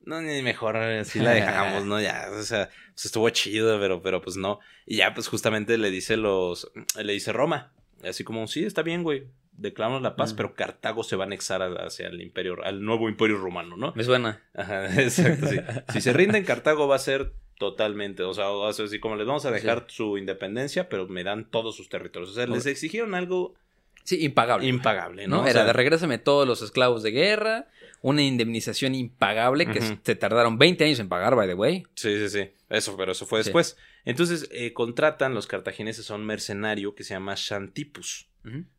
[0.05, 1.99] No, ni mejor así la dejamos, ¿no?
[1.99, 4.59] Ya, o sea, pues estuvo chido, pero, pero pues no.
[4.85, 7.71] Y ya, pues justamente le dice los, le dice Roma,
[8.03, 10.35] así como, sí, está bien, güey, declaramos la paz, Mm.
[10.35, 13.93] pero Cartago se va a anexar hacia el imperio, al nuevo imperio romano, ¿no?
[13.95, 14.41] Me suena.
[14.53, 15.57] Ajá, exacto, sí.
[15.93, 19.15] Si se rinden, Cartago va a ser totalmente, o sea, va a ser así como
[19.15, 22.31] les vamos a dejar su independencia, pero me dan todos sus territorios.
[22.31, 23.53] O sea, les exigieron algo
[24.03, 24.67] Sí, impagable.
[24.67, 25.37] impagable, ¿no?
[25.37, 25.41] ¿no?
[25.43, 27.67] O Era sea, de regrésame todos los esclavos de guerra,
[28.05, 31.83] una indemnización impagable que se tardaron 20 años en pagar, by the way.
[31.95, 32.49] Sí, sí, sí.
[32.69, 33.45] Eso, pero eso fue Sí.
[33.49, 33.77] después.
[34.05, 38.27] Entonces, eh, contratan los cartagineses a un mercenario que se llama Xantipus,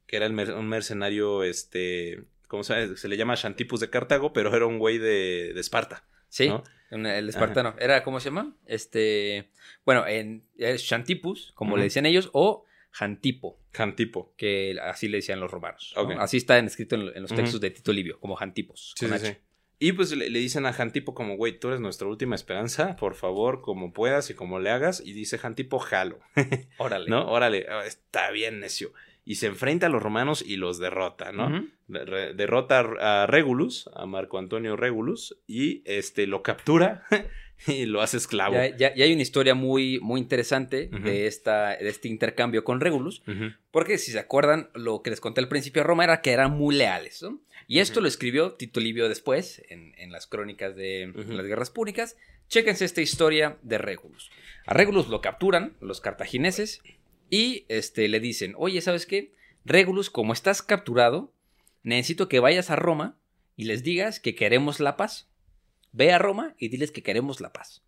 [0.07, 2.97] que era el mer- un mercenario, este, ¿cómo se llama?
[2.97, 6.05] Se le llama Xantipus de Cartago, pero era un güey de, de Esparta.
[6.29, 6.53] Sí,
[6.91, 7.74] el espartano.
[7.81, 8.55] Era, ¿cómo se llama?
[8.66, 9.51] Este,
[9.85, 12.64] bueno, en es Xantipus, como le decían ellos, o
[12.99, 14.33] Jantipo, Jantipo.
[14.39, 15.95] que así le decían los romanos.
[16.19, 18.95] Así está escrito en, en los textos de Tito Livio, como Jantipos.
[18.97, 19.33] Sí, sí, sí.
[19.79, 23.15] Y pues le, le dicen a Jantipo como, güey, tú eres nuestra última esperanza, por
[23.15, 25.03] favor, como puedas y como le hagas.
[25.05, 26.21] Y dice Jantipo, jalo.
[26.79, 27.11] Órale.
[27.11, 27.31] ¿No?
[27.31, 28.93] Órale, ah, está bien, necio.
[29.27, 31.69] Y se enfrenta a los romanos y los derrota, ¿no?
[31.89, 37.05] De- derrota a a Regulus, a Marco Antonio Regulus, y este lo captura
[37.67, 38.55] y lo hace esclavo.
[38.55, 41.03] Ya, ya- ya hay una historia muy, muy interesante Ujú.
[41.05, 43.23] de, esta, de este intercambio con Regulus.
[43.27, 43.53] Ujú.
[43.71, 46.53] Porque si se acuerdan, lo que les conté al principio de Roma era que eran
[46.53, 47.23] muy leales.
[47.23, 47.41] ¿no?
[47.67, 48.03] Y esto Ujú.
[48.03, 52.17] lo escribió Tito Livio después, en, en las crónicas de las guerras púnicas.
[52.49, 54.31] Chéquense esta historia de Regulus.
[54.67, 56.81] A Regulus lo capturan los cartagineses
[57.29, 59.33] y este, le dicen, oye, ¿sabes qué?
[59.65, 61.33] Regulus, como estás capturado,
[61.83, 63.17] necesito que vayas a Roma
[63.57, 65.29] y les digas que queremos la paz.
[65.97, 67.83] Ve a Roma y diles que queremos la paz.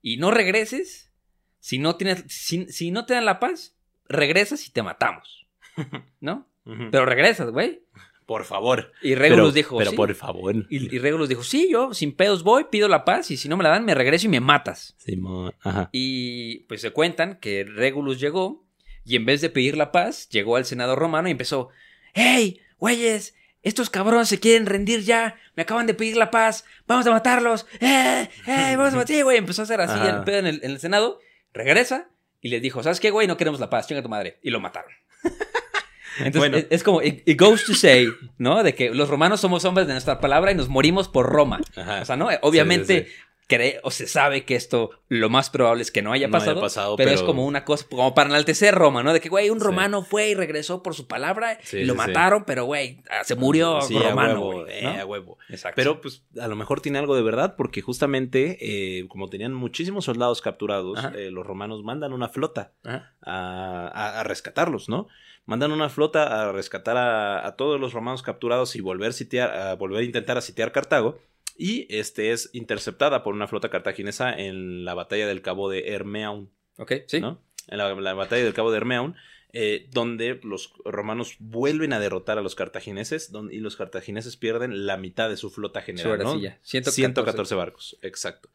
[0.00, 1.10] Y no regreses
[1.58, 3.74] si no, tienes, si, si no te dan la paz,
[4.08, 5.46] regresas y te matamos.
[6.20, 6.46] ¿No?
[6.64, 7.82] Pero regresas, güey.
[8.26, 8.92] por favor.
[9.02, 9.96] Y Regulus pero, dijo, pero "Sí".
[9.96, 10.54] por favor.
[10.70, 13.56] Y, y Regulus dijo, sí, yo sin pedos voy, pido la paz y si no
[13.56, 14.94] me la dan me regreso y me matas.
[14.98, 15.88] Simón, ajá.
[15.92, 18.64] Y pues se cuentan que Regulus llegó
[19.04, 21.68] y en vez de pedir la paz, llegó al Senado romano y empezó,
[22.14, 23.34] ¡Hey, güeyes!
[23.64, 27.66] Estos cabrones se quieren rendir ya, me acaban de pedir la paz, vamos a matarlos,
[27.80, 28.28] ¡eh!
[28.46, 28.74] ¡eh!
[28.76, 29.38] Vamos a matar, Sí, güey.
[29.38, 31.18] Empezó a hacer así el pedo en el, en el Senado,
[31.52, 32.08] regresa
[32.40, 33.26] y les dijo, ¿sabes qué, güey?
[33.26, 34.38] No queremos la paz, chinga tu madre.
[34.42, 34.92] Y lo mataron.
[36.18, 36.56] Entonces, Bueno.
[36.58, 38.06] es, es como, it, it goes to say,
[38.38, 38.62] ¿no?
[38.62, 41.60] De que los romanos somos hombres de nuestra palabra y nos morimos por Roma.
[41.74, 42.02] Ajá.
[42.02, 42.28] O sea, ¿no?
[42.42, 43.16] Obviamente Sí, sí,
[43.46, 46.46] cree o se sabe que esto lo más probable es que no haya No haya
[46.46, 49.12] pasado, pasado, pero, es como una cosa, como para enaltecer Roma, ¿no?
[49.12, 49.64] De que, güey, un Sí.
[49.66, 53.22] romano fue y regresó por su palabra Sí, y lo sí, mataron, pero, güey, ah,
[53.24, 55.38] se murió Sí, a romano, huevo, eh, a huevo.
[55.48, 55.76] Exacto.
[55.76, 60.04] Pero pues a lo mejor tiene algo de verdad porque justamente eh, como tenían muchísimos
[60.06, 62.72] soldados capturados, eh, los romanos mandan una flota
[63.22, 65.08] a- a rescatarlos, ¿no?
[65.46, 69.74] Mandan una flota a rescatar a, a todos los romanos capturados y volver, sitiar, a
[69.74, 71.18] volver a intentar a sitiar Cartago.
[71.56, 76.50] Y este es interceptada por una flota cartaginesa en la batalla del cabo de Hermeaun,
[76.76, 77.20] Ok, sí.
[77.20, 77.40] ¿no?
[77.68, 79.14] En la, la batalla del cabo de Hermeaun,
[79.56, 84.96] eh, donde los romanos vuelven a derrotar a los cartagineses y los cartagineses pierden la
[84.96, 86.30] mitad de su flota general, ¿no?
[86.30, 86.58] aracilla.
[86.62, 86.90] 114.
[86.96, 88.48] 114 barcos, exacto.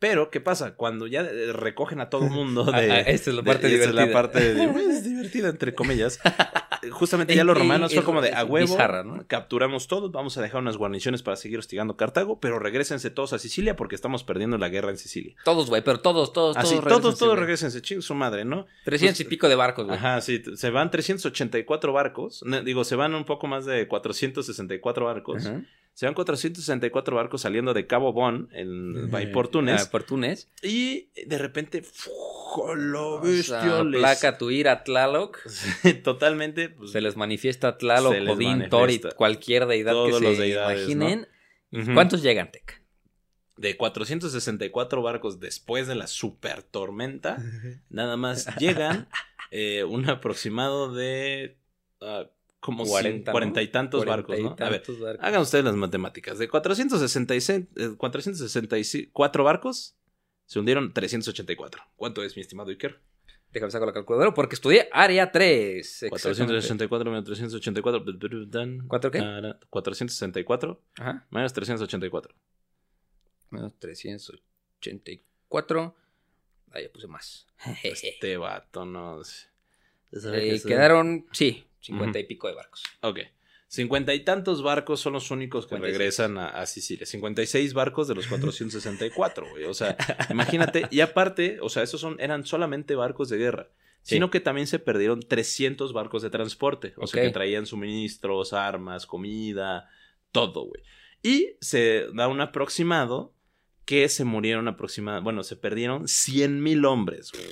[0.00, 0.74] Pero, ¿qué pasa?
[0.74, 2.90] Cuando ya eh, recogen a todo el mundo de...
[2.90, 4.12] Ah, ah, esta es la de- parte esta es la divertida.
[4.22, 6.18] parte de- pues, divertida, entre comillas.
[6.90, 9.22] Justamente ya los romanos fue como de, a huevo, bizarra, ¿no?
[9.26, 13.38] capturamos todos, vamos a dejar unas guarniciones para seguir hostigando Cartago, pero regresense todos a
[13.38, 15.34] Sicilia porque estamos perdiendo la guerra en Sicilia.
[15.44, 16.88] Todos, güey, pero todos, todos, Así, todos.
[16.88, 17.40] todos, todos güey.
[17.40, 18.66] regresense, ching su madre, ¿no?
[18.86, 19.98] 300 y pico de barcos, güey.
[19.98, 25.44] Ajá, sí, se van 384 barcos, digo, se van un poco más de 464 barcos,
[25.46, 25.60] Ajá.
[26.00, 30.48] Se van 464 barcos saliendo de Cabo Bon, en Bahía por Túnez, por Túnez.
[30.62, 31.82] y de repente,
[32.74, 34.48] lo bestia, les- placa tu
[34.82, 35.36] Tlaloc.
[36.02, 39.10] totalmente, pues, Se les manifiesta Tlaloc, Odín, manifiesta.
[39.10, 41.28] cualquier deidad Todos que los se deidades, imaginen.
[41.70, 41.92] ujú.
[41.92, 42.80] ¿Cuántos llegan, Teca?
[43.58, 47.36] de 464 barcos después de la super tormenta,
[47.90, 49.06] nada más llegan
[49.50, 51.58] eh, un aproximado de
[52.00, 52.24] ah,
[52.60, 53.64] como 40, 40, ¿no?
[53.64, 54.50] y tantos Cuarenta barcos, y ¿no?
[54.66, 55.24] A ver, tantos barcos.
[55.26, 56.38] hagan ustedes las matemáticas.
[56.38, 59.96] De 466, eh, 464 barcos,
[60.46, 61.82] se hundieron 384.
[61.96, 63.00] ¿Cuánto es, mi estimado Iker?
[63.52, 66.06] Déjame sacar la calculadora porque estudié área 3.
[66.08, 68.04] 464 menos 384.
[68.46, 69.18] dan- ¿Cuatro qué?
[69.18, 71.26] cara- 464 Ajá.
[71.30, 72.32] menos 384.
[73.50, 75.96] Menos 384.
[76.72, 77.46] Ahí ya puse más.
[77.82, 79.24] Este vato, no.
[79.24, 79.48] sé.
[80.12, 82.82] Eh, quedaron, sí, 50 y pico de barcos.
[83.02, 83.20] Ok.
[83.68, 85.96] Cincuenta y tantos barcos son los únicos que 56.
[85.96, 87.06] regresan a, a Sicilia.
[87.06, 89.64] 56 barcos de los 464, güey.
[89.64, 89.96] O sea,
[90.28, 90.88] imagínate.
[90.90, 93.70] Y aparte, o sea, esos son, eran solamente barcos de guerra.
[94.02, 94.16] Sí.
[94.16, 96.94] Sino que también se perdieron 300 barcos de transporte.
[96.96, 99.88] O sea, que traían suministros, armas, comida,
[100.32, 100.82] todo, güey.
[101.22, 103.34] Y se da un aproximado
[103.90, 107.44] que se murieron aproximadamente, bueno, se perdieron 100 mil hombres, güey.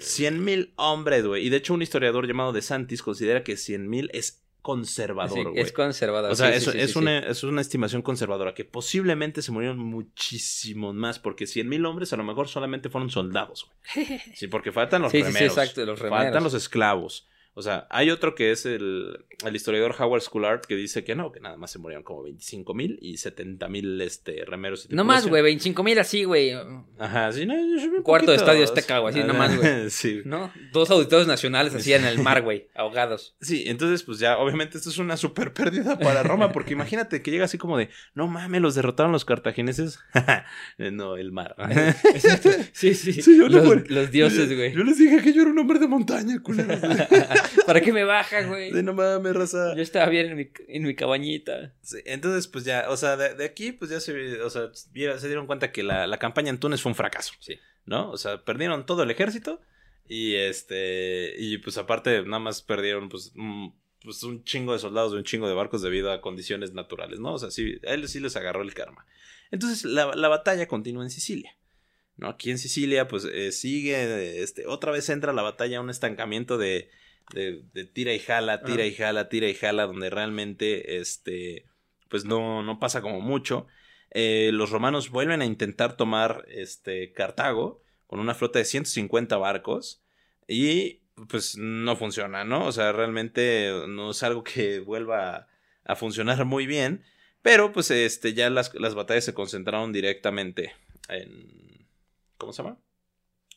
[0.00, 1.44] 100 mil hombres, güey.
[1.46, 5.44] Y de hecho un historiador llamado De Santis considera que 100 mil es conservador, Sí,
[5.44, 5.60] güey.
[5.60, 6.30] es conservador.
[6.32, 9.78] O sea, sí, es, sí, es una, es una estimación conservadora, que posiblemente se murieron
[9.78, 14.18] muchísimos más, porque 100 mil hombres a lo mejor solamente fueron soldados, güey.
[14.34, 15.36] Sí, porque faltan los remeros.
[15.58, 16.24] exacto, los remeros.
[16.24, 17.28] Faltan los esclavos.
[17.56, 21.30] O sea, hay otro que es el, el historiador Howard Scullard que dice que no,
[21.30, 24.88] que nada más se murieron como 25 mil y 70 mil este, remeros.
[24.90, 26.52] y No más, güey, 25 mil así, güey.
[26.98, 29.88] Ajá, sí, no, yo- Cuarto de estadio Azteca, güey, así nomás, güey.
[29.90, 30.22] Sí.
[30.24, 30.52] ¿No?
[30.72, 33.36] Dos auditorios nacionales así en el mar, güey, ahogados.
[33.40, 37.30] Sí, entonces pues ya obviamente esto es una super pérdida para Roma porque imagínate que
[37.30, 40.00] llega así como de, no mames, los derrotaron los cartagineses.
[40.78, 41.54] no, el mar.
[42.72, 43.22] Sí, sí.
[43.22, 44.72] Sí, yo los, pon- los dioses, güey.
[44.74, 46.80] Yo les dije que yo era un hombre de montaña, culeros.
[47.66, 48.70] ¿Para qué me baja, güey?
[48.72, 49.74] de no mames, raza.
[49.76, 51.72] Yo estaba bien en mi, en mi cabañita.
[51.82, 55.18] Sí, entonces, pues ya, o sea, de, de aquí, pues ya se, o sea, viera-
[55.18, 57.34] se dieron cuenta que la, la campaña en Túnez fue un fracaso.
[57.40, 57.58] Sí.
[57.86, 58.10] ¿No?
[58.10, 59.60] O sea, perdieron todo el ejército
[60.08, 65.12] y este, y pues aparte nada más perdieron pues un, pues un chingo de soldados
[65.12, 67.34] y un chingo de barcos debido a condiciones naturales, ¿no?
[67.34, 69.06] O sea, sí, a él sí les agarró el karma.
[69.50, 71.56] Entonces, la, la batalla continúa en Sicilia.
[72.16, 72.28] ¿No?
[72.28, 76.58] Aquí en Sicilia, pues eh, sigue, este, otra vez entra la batalla a un estancamiento
[76.58, 76.88] de,
[77.32, 78.86] de, de tira y jala, tira Ah.
[78.86, 81.64] y jala, tira y jala, donde realmente, este,
[82.08, 83.66] pues no, no pasa como mucho.
[84.10, 90.02] Eh, los romanos vuelven a intentar tomar, este, Cartago con una flota de 150 barcos
[90.46, 92.66] y pues no funciona, ¿no?
[92.66, 95.48] O sea, realmente no es algo que vuelva a,
[95.84, 97.02] a funcionar muy bien,
[97.42, 100.72] pero pues este, ya las, las batallas se concentraron directamente
[101.08, 101.86] en...
[102.36, 102.78] ¿Cómo se llama?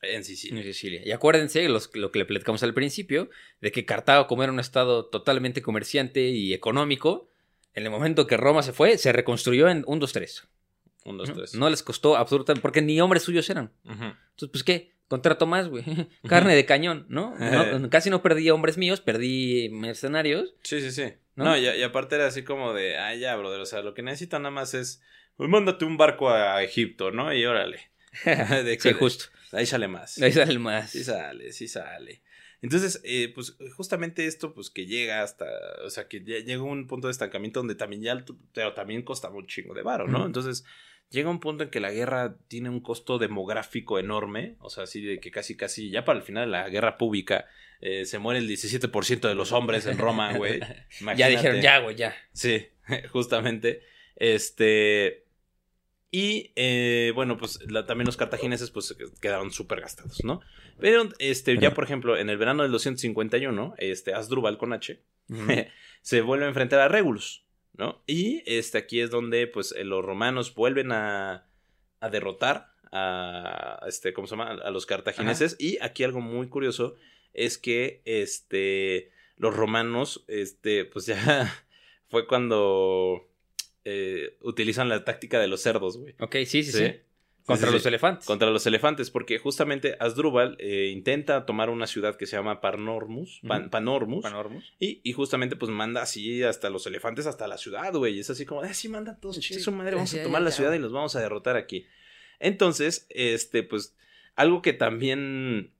[0.01, 0.59] En Sicilia.
[0.59, 1.01] En Sicilia.
[1.05, 3.29] Y acuérdense los, lo que le platicamos al principio,
[3.61, 7.29] de que Cartago, como era un estado totalmente comerciante y económico,
[7.73, 10.47] en el momento que Roma se fue, se reconstruyó en 1, 2, 3.
[11.05, 11.55] Un, dos, tres.
[11.55, 13.71] No les costó absolutamente, porque ni hombres suyos eran.
[13.85, 14.91] Entonces, pues, ¿qué?
[15.07, 15.85] Contrato más, güey.
[16.27, 17.33] Carne de cañón, ¿no?
[17.37, 20.53] No, Casi no perdí hombres míos, perdí mercenarios.
[20.63, 21.13] Sí, sí, sí.
[21.35, 21.45] ¿No?
[21.45, 24.01] No, y, y aparte era así como de, ah, ya, brother, o sea, lo que
[24.01, 25.01] necesitan nada más es,
[25.37, 27.31] pues mándate un barco a Egipto, ¿no?
[27.31, 27.89] Y órale.
[28.25, 29.25] De sí, justo.
[29.51, 30.21] Ahí sale más.
[30.21, 30.91] Ahí sale más.
[30.91, 32.21] Sí sale, sí sale.
[32.61, 35.45] Entonces, eh, pues justamente esto, pues que llega hasta,
[35.85, 39.35] o sea, que ya llega un punto de estancamiento donde también ya, pero también costaba
[39.35, 40.25] un chingo de varo, ¿no?
[40.25, 40.65] Entonces,
[41.09, 45.01] llega un punto en que la guerra tiene un costo demográfico enorme, o sea, así
[45.01, 47.45] de que casi, casi, ya para el final de la guerra pública,
[47.79, 50.59] eh, se muere el 17% de los hombres en Roma, güey.
[51.15, 52.15] Ya dijeron, ya, güey, ya.
[52.33, 52.67] Sí,
[53.11, 53.83] justamente.
[54.15, 55.26] Este.
[56.09, 60.39] Y eh, bueno, pues la- también los cartagineses pues quedaron súper gastados, ¿no?
[60.79, 65.01] Pero este, ya por ejemplo, en el verano del 251, este, Asdrúbal con H,
[66.01, 67.43] se vuelve a enfrentar a Regulus,
[67.73, 68.01] ¿no?
[68.07, 71.45] Y este, aquí es donde pues eh, los romanos vuelven a,
[71.99, 74.51] a derrotar a, este, ¿cómo se llama?
[74.63, 75.57] A los cartagineses.
[75.59, 76.95] Y aquí algo muy curioso
[77.33, 81.53] es que este, los romanos, este, pues ya
[82.07, 83.27] fue cuando
[83.89, 86.13] eh, utilizan la táctica de los cerdos, güey.
[86.19, 86.77] Ok, sí, sí, sí.
[86.77, 86.93] Sí.
[87.45, 87.87] Contra Sí, los sí.
[87.87, 88.25] elefantes.
[88.25, 92.75] Contra los elefantes, porque justamente Asdrúbal eh, intenta tomar una ciudad que se llama Pan-
[92.81, 93.69] Ujú.
[93.69, 94.73] Panormus, Panormus.
[94.79, 98.19] y, y justamente pues manda así hasta los elefantes hasta la ciudad, güey.
[98.19, 100.73] Es así como, ah, sí, manda todos, chingue su madre, vamos a tomar la ciudad
[100.73, 101.85] y los vamos a derrotar aquí.
[102.39, 103.95] Entonces, este, pues,
[104.35, 105.71] algo que también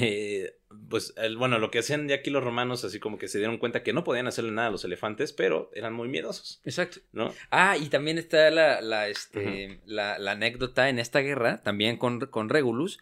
[0.00, 0.56] eh,
[0.90, 3.58] pues el- bueno, lo que hacían ya aquí los romanos, así como que se dieron
[3.58, 7.00] cuenta que no podían hacerle nada a los elefantes, pero eran muy miedosos, Exacto.
[7.12, 7.32] ¿no?
[7.50, 12.20] Ah, y también está la, la, este, la, la anécdota en esta guerra, también con,
[12.26, 12.98] con Regulus.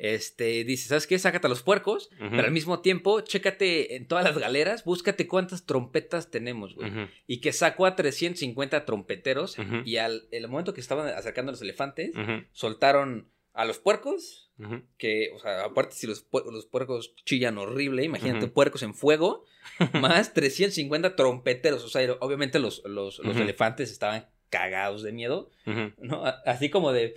[0.00, 1.18] Este, dice, ¿sabes qué?
[1.18, 5.66] Sácate a los puercos, pero al mismo tiempo, chécate en todas las galeras, búscate cuántas
[5.66, 6.90] trompetas tenemos, güey.
[7.28, 11.62] Y que sacó a 350 trompeteros y al el momento que estaban acercando a los
[11.62, 12.12] elefantes,
[12.52, 14.50] soltaron a los puercos,
[14.96, 19.44] que, o sea, aparte si los, los puercos chillan horrible, imagínate puercos en fuego,
[20.00, 25.50] más 350 trompeteros, o sea, obviamente los, los, elefantes estaban cagados de miedo.
[25.98, 26.24] ¿no?
[26.46, 27.16] Así como de,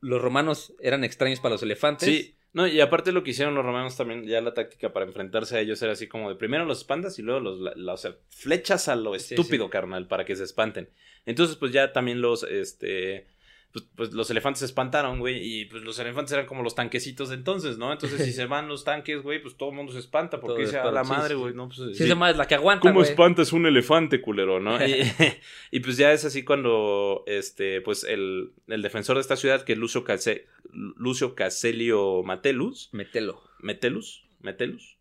[0.00, 2.08] los romanos eran extraños para los elefantes.
[2.08, 5.56] Sí, no, y aparte lo que hicieron los romanos también, ya la táctica para enfrentarse
[5.56, 7.96] a ellos era así como de primero los espantas y luego los, la- la- o
[7.96, 9.70] sea, flechas a lo Sí, estúpido, sí.
[9.70, 10.90] carnal, para que se espanten.
[11.26, 13.26] Entonces, pues ya también los, este,
[13.72, 17.28] pues, pues los elefantes se espantaron, güey, y pues los elefantes eran como los tanquecitos
[17.28, 17.92] de entonces, ¿no?
[17.92, 20.90] Entonces, si se van los tanques, güey, pues todo el mundo se espanta, porque espanta,
[20.90, 21.78] la madre, güey, no, pues...
[21.78, 22.04] Sí, sí.
[22.04, 23.08] esa madre es la que aguanta, ¿Cómo güey.
[23.10, 24.84] espantas un elefante, culero, no?
[24.84, 25.02] Y,
[25.70, 29.74] y, pues ya es así cuando, este, pues el, el defensor de esta ciudad, que
[29.74, 33.42] es Lucio, Case- Lucio Caselio Matelus, Metelo.
[33.60, 34.96] Metelus, Metelus.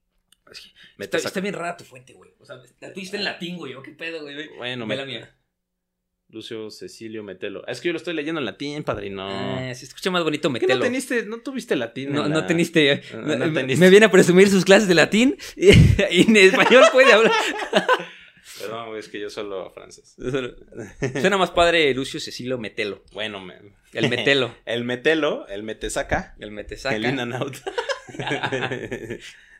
[0.97, 2.31] Está, está bien rara tu fuente, güey.
[2.39, 3.75] O sea, la tuya está en latín, güey.
[3.75, 4.49] ¿o ¿Qué pedo, güey?
[4.57, 5.35] Bueno, Ve la mía.
[6.31, 7.65] Lucio Cecilio Metelo.
[7.68, 9.27] Es que yo lo estoy leyendo en latín, padrino.
[9.27, 10.76] Ah, se escucha más bonito ¿Qué metelo.
[10.76, 12.11] no teniste, no tuviste latín?
[12.14, 13.01] No, no la- teniste.
[13.14, 13.84] No, no me- teniste.
[13.84, 15.69] Me viene a presumir sus clases de latín y,
[16.11, 17.31] y en español puede hablar.
[18.60, 20.15] Perdón, es que yo solo francés.
[21.19, 23.03] Suena más padre Lucio Cecilio Metelo.
[23.14, 23.56] Bueno, me-
[23.93, 24.53] El Metelo.
[24.65, 26.95] el Metelo, el Metesaca, El Metesaca.
[26.95, 27.56] el In and Out.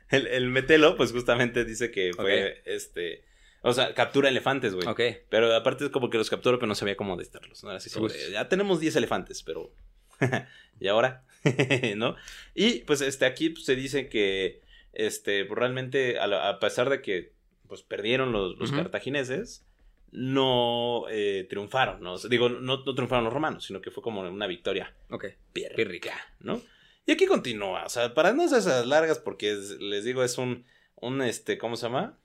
[0.10, 3.24] el, el Metelo, pues justamente dice que fue, este,
[3.62, 4.88] o sea, captura elefantes, güey.
[4.88, 5.02] Ok.
[5.30, 7.64] Pero aparte es como que los capturó, pero no sabía cómo desterrarlos.
[7.64, 7.70] ¿no?
[7.70, 9.72] Era así Sí, como de, ya tenemos 10 elefantes, pero.
[10.80, 11.24] ¿Y ahora?
[11.96, 12.16] ¿No?
[12.54, 14.62] Y pues este, aquí pues, se dice que
[14.94, 17.34] este, pues, realmente, a, la- a pesar de que
[17.68, 19.66] pues, perdieron los, cartagineses,
[20.12, 22.02] no eh, triunfaron.
[22.02, 22.14] ¿no?
[22.14, 25.26] O sea, digo, no, no triunfaron los romanos, sino que fue como una victoria Ok.
[25.54, 26.62] pírrica, ¿no?
[27.06, 30.38] Y aquí continúa, o sea, para no hacer esas largas, porque es- les digo, es
[30.38, 30.66] un,
[30.96, 32.18] un, este, ¿cómo se llama?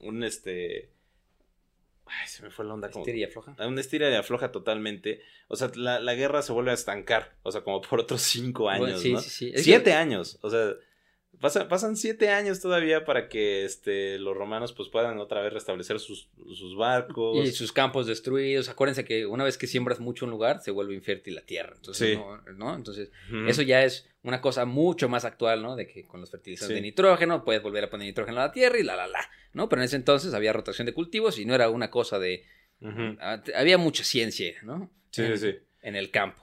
[0.00, 0.90] Un, este,
[2.06, 2.90] ay, se me fue la onda.
[2.90, 3.56] como- Estiria floja.
[3.66, 5.20] un estira de afloja totalmente.
[5.48, 7.36] O sea, la, la guerra se vuelve a estancar.
[7.42, 9.20] O sea, como por otros cinco años, Bueno, sí, ¿no?
[9.20, 9.50] sí, sí.
[9.54, 10.38] Es Siete que- años.
[10.42, 10.72] O sea,
[11.40, 15.98] pasa- pasan siete años todavía para que este, los romanos pues puedan otra vez restablecer
[16.00, 17.46] sus, sus barcos.
[17.46, 18.68] Y sus campos destruidos.
[18.68, 21.72] Acuérdense que una vez que siembras mucho un lugar, se vuelve infértil la tierra.
[21.76, 22.16] Entonces, Sí.
[22.16, 22.74] no, ¿no?
[22.74, 23.10] Entonces,
[23.46, 25.76] eso ya es una cosa mucho más actual, ¿no?
[25.76, 26.74] De que con los fertilizantes Sí.
[26.74, 29.20] de nitrógeno puedes volver a poner nitrógeno a la tierra y la, la, la,
[29.52, 29.68] ¿no?
[29.68, 32.44] Pero en ese entonces había rotación de cultivos y no era una cosa de...
[33.54, 34.90] Había mucha ciencia, ¿no?
[35.10, 35.58] Sí, en, sí, sí.
[35.82, 36.42] En el campo.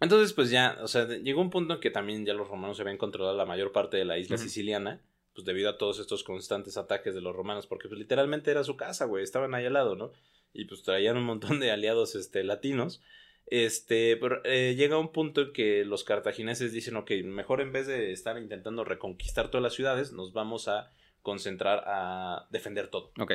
[0.00, 2.82] Entonces, pues ya, o sea, llegó un punto en que también ya los romanos se
[2.82, 5.00] habían controlado la mayor parte de la isla siciliana,
[5.34, 8.76] pues debido a todos estos constantes ataques de los romanos, porque pues literalmente era su
[8.76, 10.12] casa, güey, estaban ahí al lado, ¿no?
[10.52, 13.02] Y pues traían un montón de aliados, este, latinos.
[13.46, 17.86] Este, pero eh, llega un punto en que los cartagineses dicen, ok, mejor en vez
[17.86, 20.90] de estar intentando reconquistar todas las ciudades, nos vamos a
[21.22, 23.12] concentrar a defender todo.
[23.18, 23.32] Ok.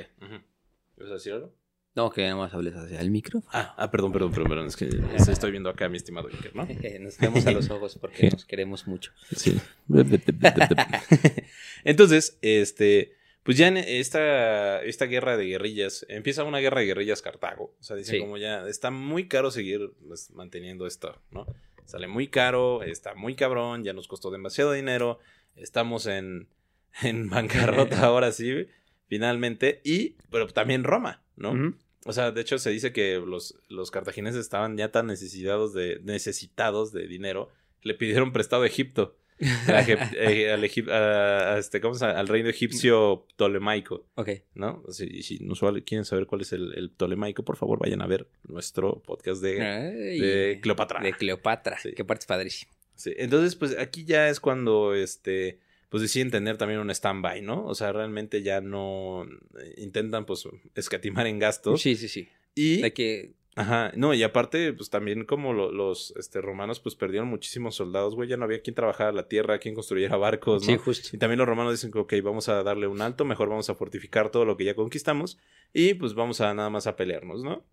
[0.97, 1.53] ¿Vas a decir algo?
[1.99, 3.43] No, que nada más hables hacia el micro.
[3.51, 4.87] Ah, ah, perdón, perdón, perdón, perdón, es que
[5.29, 6.65] estoy viendo acá a mi estimado Iker, ¿no?
[7.01, 9.11] Nos vemos a los ojos porque nos queremos mucho.
[9.35, 9.59] Sí.
[11.83, 13.13] Entonces, este,
[13.43, 17.75] pues ya en esta, esta guerra de guerrillas, empieza una guerra de guerrillas Cartago.
[17.77, 18.21] O sea, dicen Sí.
[18.21, 21.47] como ya está muy caro seguir pues, manteniendo esto, ¿no?
[21.83, 25.19] Sale muy caro, está muy cabrón, ya nos costó demasiado dinero,
[25.57, 26.47] estamos en,
[27.01, 28.67] en bancarrota ahora sí,
[29.07, 31.51] finalmente, y, pero también Roma, ¿no?
[31.51, 31.75] Ujú.
[32.05, 35.99] O sea, de hecho se dice que los, los cartagineses estaban ya tan necesitados de,
[36.03, 37.49] necesitados de dinero,
[37.81, 39.15] le pidieron prestado a Egipto.
[39.67, 39.79] a
[40.17, 44.29] eh, al, Egip- a- a este, ¿cómo se al reino egipcio ptolemaico, Ok.
[44.53, 44.83] ¿no?
[44.99, 45.53] Y si no
[45.85, 49.61] quieren saber cuál es el, el ptolemaico, por favor vayan a ver nuestro podcast de...
[49.61, 50.99] Ay, de Cleopatra.
[51.01, 51.77] De Cleopatra.
[51.79, 51.93] Sí.
[51.93, 52.71] Que parte es padrísimo.
[52.95, 55.59] Sí, Entonces, pues aquí ya es cuando, este,
[55.89, 57.65] pues deciden tener también un stand-by, ¿no?
[57.65, 61.81] O sea, realmente ya no eh, intentan, pues, escatimar en gastos.
[61.81, 62.29] Sí, sí, sí.
[62.55, 66.95] Y De que Ajá, no, y aparte, pues también como lo- los este, romanos, pues
[66.95, 70.73] perdieron muchísimos soldados, güey, ya no había quien trabajara la tierra, quien construyera barcos, ¿no?
[70.73, 71.09] Sí, justo.
[71.13, 73.75] Y también los romanos dicen que, ok, vamos a darle un alto, mejor vamos a
[73.75, 75.39] fortificar todo lo que ya conquistamos
[75.73, 77.65] y pues vamos a nada más a pelearnos, ¿no?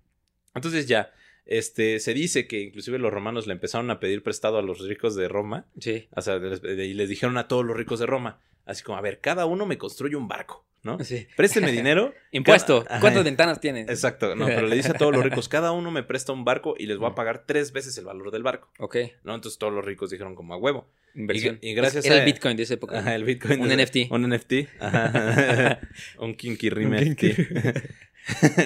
[0.57, 1.13] Entonces ya,
[1.47, 5.15] este, se dice que inclusive los romanos le empezaron a pedir prestado a los ricos
[5.17, 6.09] de Roma, Sí.
[6.15, 9.21] o sea, y les dijeron a todos los ricos de Roma, Así como, a ver,
[9.21, 10.99] cada uno me construye un barco, ¿no?
[11.05, 11.29] Sí.
[11.37, 12.13] Préstenme dinero.
[12.33, 12.83] Impuesto.
[12.85, 13.83] Cada- ¿Cuántas ventanas tiene?
[13.83, 16.75] Exacto, no, pero le dice a todos los ricos, cada uno me presta un barco
[16.77, 18.97] y les voy a pagar tres veces el valor del barco, Ok.
[19.23, 19.37] ¿no?
[19.37, 20.91] Entonces todos los ricos dijeron como a huevo.
[21.15, 21.61] Inversión.
[21.63, 22.99] Y- y gracias Era a- el Bitcoin de esa época.
[22.99, 23.61] Ajá, el Bitcoin.
[23.61, 23.97] Un de- NFT.
[24.11, 24.53] Un NFT.
[24.81, 25.79] Ajá.
[26.19, 27.23] un Kinky Rim NFT.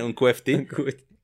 [0.02, 0.48] un QFT.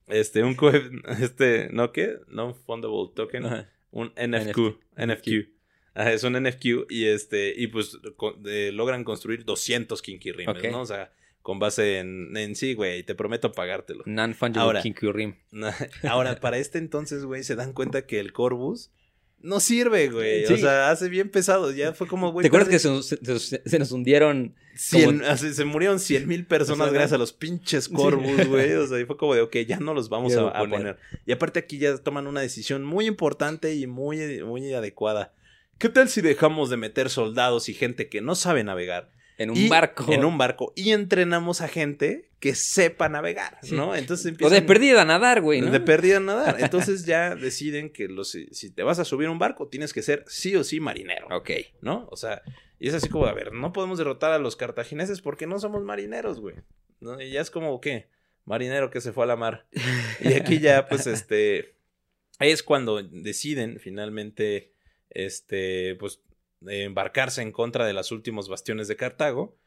[0.07, 0.55] Este, un
[1.21, 2.17] este, ¿no qué?
[2.27, 3.45] Non-Fundable Token.
[3.45, 3.69] Ajá.
[3.91, 4.79] Un NFQ.
[4.97, 5.49] NFQ.
[5.93, 7.97] Ajá, es un NFQ y este, y pues
[8.45, 10.65] eh, logran construir 200 Kinky Rimes, Ok.
[10.71, 10.81] ¿no?
[10.81, 11.11] O sea,
[11.41, 14.03] con base en, en sí, güey, te prometo pagártelo.
[14.05, 15.35] Non-fungible Ahora- Kinky Rim.
[16.03, 18.91] Ahora, para este entonces, güey, se dan cuenta que el Corvus
[19.39, 20.45] no sirve, güey.
[20.45, 21.71] O sea, hace bien pesado.
[21.71, 22.43] Ya fue como, güey.
[22.43, 22.79] ¿Te acuerdas que
[23.69, 24.55] se nos hundieron?
[24.77, 28.47] Cien- como- así, se murieron 100 mil personas O sea, gracias a los pinches Corvus,
[28.47, 28.73] güey.
[28.73, 30.97] O sea, y fue como de, ok, ya no los vamos a, a poner.
[31.25, 35.33] Y aparte aquí ya toman una decisión muy importante y muy, muy adecuada.
[35.77, 39.57] ¿Qué tal si dejamos de meter soldados y gente que no sabe navegar En un
[39.57, 40.11] y- barco.
[40.11, 43.75] en un barco y entrenamos a gente que sepa navegar, Sí.
[43.75, 43.95] ¿no?
[43.95, 45.71] Entonces O de perdida a nadar, güey, ¿no?
[45.71, 46.57] De perdida a nadar.
[46.59, 50.01] Entonces ya deciden que los, si te vas a subir a un barco, tienes que
[50.03, 51.27] ser sí o sí marinero.
[51.31, 51.49] Ok.
[51.81, 52.07] ¿no?
[52.11, 52.41] O sea,
[52.79, 55.83] y es así como, a ver, no podemos derrotar a los cartagineses porque no somos
[55.83, 56.55] marineros, güey.
[56.99, 57.19] ¿No?
[57.21, 58.09] Y ya es como, ¿qué?
[58.45, 59.67] Marinero que se fue a la mar.
[60.21, 61.75] Y aquí ya, pues, este,
[62.39, 64.73] es cuando deciden finalmente,
[65.09, 66.21] este, pues,
[66.65, 69.57] embarcarse en contra de los últimos bastiones de Cartago.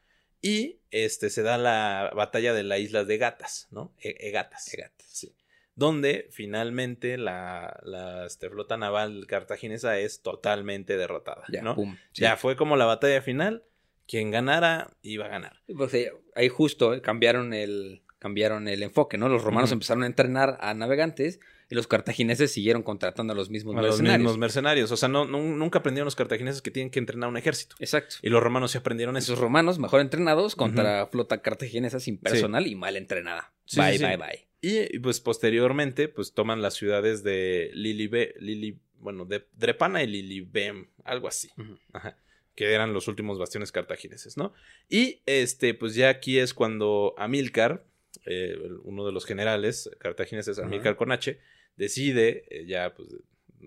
[0.41, 3.93] Y, este, se da la batalla de la isla de Gatas, ¿no?
[3.99, 4.71] E- Egatas.
[5.07, 5.35] Sí.
[5.75, 11.75] Donde finalmente la, la este, flota naval cartaginesa es totalmente derrotada, Ya, ¿no?
[11.75, 11.95] pum.
[12.11, 12.21] Sí.
[12.23, 13.63] Ya fue como la batalla final.
[14.07, 15.61] Quien ganara iba a ganar.
[15.73, 19.29] Pues, eh, ahí justo eh, cambiaron el, cambiaron el enfoque, ¿no?
[19.29, 21.39] Los romanos empezaron a entrenar a navegantes
[21.69, 24.19] y los cartagineses siguieron contratando a los mismos A los mercenarios.
[24.19, 24.91] mismos mercenarios.
[24.91, 27.77] O sea, no, nu- nunca aprendieron los cartagineses que tienen que entrenar un ejército.
[27.79, 28.15] Exacto.
[28.21, 29.31] Y los romanos sí aprendieron eso.
[29.31, 33.53] Esos romanos mejor entrenados contra flota cartaginesa sin personal y mal entrenada.
[33.63, 34.03] Sí, bye, sí.
[34.03, 34.47] bye, bye.
[34.61, 40.87] Y pues posteriormente, pues toman las ciudades de Lilibe, Lili, bueno, de Drepana y Lilibem,
[41.03, 41.49] algo así.
[41.93, 42.17] Ajá.
[42.55, 44.53] Que eran los últimos bastiones cartagineses, ¿no?
[44.87, 47.85] Y este, pues ya aquí es cuando Amílcar,
[48.25, 50.59] eh, uno de los generales cartagineses.
[50.59, 51.39] Amílcar Conache,
[51.75, 53.09] decide eh, ya, pues,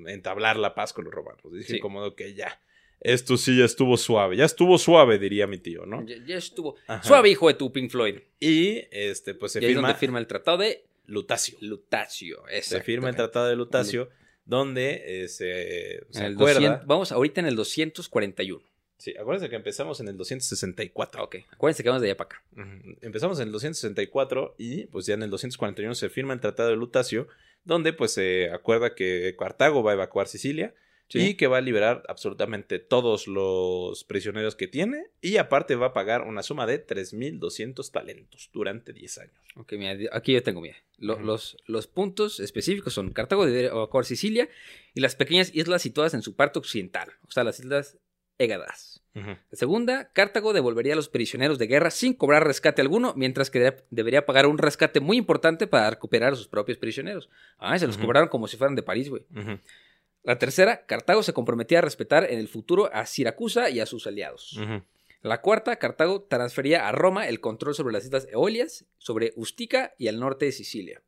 [0.07, 1.43] entablar la paz con los romanos.
[1.53, 1.79] Dije Sí.
[1.81, 2.61] como que ya,
[3.05, 6.05] esto sí ya estuvo suave, ya estuvo suave, diría mi tío, ¿no?
[6.07, 6.77] Ya, ya estuvo.
[6.87, 7.03] Ajá.
[7.03, 8.17] Suave, hijo de tu Pink Floyd.
[8.41, 11.59] Y este, pues se y ahí es firma, donde firma el tratado de Lutacio.
[11.61, 12.43] Lutacio.
[12.63, 13.15] Se firma el.
[13.15, 14.09] Tratado de Lutacio,
[14.47, 16.61] donde eh, se, acuerda.
[16.61, 18.63] 200 vamos ahorita en el 241.
[18.97, 21.25] Sí, acuérdense que empezamos en el 264.
[21.25, 21.37] Ok.
[21.53, 22.43] Acuérdense que vamos de allá para acá.
[23.03, 26.77] Empezamos en el 264 y pues ya en el 241 se firma el Tratado de
[26.77, 27.29] Lutacio,
[27.65, 30.75] donde pues se acuerda que Cartago va a evacuar Sicilia
[31.21, 31.29] Sí.
[31.31, 35.93] y que va a liberar absolutamente todos los prisioneros que tiene y aparte va a
[35.93, 39.35] pagar una suma de 3.200 talentos durante 10 años.
[39.57, 40.77] Ok, mira, aquí yo tengo, mira.
[40.99, 41.25] Lo- Ujú.
[41.25, 44.49] los, los puntos específicos son Cartago de evacuar Sicilia
[44.95, 47.99] y las pequeñas islas situadas en su parte occidental, o sea, las islas
[48.37, 49.01] Égadas.
[49.15, 53.61] La segunda, Cartago devolvería a los prisioneros de guerra sin cobrar rescate alguno, mientras que
[53.61, 57.31] de- debería pagar un rescate muy importante para recuperar a sus propios prisioneros.
[57.59, 58.07] Ah, se los Ujú.
[58.07, 59.23] cobraron como si fueran de París, güey.
[60.25, 64.07] La tercera, Cartago se comprometía a respetar en el futuro a Siracusa y a sus
[64.07, 64.59] aliados.
[65.23, 70.09] La cuarta, Cartago transfería a Roma el control sobre las islas Eolias, sobre Ustica y
[70.09, 71.03] al norte de Sicilia.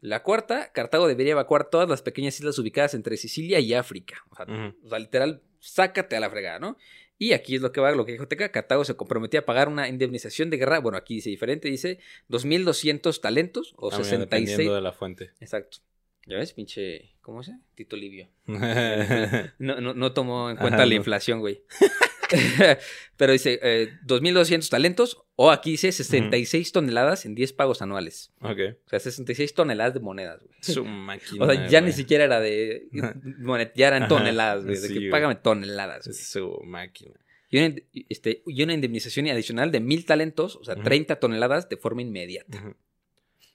[0.00, 4.24] La cuarta, Cartago debería evacuar todas las pequeñas islas ubicadas entre Sicilia y África.
[4.30, 4.46] O sea,
[4.84, 6.76] o sea, literal, sácate a la fregada, ¿no?
[7.16, 9.68] Y aquí es lo que va, lo que dijo Teca, Cartago se comprometía a pagar
[9.68, 14.20] una indemnización de guerra, bueno, aquí dice diferente, dice 2.200 talentos o Ah, mira, 66...
[14.20, 15.30] dependiendo de la fuente.
[15.40, 15.78] Exacto.
[16.26, 17.52] ¿Ya ves, pinche, ¿cómo se?
[17.74, 18.28] Tito Livio.
[19.58, 21.62] No, no, no tomó en cuenta Ajá, la inflación, güey.
[23.16, 28.32] Pero dice eh, 2.200 talentos o aquí dice 66 toneladas en 10 pagos anuales.
[28.40, 28.58] ok.
[28.86, 30.56] O sea, 66 toneladas de monedas, güey.
[30.60, 31.44] Su máquina.
[31.44, 32.88] O sea, ya ni siquiera era de
[33.74, 34.78] ya eran Ajá, toneladas, güey.
[34.80, 35.10] De que güey.
[35.10, 36.06] págame toneladas.
[36.06, 36.16] güey.
[36.16, 37.14] Su máquina.
[37.50, 37.74] Y una,
[38.08, 40.82] este, y una indemnización adicional de mil talentos, o sea, Ujú.
[40.84, 42.74] 30 toneladas de forma inmediata.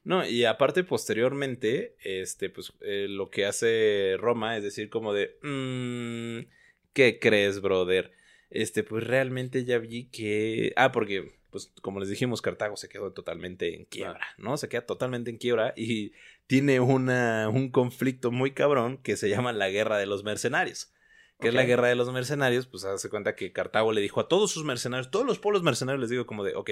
[0.04, 5.38] No, y aparte, posteriormente, este, pues, eh, lo que hace Roma es decir, como de,
[5.42, 6.48] "Mm,
[6.94, 8.12] ¿qué crees, brother?
[8.50, 10.74] Este, pues realmente ya vi que.
[10.76, 14.58] Ah, porque, pues, como les dijimos, Cartago se quedó totalmente en quiebra, ¿no?
[14.58, 16.14] Se queda totalmente en quiebra y
[16.48, 20.92] tiene una, un conflicto muy cabrón que se llama la guerra de los mercenarios.
[21.40, 24.28] Que es la guerra de los mercenarios, pues hace cuenta que Cartago le dijo a
[24.28, 26.72] todos sus mercenarios, todos los pueblos mercenarios les digo como de, ok,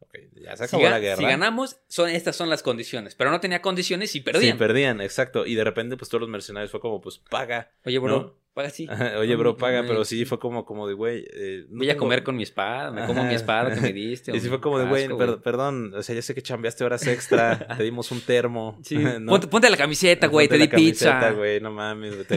[0.00, 1.16] ok, ya se Si, acabó ga- la guerra.
[1.16, 3.14] si ganamos, son, estas son las condiciones.
[3.14, 4.54] Pero no tenía condiciones y perdían.
[4.54, 5.46] Sí, perdían, exacto.
[5.46, 7.70] Y de repente, pues todos los mercenarios fue como, pues paga.
[7.84, 8.45] Oye, bro, ¿no?
[8.56, 8.86] Paga sí.
[8.90, 11.26] Ajá, Oye, bro, paga, pero sí fue como, como de, güey.
[11.30, 14.32] eh, no Voy a comer con mi espada, me como mi espada que me diste.
[14.34, 16.82] Y sí fue como de, güey, casco, per- perdón, o sea, ya sé que chambeaste
[16.82, 18.78] horas extra, te dimos un termo.
[18.82, 18.96] Sí.
[19.20, 19.30] ¿no?
[19.32, 21.30] Ponte, ponte la camiseta, güey, te Ponte di la camiseta, pizza.
[21.32, 22.14] güey, no mames.
[22.14, 22.36] güey, Te,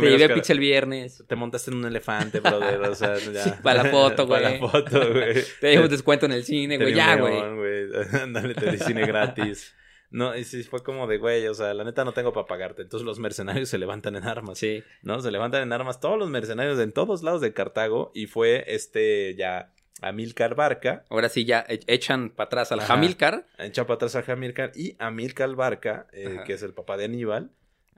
[0.00, 1.22] llevé los pizza el viernes.
[1.28, 3.44] Te montaste en un elefante, brother, o sea, ya.
[3.44, 4.70] Sí, para la foto, Para la güey.
[4.70, 5.34] foto, güey.
[5.60, 6.94] Te dimos descuento en el cine, güey.
[6.94, 7.34] Ya, güey.
[7.54, 7.86] güey.
[8.22, 9.74] Ándale, te di cine gratis.
[10.12, 12.82] No, y sí fue como de, güey, o sea, la neta no tengo para pagarte.
[12.82, 14.58] Entonces los mercenarios se levantan en armas.
[14.58, 14.84] Sí.
[15.02, 15.20] ¿no?
[15.20, 19.34] Se levantan en armas todos los mercenarios en todos lados de Cartago y fue este
[19.36, 19.72] ya
[20.02, 22.94] Amílcar Barca, Ahora sí ya e- echan para atrás al Ajá.
[22.94, 23.46] Hamilcar.
[23.58, 27.50] echa para atrás a Amílcar y Amílcar Barca, eh, que es el papá de Aníbal,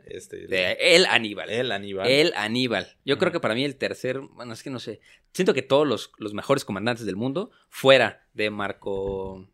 [0.07, 1.49] este, De el Aníbal.
[1.51, 2.07] el Aníbal.
[2.09, 2.89] El Aníbal.
[3.07, 5.01] Yo creo que para mí el tercer, bueno, es que no sé.
[5.33, 9.49] Siento que todos los, los mejores comandantes del mundo, fuera de Marco,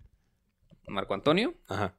[0.89, 1.95] Marco Antonio, Ajá,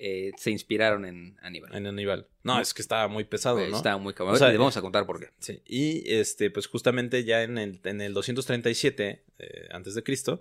[0.00, 1.74] eh, se inspiraron en Aníbal.
[1.74, 2.28] en Aníbal.
[2.44, 3.76] No, es que estaba muy pesado, Eh, ¿no?
[3.76, 4.36] Estaba muy cabrón.
[4.36, 5.30] O sea, vamos a contar por qué.
[5.40, 10.40] Sí, y este, pues justamente ya en el, en el 237 eh, antes de Cristo,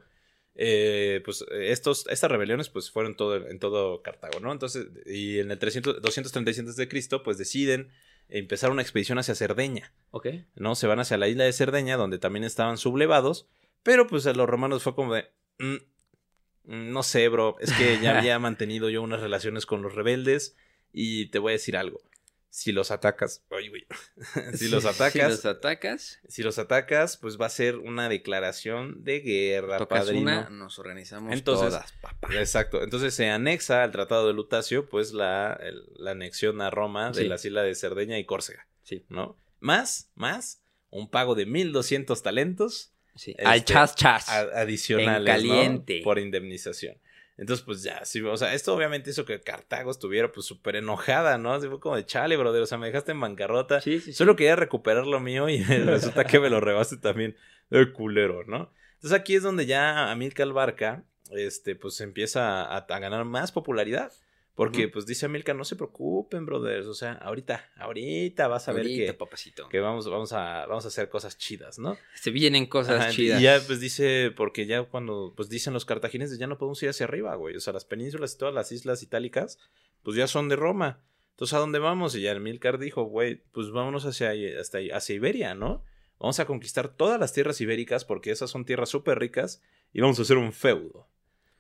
[0.56, 4.52] eh, pues estos, estas rebeliones pues fueron todo, en todo Cartago, ¿no?
[4.52, 7.90] Entonces, y en el 300, 237 antes de Cristo, pues deciden
[8.30, 10.28] empezar una expedición hacia Cerdeña, Ok.
[10.56, 10.76] ¿no?
[10.76, 13.48] Se van hacia la isla de Cerdeña, donde también estaban sublevados,
[13.84, 15.28] pero pues a los romanos fue como de,
[15.60, 15.80] "Mm, mm,
[16.68, 20.56] no sé, bro, es que ya había mantenido yo unas relaciones con los rebeldes
[20.94, 22.00] y te voy a decir algo.
[22.50, 23.86] Si los atacas, ay, güey,
[24.56, 29.04] si los atacas, Si los atacas, si los atacas, pues va a ser una declaración
[29.04, 30.22] de guerra, tocas padrino.
[30.24, 32.30] una, nos organizamos Entonces- todas, papá.
[32.34, 32.82] Exacto.
[32.84, 37.24] Entonces se anexa al Tratado de Lutacio, pues la, el- la anexión a Roma de
[37.24, 37.28] Sí.
[37.28, 39.38] las islas de Cerdeña y Córcega, Sí, ¿no?
[39.60, 43.32] Más, más, un pago de 1200 talentos sí.
[43.32, 44.30] Este, Al chas chas.
[44.30, 45.54] a- adicionales, En ¿no?
[45.54, 46.02] caliente.
[46.04, 46.98] Por indemnización.
[47.38, 51.38] Entonces, pues ya, sí, o sea, esto obviamente hizo que Cartago estuviera pues súper enojada,
[51.38, 51.54] ¿no?
[51.54, 53.80] Así fue como de chale, brother, o sea, me dejaste en bancarrota.
[53.80, 54.12] Sí, sí.
[54.14, 57.36] Solo quería recuperar lo mío y resulta que me lo rebaste también.
[57.70, 58.72] El culero, ¿no?
[58.96, 64.12] Entonces aquí es donde ya Amílcar Barca, este, pues empieza a, a ganar más popularidad.
[64.58, 66.88] Porque, pues dice Amílcar, no se preocupen, brothers.
[66.88, 69.70] O sea, ahorita, ahorita vas a ver que, papacito.
[69.70, 71.96] que vamos, vamos, a, vamos a hacer cosas chidas, ¿no?
[72.16, 73.40] Se vienen cosas Ajá, chidas.
[73.40, 76.90] Y ya, pues dice, porque ya cuando, pues dicen los cartagineses, ya no podemos ir
[76.90, 77.56] hacia arriba, güey.
[77.56, 79.60] O sea, las penínsulas y todas las islas itálicas,
[80.02, 81.04] pues ya son de Roma.
[81.34, 82.16] Entonces, ¿a dónde vamos?
[82.16, 85.84] Y ya el Milcar dijo, güey, pues vámonos hacia, hasta hacia Iberia, ¿no?
[86.18, 89.62] Vamos a conquistar todas las tierras ibéricas porque esas son tierras súper ricas
[89.94, 91.08] y vamos a hacer un feudo,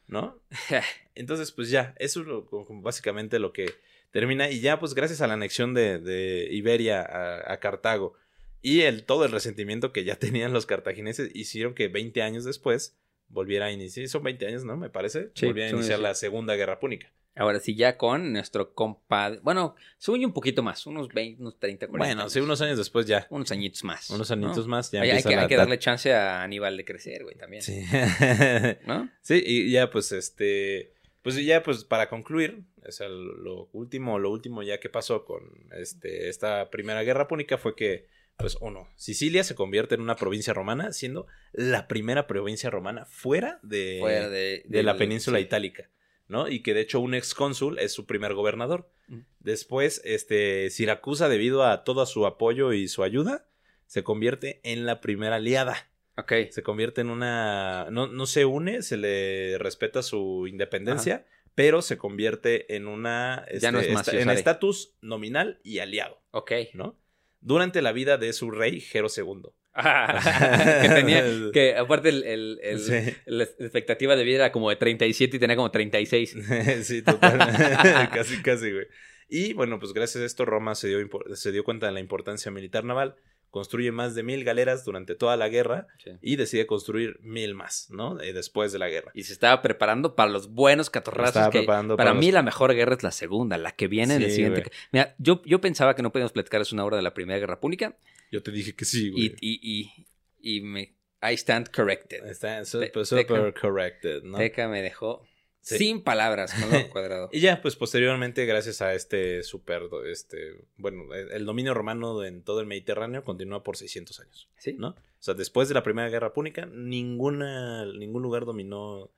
[0.07, 0.39] ¿no?
[1.15, 3.73] Entonces, pues ya, eso es lo- como básicamente lo que
[4.11, 4.49] termina.
[4.49, 8.13] Y ya, pues gracias a la anexión de, de Iberia a, a Cartago
[8.61, 12.95] y el, todo el resentimiento que ya tenían los cartagineses, hicieron que 20 años después
[13.29, 14.07] volviera a iniciar.
[14.07, 14.77] Son 20 años, ¿no?
[14.77, 15.29] Me parece.
[15.35, 17.11] Sí, volviera a iniciar la Segunda Guerra Púnica.
[17.37, 19.39] Ahora sí, ya con nuestro compadre.
[19.43, 22.15] Bueno, yo un poquito más, unos 20, unos 30, 40.
[22.15, 23.27] Bueno, sí, unos años después ya.
[23.29, 24.09] Unos añitos más.
[24.09, 24.47] Unos ¿no?
[24.47, 26.85] añitos más ya Hay, hay que, la- hay que la- darle chance a Aníbal de
[26.85, 27.61] crecer, güey, también.
[27.61, 27.83] Sí.
[28.85, 29.09] ¿No?
[29.21, 34.31] Sí, y ya pues este, pues ya pues para concluir, o sea, lo último, lo
[34.31, 35.43] último ya que pasó con
[35.75, 38.07] este, esta primera guerra púnica fue que,
[38.37, 43.59] pues uno, Sicilia se convierte en una provincia romana, siendo la primera provincia romana fuera
[43.63, 45.45] de, Fuera de, de la península sí.
[45.45, 45.89] itálica,
[46.27, 46.47] ¿no?
[46.49, 48.89] Y que de hecho un excónsul es su primer gobernador.
[49.07, 49.19] Mm.
[49.39, 53.47] Después, este, Siracusa, debido a todo su apoyo y su ayuda,
[53.85, 56.33] se convierte en la primera aliada Ok.
[56.49, 57.87] se convierte en una.
[57.91, 61.25] No, no se une, se le respeta su independencia,
[61.55, 63.45] pero se convierte en una.
[63.59, 66.51] Ya no este, es más esta- en estatus nominal y aliado, Ok.
[66.73, 66.97] ¿no?
[67.39, 69.41] Durante la vida de su rey, Jero II.
[70.81, 71.23] que tenía,
[71.53, 73.15] que aparte el, el- el- Sí.
[73.27, 76.35] la expectativa de vida era como de 37 y tenía como 36.
[76.83, 77.37] sí, total.
[78.13, 78.87] casi, casi, güey.
[79.29, 80.97] Y bueno, pues gracias a esto, Roma se dio,
[81.35, 83.15] se dio cuenta de la importancia militar naval,
[83.51, 86.11] construye más de mil galeras durante toda la guerra Sí.
[86.21, 88.19] y decide construir mil más, ¿no?
[88.21, 89.11] Eh, después de la guerra.
[89.13, 91.29] Y se estaba preparando para los buenos catorrazos.
[91.35, 93.87] Estaba que preparando para para mí los- la mejor guerra es la segunda, la que
[93.87, 94.61] viene en el Sí, siguiente.
[94.61, 94.71] güey.
[94.91, 97.59] Mira, yo, yo pensaba que no podíamos platicar es una hora de la Primera Guerra
[97.59, 97.97] Púnica
[98.31, 99.25] Yo te dije que sí, güey.
[99.25, 100.05] y, y,
[100.41, 100.93] y, y me...
[101.21, 102.25] I stand corrected.
[102.27, 104.37] Está Te- super, Teca- super corrected, ¿no?
[104.37, 105.25] Teca me dejó
[105.67, 105.77] Sí.
[105.77, 106.53] sin palabras
[106.91, 107.29] cuadrado.
[107.33, 112.41] Y ya, pues posteriormente, gracias a este super, este, bueno, el el dominio romano en
[112.41, 114.73] todo el Mediterráneo continúa por 600 años, ¿Sí?
[114.73, 114.89] ¿no?
[114.89, 119.09] O sea, después de la Primera Guerra Púnica, ninguna, ningún lugar dominó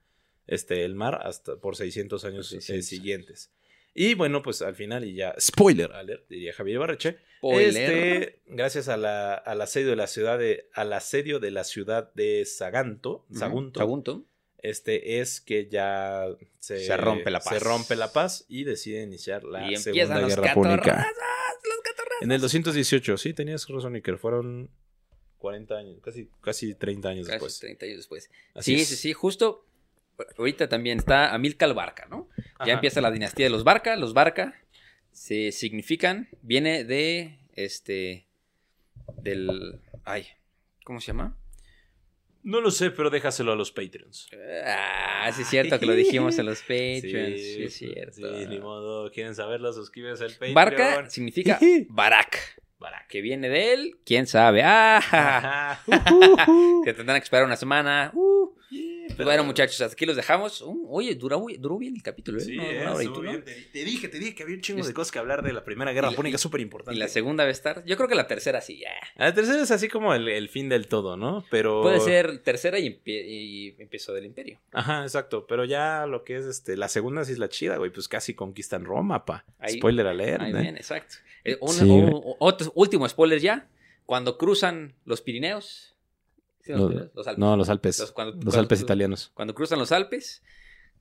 [0.47, 3.51] este, el mar hasta por 600 años Por eh, 600 siguientes.
[3.93, 7.67] Y bueno, pues al final, y ya, spoiler alert, diría Javier Barreche, Spoiler.
[7.67, 12.13] este, gracias a la, al asedio de la ciudad de, al asedio de la ciudad
[12.13, 14.25] de Saganto, Sagunto, Sagunto.
[14.63, 16.25] Este es que ya
[16.59, 17.53] se, Se rompe la paz.
[17.53, 20.95] Se rompe la paz y decide iniciar la y Segunda empiezan los Guerra Púnica.
[20.95, 22.21] los.
[22.21, 24.17] En el 218, sí, tenías razón, Iker.
[24.17, 24.69] Fueron
[25.37, 27.59] 40 años, casi, casi 30 años Casi después.
[27.59, 28.29] 30 años después.
[28.53, 28.87] Así sí, es.
[28.87, 29.65] sí, sí, justo.
[30.37, 32.27] Ahorita también está Amilcar Barca, ¿no?
[32.55, 32.65] Ajá.
[32.67, 33.95] Ya empieza la dinastía de los Barca.
[33.95, 34.53] Los Barca
[35.11, 38.27] se significan, viene de este,
[39.21, 40.27] del, ay,
[40.83, 41.37] ¿cómo se llama?
[42.49, 44.27] No lo sé, pero déjaselo a los Patreons.
[44.65, 48.15] Ah, sí es cierto que lo dijimos en los Patreons, sí, es cierto.
[48.15, 49.11] Sí, ni modo.
[49.11, 49.71] ¿Quieren saberlo?
[49.71, 50.55] Suscríbete al Patreon.
[50.55, 51.59] Barca significa
[51.89, 53.07] Barak, Barak.
[53.07, 54.63] que viene de él, quién sabe.
[54.65, 55.79] Ah,
[56.83, 58.09] que tendrán que esperar una semana.
[58.15, 58.49] Uh.
[59.17, 60.61] Pero- bueno, muchachos, hasta aquí los dejamos.
[60.61, 62.41] Uh, oye, duró, duró bien el capítulo, ¿eh?
[62.41, 63.31] Sí, Una- eh, tú, ¿no?
[63.31, 63.43] bien.
[63.43, 65.63] Te, te dije, te dije que había un chingo de cosas que hablar de la
[65.63, 66.95] Primera Guerra Púnica, súper importante.
[66.95, 67.83] Y la segunda va a estar.
[67.85, 68.89] Yo creo que la tercera sí, ya.
[69.15, 71.43] La tercera es así como el, el fin del todo, ¿no?
[71.51, 71.81] Pero...
[71.81, 74.59] Puede ser tercera y, empie- y empiezo del imperio.
[74.71, 75.45] Ajá, exacto.
[75.47, 77.91] Pero ya lo que es este, la segunda sí es la chida, güey.
[77.91, 79.45] Pues casi conquistan Roma, pa.
[79.59, 80.61] Ahí- Spoiler alert, Ahí ¿eh?
[80.61, 81.15] bien, exacto.
[81.43, 81.89] Eh, un- Sí,
[82.39, 83.67] otro- último spoiler ya.
[84.05, 85.95] Cuando cruzan los Pirineos.
[86.61, 87.37] ¿Sí, los, Alpes.
[87.37, 87.99] No, los Alpes.
[87.99, 89.31] Los- cuando- los cuando- Alpes italianos.
[89.33, 90.41] Cuando cruzan los Alpes,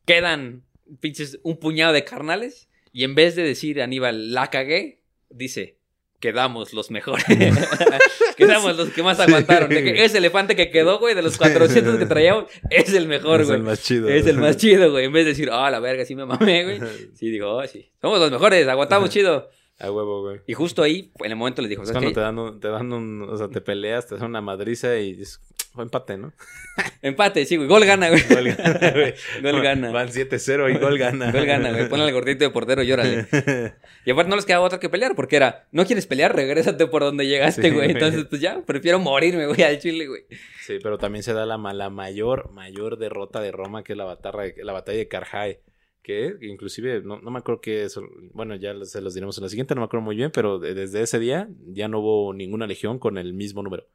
[0.05, 0.62] quedan
[1.01, 2.68] pinches un puñado de carnales.
[2.93, 5.76] Y en vez de decir Aníbal, la cagué, dice,
[6.20, 7.24] quedamos los mejores.
[8.36, 9.68] quedamos los que más aguantaron.
[9.68, 13.47] Que ese elefante que quedó, güey, de los 400 que traíamos, es el mejor, es
[13.48, 13.59] güey.
[13.59, 14.09] el más chido.
[14.09, 15.05] Es el más chido, güey.
[15.05, 16.80] En vez de decir, ah, la verga, sí me mamé, güey.
[17.14, 17.90] Sí, digo, oh, sí.
[18.01, 19.51] Somos los mejores, aguantamos chido.
[19.78, 20.40] A huevo, güey.
[20.46, 22.68] Y justo ahí, en el momento les dijo, Es ¿sabes cuando te dan, un, te
[22.68, 23.22] dan un...
[23.22, 25.40] O sea, te peleas, te dan una madriza y dices,
[25.72, 26.32] fue empate, ¿no?
[27.02, 27.68] Empate, sí, güey.
[27.68, 28.22] Gol gana, güey.
[28.28, 29.14] Gol gana, güey.
[29.42, 29.92] Gol gana.
[29.92, 31.30] Van 7-0 y gol gana.
[31.30, 31.88] Gol gana, güey.
[31.88, 33.26] Ponle al gordito de portero y llórale.
[34.05, 37.02] Y aparte no les quedaba otra que pelear, porque era, no quieres pelear, regrésate por
[37.02, 37.90] donde llegaste, Sí, güey.
[37.90, 40.22] Entonces, pues ya, prefiero morirme, güey, al chile, güey.
[40.62, 44.05] Sí, pero también se da la, la mayor, mayor derrota de Roma, que es la
[44.05, 45.60] batalla, la batalla de Carhae.
[46.09, 48.01] Que inclusive, no, no me acuerdo que eso,
[48.32, 50.72] bueno, ya se los diremos en la siguiente, no me acuerdo muy bien, pero de-
[50.72, 53.86] desde ese día ya no hubo ninguna legión con el mismo número.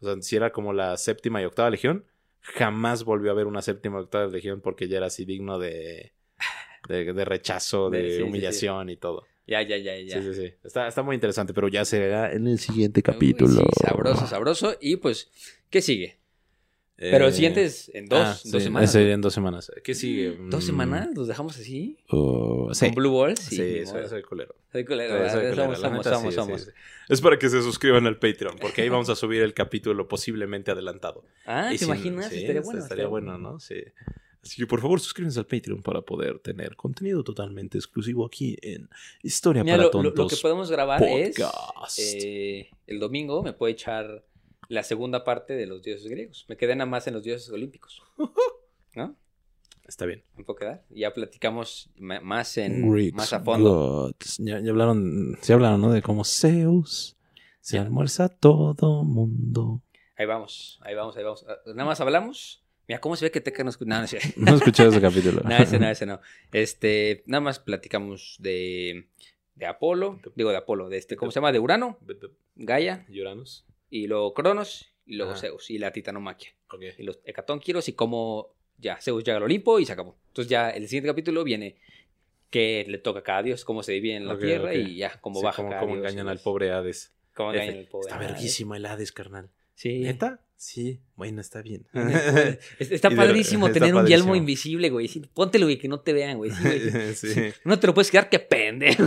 [0.00, 2.04] O sea, si era como la séptima y octava legión,
[2.40, 6.10] jamás volvió a haber una séptima y octava legión porque ya era así digno de,
[6.88, 8.22] de, de rechazo, De- sí, sí.
[8.22, 9.24] humillación y todo.
[9.46, 10.20] Ya, ya, ya, ya.
[10.20, 10.54] Sí, sí, sí.
[10.64, 13.50] Está, está muy interesante, pero ya será en el siguiente Uy, capítulo.
[13.50, 14.76] sí, sabroso, sabroso.
[14.80, 15.30] Y pues,
[15.70, 16.18] ¿qué sigue?
[17.10, 18.94] Pero el Eh, siguiente es en dos, ah, dos sí, semanas.
[18.94, 19.72] en dos semanas.
[19.82, 20.36] ¿Qué sigue?
[20.48, 21.08] ¿Dos Mm, semanas?
[21.14, 21.96] ¿Los dejamos así?
[22.10, 22.86] uh, sí.
[22.86, 23.40] ¿Con Blue Balls?
[23.40, 24.54] Sí, ni soy, soy culero.
[24.70, 26.60] Soy culero, Soy- culero, Somos, somos, neta, somos, sí, somos.
[26.62, 26.76] sí, sí.
[27.08, 30.70] Es para que se suscriban al Patreon, porque ahí vamos a subir el capítulo posiblemente
[30.70, 31.24] adelantado.
[31.46, 32.28] Ah, ¿te sin- imaginas?
[32.28, 32.80] sí, estaría bueno.
[32.80, 33.58] Estaría bueno, ¿no?
[33.60, 33.76] Sí.
[34.44, 38.88] Así que por favor suscríbanse al Patreon para poder tener contenido totalmente exclusivo aquí en
[39.22, 40.36] Historia Mira, para lo, lo- lo Tontos.
[40.38, 41.98] que podemos grabar podcast.
[41.98, 44.24] es eh, el domingo me puedo echar
[44.72, 46.46] la segunda parte de los dioses griegos.
[46.48, 48.02] Me quedé nada más en los dioses olímpicos.
[48.94, 49.16] ¿No?
[49.86, 50.24] Está bien.
[50.36, 50.84] Me puedo quedar.
[50.88, 53.70] Ya platicamos más en Greeks más a fondo.
[54.14, 54.38] gods.
[54.38, 55.92] Ya, ya hablaron, se hablaron, ¿no?
[55.92, 57.16] De cómo Zeus
[57.60, 57.82] se Ya.
[57.82, 59.82] almuerza a todo mundo.
[60.16, 61.44] Ahí vamos, ahí vamos, ahí vamos.
[61.48, 62.64] Ah, Nada más hablamos.
[62.88, 63.88] Mira, ¿cómo se ve que Teca no escucha?
[63.90, 64.18] No, no, sé.
[64.36, 65.42] No escuchado ese capítulo.
[65.44, 66.20] no, ese no, ese no.
[66.52, 69.08] Este, nada más platicamos de,
[69.54, 71.52] de Apolo, digo de Apolo, de este, ¿cómo se llama?
[71.52, 71.98] De Urano,
[72.56, 73.66] Gaia, ¿Y Uranus?
[73.92, 75.42] Y luego Cronos, y luego Ajá.
[75.42, 76.54] Zeus, y la titanomaquia.
[76.96, 80.16] Y los hecatónquiros y cómo ya Zeus llega al Olimpo y se acabó.
[80.28, 81.76] Entonces ya el siguiente capítulo viene
[82.48, 85.40] que le toca a cada dios, cómo se divide en la tierra y ya cómo
[85.40, 87.12] Sí, baja cómo, cada cómo dios engañan al pobre Hades.
[87.34, 88.08] Cómo engañan al pobre.
[88.08, 89.50] Está verguísima el Hades, carnal.
[89.74, 89.98] Sí.
[90.00, 90.40] ¿Neta?
[90.56, 91.00] Sí.
[91.16, 91.86] Bueno, está bien.
[92.78, 95.08] Es- Está padrísimo está tener un yelmo invisible, güey.
[95.08, 96.52] Sí, póntelo, güey, que no te vean, güey.
[96.52, 97.14] Sí, güey.
[97.14, 97.34] sí.
[97.64, 99.02] No te lo puedes quedar, qué pendejo.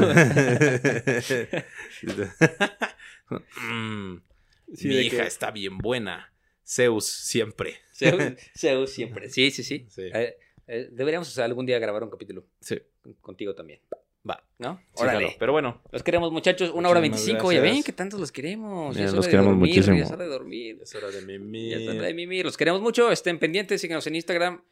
[4.73, 6.33] Sí, mi hija que- está bien buena.
[6.65, 7.75] Zeus siempre.
[7.93, 9.29] Zeus, Zeus siempre.
[9.29, 9.85] Sí, sí, sí.
[9.89, 10.01] Sí.
[10.13, 10.37] Eh,
[10.67, 12.77] eh, deberíamos o sea, algún día grabar un capítulo Sí.
[13.01, 13.79] con- contigo también.
[14.27, 14.43] Va.
[14.57, 14.81] ¿No?
[14.95, 15.19] Sí, Órale.
[15.19, 15.35] claro.
[15.37, 16.71] Pero bueno, Los queremos, muchachos.
[16.73, 17.51] Una hora veinticinco.
[17.51, 18.95] Ya ven que tantos los queremos.
[18.95, 19.97] Ya, Ya es los hora de queremos dormir, muchísimo.
[19.97, 20.79] Ya es hora de dormir.
[20.81, 21.71] es hora de mimir.
[21.71, 22.45] Ya es hora de mimir.
[22.45, 23.11] Los queremos mucho.
[23.11, 23.79] Estén pendientes.
[23.81, 24.63] Síguenos en Instagram.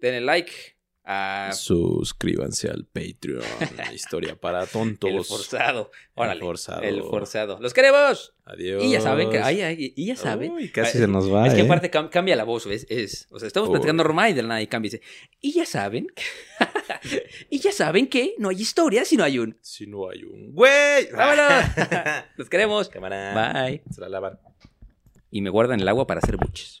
[0.00, 0.52] Denle like.
[1.04, 3.42] A Suscríbanse al Patreon.
[3.94, 5.10] Historia para tontos.
[5.10, 5.90] el forzado.
[6.14, 6.34] Órale.
[6.40, 6.82] El forzado.
[6.82, 7.58] El forzado.
[7.60, 8.34] Los queremos.
[8.44, 8.84] Adiós.
[8.84, 9.38] Y ya saben que.
[9.38, 10.52] ay, ay, y ya saben.
[10.52, 11.46] Uy, casi Ah, se nos va.
[11.46, 11.64] Es que ¿eh?
[11.64, 12.86] aparte cam- cambia la voz, ¿ves?
[12.90, 13.74] Es, o sea, estamos Uy.
[13.74, 14.88] platicando normal y de la nada y cambia.
[14.88, 15.02] y Dice,
[15.40, 16.06] y ya saben.
[17.50, 19.56] y ya saben que no hay historia si no hay un.
[19.62, 21.10] Si no hay un güey.
[21.16, 21.64] ¡Vámonos!
[22.36, 22.88] Los queremos.
[22.88, 23.62] Cámara.
[23.64, 23.82] Bye.
[23.90, 24.38] Se la lavan.
[25.30, 26.80] Y me guardan el agua para hacer buches.